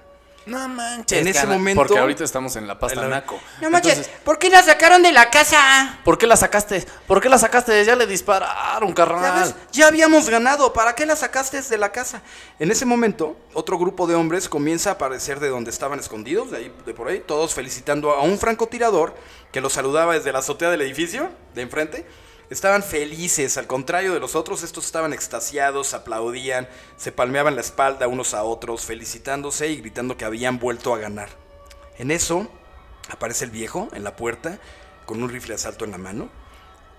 No 0.47 0.67
manches. 0.69 1.19
En 1.21 1.29
ese 1.29 1.47
momento- 1.47 1.81
Porque 1.83 1.99
ahorita 1.99 2.25
estamos 2.25 2.57
en 2.57 2.67
la 2.67 2.79
pasta 2.79 3.07
naco. 3.07 3.39
No 3.61 3.69
manches, 3.71 3.99
Entonces, 3.99 4.21
¿por 4.25 4.39
qué 4.39 4.49
la 4.49 4.63
sacaron 4.63 5.03
de 5.03 5.13
la 5.13 5.29
casa? 5.31 5.99
¿por 6.05 6.17
qué 6.17 6.27
la 6.27 6.37
sacaste? 6.37 6.87
¿Por 7.07 7.21
qué 7.21 7.29
la 7.29 7.39
sacaste? 7.39 7.85
Ya 7.85 7.97
le 7.97 8.07
dispararon, 8.07 8.89
¿Ya, 8.89 8.95
carnal. 8.95 9.55
Ya 9.73 9.89
habíamos 9.89 10.29
ganado, 10.31 10.73
¿para 10.73 10.95
qué 10.95 11.05
la 11.05 11.17
sacaste 11.17 11.61
de 11.61 11.79
la 11.79 11.93
casa? 11.93 12.23
En 12.59 12.71
ese 12.71 12.87
momento, 12.87 13.37
otro 13.53 13.79
grupo 13.79 14.07
de 14.07 14.15
hombres 14.15 14.49
comienza 14.49 14.91
a 14.91 14.93
aparecer 14.95 15.39
de 15.41 15.49
donde 15.49 15.71
estaban 15.71 15.99
escondidos, 15.99 16.51
de 16.51 16.57
ahí, 16.57 16.75
de 16.87 16.95
por 16.95 17.09
ahí, 17.09 17.21
todos 17.27 17.53
felicitando 17.55 18.13
a 18.13 18.23
un 18.23 18.39
francotirador 18.39 19.15
que 19.53 19.61
los 19.61 19.75
saludaba 19.75 20.15
desde 20.15 20.33
la 20.33 20.39
azotea 20.39 20.71
del 20.71 20.81
edificio, 20.83 21.31
de 21.55 21.63
enfrente. 21.63 22.07
Estaban 22.51 22.83
felices, 22.83 23.59
al 23.59 23.67
contrario 23.67 24.15
de 24.15 24.21
los 24.21 24.35
otros, 24.35 24.63
estos 24.63 24.87
estaban 24.87 25.13
extasiados, 25.13 25.93
aplaudían, 25.93 26.67
se 26.97 27.13
palmeaban 27.13 27.55
la 27.55 27.61
espalda 27.61 28.09
unos 28.09 28.33
a 28.33 28.43
otros, 28.43 28.87
felicitándose 28.87 29.69
y 29.69 29.77
gritando 29.77 30.17
que 30.17 30.25
habían 30.25 30.59
vuelto 30.59 30.95
a 30.95 30.99
ganar. 30.99 31.29
En 31.99 32.11
eso, 32.11 32.49
aparece 33.11 33.45
el 33.45 33.51
viejo 33.51 33.89
en 33.93 34.03
la 34.03 34.17
puerta, 34.17 34.59
con 35.05 35.23
un 35.23 35.29
rifle 35.29 35.51
de 35.51 35.55
asalto 35.57 35.85
en 35.85 35.91
la 35.91 35.99
mano, 35.99 36.31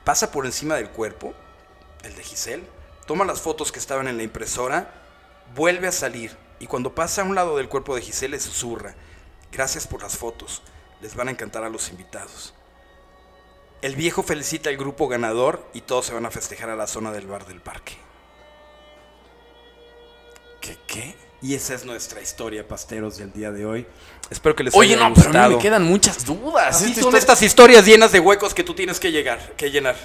pasa 0.03 0.31
por 0.31 0.45
encima 0.45 0.75
del 0.75 0.91
cuerpo, 0.91 1.33
el 2.03 2.15
de 2.15 2.23
Giselle, 2.23 2.67
toma 3.07 3.25
las 3.25 3.41
fotos 3.41 3.71
que 3.71 3.79
estaban 3.79 4.07
en 4.07 4.17
la 4.17 4.23
impresora, 4.23 4.93
vuelve 5.55 5.88
a 5.88 5.91
salir 5.91 6.38
y 6.59 6.67
cuando 6.67 6.93
pasa 6.93 7.23
a 7.23 7.25
un 7.25 7.33
lado 7.33 7.57
del 7.57 7.69
cuerpo 7.69 7.95
de 7.95 8.01
Giselle 8.01 8.35
le 8.35 8.39
susurra, 8.39 8.93
gracias 9.51 9.88
por 9.88 10.03
las 10.03 10.15
fotos, 10.15 10.62
les 11.01 11.15
van 11.15 11.27
a 11.27 11.31
encantar 11.31 11.63
a 11.63 11.69
los 11.69 11.89
invitados. 11.89 12.53
El 13.82 13.96
viejo 13.96 14.24
felicita 14.24 14.70
al 14.70 14.78
grupo 14.78 15.08
ganador 15.08 15.65
y 15.74 15.82
todos 15.82 16.06
se 16.06 16.13
van 16.13 16.26
a 16.26 16.32
festejar 16.32 16.70
a 16.70 16.76
la 16.76 16.86
zona 16.88 17.12
del 17.12 17.28
bar 17.28 17.46
del 17.46 17.62
parque. 17.62 17.94
¿Qué, 20.62 20.78
qué? 20.88 21.15
Y 21.42 21.56
esa 21.56 21.74
es 21.74 21.86
nuestra 21.86 22.22
historia, 22.22 22.68
pasteros, 22.68 23.18
del 23.18 23.32
día 23.32 23.52
de 23.52 23.65
hoy. 23.65 23.88
Espero 24.30 24.54
que 24.56 24.63
les 24.65 24.76
Oye, 24.76 24.96
haya 24.96 25.08
no, 25.08 25.13
pero 25.15 25.28
a 25.28 25.30
mí 25.30 25.34
gustado. 25.38 25.56
me 25.56 25.62
quedan 25.63 25.84
muchas 25.84 26.26
dudas. 26.26 26.76
Así 26.76 26.86
Esta 26.86 26.96
son 26.96 27.00
historia- 27.00 27.20
estas 27.20 27.42
historias 27.42 27.86
llenas 27.86 28.12
de 28.12 28.20
huecos 28.20 28.54
que 28.54 28.63
tú 28.65 28.74
tienes 28.74 29.00
que 29.00 29.12
llegar, 29.13 29.54
que 29.56 29.72
llenar. 29.72 29.96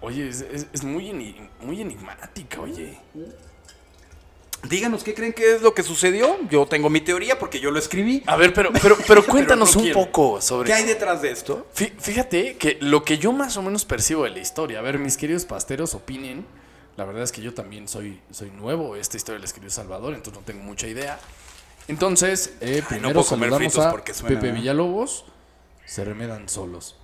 Oye, 0.00 0.28
es, 0.28 0.40
es- 0.40 0.66
es 0.72 0.82
muy, 0.82 1.12
muy 1.60 1.80
enigmática, 1.80 2.60
oye. 2.60 2.98
Díganos 4.64 5.04
qué 5.04 5.14
creen 5.14 5.32
que 5.32 5.54
es 5.54 5.62
lo 5.62 5.72
que 5.72 5.82
sucedió. 5.82 6.36
Yo 6.50 6.66
tengo 6.66 6.90
mi 6.90 7.00
teoría 7.00 7.38
porque 7.38 7.60
yo 7.60 7.70
lo 7.70 7.78
escribí. 7.78 8.22
A 8.26 8.36
ver, 8.36 8.52
pero, 8.52 8.70
pero, 8.82 8.96
pero 9.06 9.24
cuéntanos 9.24 9.74
no 9.74 9.80
un 9.80 9.84
quiero. 9.86 10.00
poco 10.04 10.40
sobre... 10.40 10.66
¿Qué 10.66 10.74
hay 10.74 10.84
detrás 10.84 11.22
de 11.22 11.30
esto? 11.30 11.66
Fí- 11.74 11.92
Fíjate 11.98 12.56
que 12.56 12.76
lo 12.80 13.04
que 13.04 13.18
yo 13.18 13.32
más 13.32 13.56
o 13.56 13.62
menos 13.62 13.84
percibo 13.84 14.24
de 14.24 14.30
la 14.30 14.40
historia, 14.40 14.80
a 14.80 14.82
ver, 14.82 14.98
mis 14.98 15.16
queridos 15.16 15.44
pasteros 15.44 15.94
opinen, 15.94 16.44
la 16.96 17.04
verdad 17.04 17.22
es 17.22 17.30
que 17.32 17.40
yo 17.40 17.54
también 17.54 17.86
soy, 17.86 18.20
soy 18.32 18.50
nuevo, 18.50 18.96
esta 18.96 19.16
historia 19.16 19.38
la 19.38 19.44
escribió 19.46 19.70
Salvador, 19.70 20.12
entonces 20.14 20.40
no 20.40 20.44
tengo 20.44 20.64
mucha 20.64 20.88
idea. 20.88 21.20
Entonces, 21.86 22.54
eh, 22.60 22.82
primero 22.86 23.22
saludamos 23.22 23.58
fritos 23.58 23.78
a 23.86 24.26
Pepe 24.26 24.50
Villalobos, 24.52 25.24
se 25.86 26.04
remedan 26.04 26.48
solos. 26.48 26.97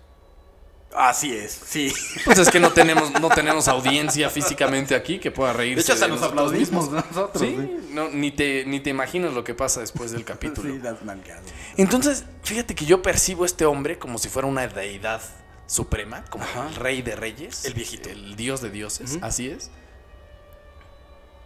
Así 0.95 1.37
es, 1.37 1.61
sí. 1.67 1.93
Pues 2.25 2.39
es 2.39 2.49
que 2.51 2.61
no 2.61 2.73
tenemos, 2.73 3.11
no 3.21 3.29
tenemos 3.29 3.67
audiencia 3.67 4.31
físicamente 4.31 4.95
aquí 4.95 5.19
que 5.19 5.33
pueda 5.33 5.53
reírse. 5.53 5.77
De 5.77 5.83
hecho, 5.83 5.93
hasta 5.95 6.07
nos 6.07 6.21
nosotros 6.21 6.47
aplaudimos 6.53 6.89
mismos. 6.89 7.07
nosotros. 7.07 7.43
Sí, 7.43 7.57
no, 7.91 8.09
ni, 8.11 8.31
te, 8.31 8.65
ni 8.65 8.79
te 8.79 8.91
imaginas 8.91 9.33
lo 9.33 9.43
que 9.43 9.55
pasa 9.55 9.81
después 9.81 10.13
del 10.13 10.25
capítulo. 10.25 10.73
Sí, 10.73 10.79
las 10.81 11.03
nalgadas. 11.03 11.43
Entonces, 11.77 12.25
fíjate 12.45 12.77
que 12.77 12.85
yo 12.85 13.03
percibo 13.03 13.43
a 13.43 13.47
este 13.47 13.67
hombre 13.67 13.99
como 13.99 14.19
si 14.19 14.29
fuera 14.29 14.47
una 14.47 14.69
deidad 14.69 15.21
suprema, 15.67 16.25
como 16.31 16.45
el 16.69 16.77
rey 16.77 17.03
de 17.03 17.17
reyes. 17.17 17.65
El 17.65 17.75
viejito. 17.75 18.09
El 18.09 18.37
dios 18.37 18.61
de 18.61 18.71
dioses, 18.71 19.19
así 19.21 19.49
es. 19.49 19.73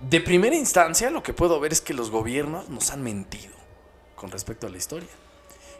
De 0.01 0.21
primera 0.21 0.57
instancia, 0.57 1.11
lo 1.11 1.23
que 1.23 1.33
puedo 1.33 1.59
ver 1.59 1.73
es 1.73 1.81
que 1.81 1.95
los 1.95 2.11
gobiernos 2.11 2.69
nos 2.69 2.91
han 2.91 3.03
mentido 3.03 3.55
con 4.15 4.31
respecto 4.31 4.67
a 4.67 4.71
la 4.71 4.77
historia. 4.77 5.09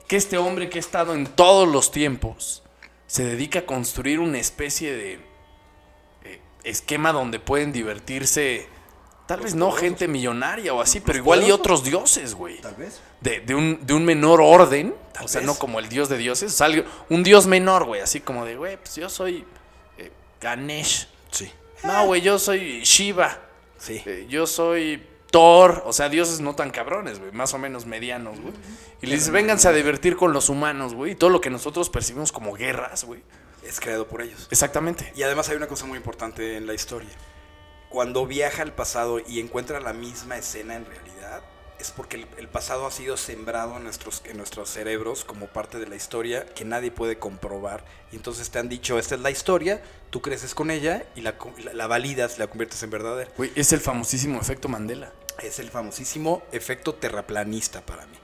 Que 0.07 0.17
este 0.17 0.39
hombre 0.39 0.71
que 0.71 0.79
ha 0.79 0.81
estado 0.81 1.15
en 1.15 1.27
todos 1.27 1.69
los 1.69 1.91
tiempos 1.91 2.63
se 3.09 3.25
dedica 3.25 3.61
a 3.61 3.67
construir 3.67 4.21
una 4.21 4.39
especie 4.39 4.95
de 4.95 5.15
eh, 6.25 6.41
esquema 6.63 7.13
donde 7.13 7.41
pueden 7.41 7.73
divertirse, 7.73 8.69
tal 9.27 9.41
vez 9.41 9.55
no 9.57 9.73
gente 9.73 10.07
millonaria 10.07 10.73
o 10.75 10.81
así, 10.81 11.01
pero 11.01 11.19
igual 11.19 11.43
y 11.43 11.51
otros 11.51 11.83
dioses, 11.83 12.35
güey 12.35 12.61
Tal 12.61 12.75
vez. 12.77 13.01
de, 13.21 13.41
de 13.41 13.55
un, 13.57 13.85
de 13.85 13.95
un 13.95 14.05
menor 14.05 14.41
orden, 14.41 14.95
Tal 15.13 15.25
o 15.25 15.29
sea, 15.29 15.41
vez. 15.41 15.47
no 15.47 15.55
como 15.57 15.81
el 15.81 15.89
dios 15.89 16.09
de 16.09 16.19
dioses, 16.19 16.53
o 16.53 16.57
sea, 16.57 16.85
un 17.09 17.23
dios 17.25 17.47
menor, 17.47 17.85
güey, 17.87 18.01
así 18.03 18.21
como 18.21 18.45
de, 18.45 18.57
güey, 18.57 18.77
pues 18.77 18.95
yo 18.95 19.09
soy 19.09 19.45
eh, 19.97 20.13
Ganesh. 20.41 21.09
Sí. 21.31 21.51
No, 21.83 22.07
güey, 22.07 22.21
yo 22.23 22.39
soy 22.39 22.83
Shiva. 22.83 23.39
Sí. 23.79 24.03
Eh, 24.05 24.27
yo 24.29 24.47
soy 24.47 25.03
Thor. 25.31 25.83
O 25.87 25.93
sea, 25.93 26.09
dioses 26.09 26.41
no 26.41 26.55
tan 26.55 26.71
cabrones, 26.71 27.19
güey, 27.19 27.33
más 27.33 27.55
o 27.55 27.59
menos 27.59 27.87
medianos, 27.87 28.41
güey. 28.41 28.55
Y 29.03 29.07
le 29.07 29.15
dices, 29.15 29.31
vénganse 29.31 29.69
a 29.69 29.73
divertir 29.73 30.17
con 30.17 30.33
los 30.33 30.49
humanos, 30.49 30.95
güey. 30.95 31.13
Y 31.13 31.15
todo 31.15 31.31
lo 31.31 31.41
que 31.41 31.51
nosotros 31.51 31.91
percibimos 31.91 32.33
como 32.33 32.55
guerras, 32.55 33.05
güey. 33.05 33.23
Es 33.63 33.81
creado 33.81 34.07
por 34.07 34.23
ellos. 34.23 34.49
Exactamente. 34.51 35.13
Y 35.17 35.23
además 35.23 35.49
hay 35.49 35.57
una 35.57 35.67
cosa 35.67 35.85
muy 35.87 35.99
importante 35.99 36.57
en 36.57 36.67
la 36.67 36.75
historia. 36.75 37.11
Cuando 37.91 38.27
viaja 38.27 38.63
al 38.63 38.73
pasado 38.75 39.21
y 39.21 39.41
encuentra 39.41 39.81
la 39.81 39.93
misma 39.93 40.37
escena 40.37 40.77
en 40.77 40.87
realidad, 40.87 41.43
es 41.79 41.91
porque 41.91 42.17
el, 42.17 42.27
el 42.39 42.49
pasado 42.49 42.87
ha 42.87 42.91
sido 42.91 43.17
sembrado 43.17 43.77
en 43.77 43.85
nuestros, 43.85 44.23
en 44.25 44.37
nuestros 44.37 44.69
cerebros 44.69 45.25
como 45.25 45.47
parte 45.47 45.79
de 45.79 45.87
la 45.87 45.97
historia 45.97 46.45
que 46.47 46.65
nadie 46.65 46.91
puede 46.91 47.19
comprobar. 47.19 47.85
Y 48.13 48.17
entonces 48.17 48.51
te 48.51 48.59
han 48.59 48.69
dicho, 48.69 48.99
esta 48.99 49.15
es 49.15 49.21
la 49.21 49.31
historia, 49.31 49.83
tú 50.11 50.21
creces 50.21 50.55
con 50.55 50.71
ella 50.71 51.07
y 51.15 51.21
la, 51.21 51.37
la, 51.63 51.75
la 51.75 51.87
validas, 51.87 52.39
la 52.39 52.49
conviertes 52.49 52.83
en 52.83 52.91
verdadera. 52.91 53.31
Güey, 53.37 53.53
es 53.55 53.73
el 53.73 53.81
famosísimo 53.81 54.41
efecto 54.41 54.69
Mandela. 54.69 55.13
Es 55.43 55.59
el 55.59 55.71
famosísimo 55.71 56.43
efecto 56.53 56.95
terraplanista 56.95 57.81
para 57.81 58.07
mí. 58.07 58.17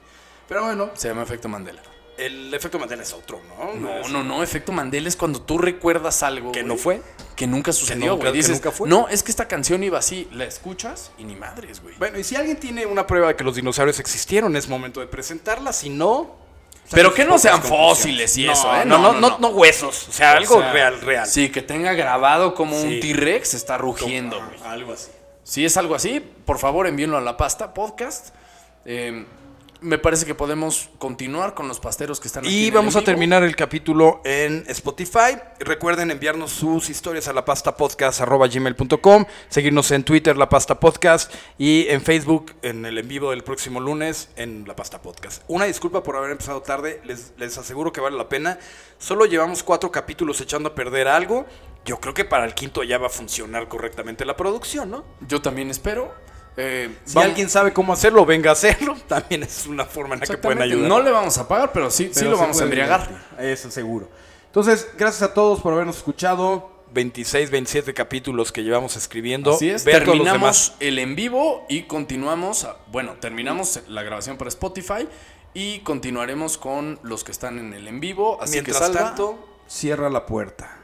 Pero 0.47 0.63
bueno, 0.65 0.91
Se 0.95 1.07
llama 1.07 1.23
efecto 1.23 1.47
Mandela. 1.47 1.81
el 2.17 2.53
efecto 2.53 2.77
Mandela 2.79 3.03
es 3.03 3.13
otro, 3.13 3.41
¿no? 3.47 3.73
No, 3.73 4.07
no, 4.09 4.23
no. 4.23 4.43
Efecto 4.43 4.71
Mandela 4.71 5.07
es 5.07 5.15
cuando 5.15 5.41
tú 5.41 5.57
recuerdas 5.57 6.23
algo. 6.23 6.51
Que 6.51 6.61
güey, 6.61 6.67
no 6.75 6.77
fue. 6.77 7.01
Que 7.35 7.47
nunca 7.47 7.73
sucedió, 7.73 8.17
güey. 8.17 8.31
Dices, 8.31 8.51
nunca 8.57 8.71
fue. 8.71 8.87
no, 8.87 9.07
es 9.09 9.23
que 9.23 9.31
esta 9.31 9.47
canción 9.47 9.83
iba 9.83 9.97
así. 9.99 10.27
La 10.31 10.45
escuchas 10.45 11.11
y 11.17 11.23
ni 11.23 11.35
madres, 11.35 11.81
güey. 11.81 11.95
Bueno, 11.97 12.19
y 12.19 12.23
si 12.23 12.35
alguien 12.35 12.57
tiene 12.57 12.85
una 12.85 13.07
prueba 13.07 13.29
de 13.29 13.35
que 13.35 13.43
los 13.43 13.55
dinosaurios 13.55 13.99
existieron, 13.99 14.55
es 14.55 14.69
momento 14.69 14.99
de 14.99 15.07
presentarla. 15.07 15.73
Si 15.73 15.89
no. 15.89 16.35
Pero 16.91 17.13
que 17.15 17.25
no 17.25 17.39
sean 17.39 17.63
fósiles 17.63 18.37
y 18.37 18.45
No, 18.45 18.51
eso, 18.53 18.75
¿eh? 18.75 18.85
No, 18.85 18.99
no, 18.99 19.13
no, 19.13 19.39
no 19.39 19.47
huesos. 19.49 20.07
O 20.07 20.11
sea, 20.11 20.33
O 20.33 20.37
algo 20.37 20.59
sea, 20.59 20.71
real, 20.71 21.01
real. 21.01 21.25
Sí, 21.25 21.49
que 21.49 21.63
tenga 21.63 21.93
grabado 21.93 22.53
como 22.53 22.79
un. 22.79 22.99
T-Rex 22.99 23.55
está 23.55 23.77
rugiendo, 23.79 24.37
güey. 24.37 24.59
Algo 24.63 24.93
así. 24.93 25.09
Si 25.45 25.63
es 25.63 25.77
algo 25.77 25.93
así, 25.93 26.19
por 26.43 26.57
favor 26.57 26.87
envíenlo 26.87 27.17
a 27.17 27.21
la 27.21 27.37
pasta 27.37 27.71
podcast. 27.75 28.29
Eh, 28.83 29.25
me 29.79 29.99
parece 29.99 30.25
que 30.25 30.33
podemos 30.33 30.89
continuar 30.97 31.53
con 31.53 31.67
los 31.67 31.79
pasteros 31.79 32.19
que 32.19 32.27
están 32.27 32.43
aquí. 32.43 32.65
Y 32.65 32.71
vamos 32.71 32.95
a 32.95 33.03
terminar 33.03 33.43
el 33.43 33.55
capítulo 33.55 34.21
en 34.25 34.63
Spotify. 34.67 35.37
Recuerden 35.59 36.09
enviarnos 36.09 36.49
sus 36.49 36.89
historias 36.89 37.27
a 37.27 37.33
la 37.33 37.45
pasta 37.45 37.75
gmail.com, 37.77 39.25
seguirnos 39.47 39.91
en 39.91 40.03
Twitter, 40.03 40.35
la 40.35 40.49
pasta 40.49 40.79
podcast, 40.79 41.31
y 41.59 41.85
en 41.89 42.01
Facebook, 42.01 42.53
en 42.63 42.83
el 42.83 42.97
en 42.97 43.07
vivo 43.07 43.29
del 43.29 43.43
próximo 43.43 43.79
lunes, 43.79 44.29
en 44.37 44.67
la 44.67 44.75
pasta 44.75 44.99
podcast. 44.99 45.43
Una 45.47 45.65
disculpa 45.65 46.01
por 46.01 46.15
haber 46.15 46.31
empezado 46.31 46.63
tarde, 46.63 47.01
les, 47.05 47.33
les 47.37 47.55
aseguro 47.55 47.93
que 47.93 48.01
vale 48.01 48.17
la 48.17 48.29
pena. 48.29 48.57
Solo 48.97 49.25
llevamos 49.25 49.61
cuatro 49.61 49.91
capítulos 49.91 50.41
echando 50.41 50.69
a 50.69 50.73
perder 50.73 51.07
algo. 51.07 51.45
Yo 51.85 51.99
creo 51.99 52.13
que 52.13 52.25
para 52.25 52.45
el 52.45 52.53
quinto 52.53 52.83
ya 52.83 52.97
va 52.97 53.07
a 53.07 53.09
funcionar 53.09 53.67
correctamente 53.67 54.25
la 54.25 54.35
producción, 54.35 54.89
¿no? 54.91 55.05
Yo 55.27 55.41
también 55.41 55.69
espero. 55.69 56.13
Eh, 56.57 56.89
Si 57.05 57.13
vamos- 57.15 57.29
alguien 57.29 57.49
sabe 57.49 57.73
cómo 57.73 57.93
hacerlo, 57.93 58.25
venga 58.25 58.49
a 58.49 58.53
hacerlo. 58.53 58.95
También 59.07 59.43
es 59.43 59.67
una 59.67 59.85
forma 59.85 60.15
en 60.15 60.21
la 60.21 60.27
que 60.27 60.37
pueden 60.37 60.61
ayudar. 60.61 60.87
No 60.89 61.01
le 61.01 61.11
vamos 61.11 61.37
a 61.37 61.47
pagar, 61.47 61.71
pero 61.73 61.91
sí, 61.91 62.09
sí 62.13 62.25
lo 62.25 62.37
vamos 62.37 62.59
a 62.59 62.63
embriagar. 62.63 63.09
Eso 63.39 63.69
seguro. 63.69 64.09
Entonces, 64.47 64.87
gracias 64.97 65.21
a 65.29 65.33
todos 65.33 65.59
por 65.61 65.73
habernos 65.73 65.97
escuchado. 65.97 66.73
26, 66.93 67.49
27 67.51 67.93
capítulos 67.93 68.53
que 68.53 68.63
llevamos 68.63 68.95
escribiendo. 68.95 69.53
Así 69.55 69.69
es, 69.69 69.83
Vean 69.83 70.05
terminamos 70.05 70.73
el 70.79 70.97
en 70.99 71.15
vivo 71.15 71.65
y 71.67 71.83
continuamos, 71.83 72.65
bueno, 72.87 73.15
terminamos 73.19 73.81
la 73.89 74.01
grabación 74.03 74.37
para 74.37 74.47
Spotify 74.47 75.09
y 75.53 75.79
continuaremos 75.79 76.57
con 76.57 76.97
los 77.03 77.25
que 77.25 77.31
están 77.33 77.59
en 77.59 77.73
el 77.73 77.89
en 77.89 77.99
vivo. 77.99 78.41
Así 78.41 78.53
Mientras 78.53 78.77
que 78.77 78.83
salva. 78.85 78.99
tanto, 79.09 79.49
Cierra 79.67 80.09
la 80.09 80.25
puerta. 80.25 80.74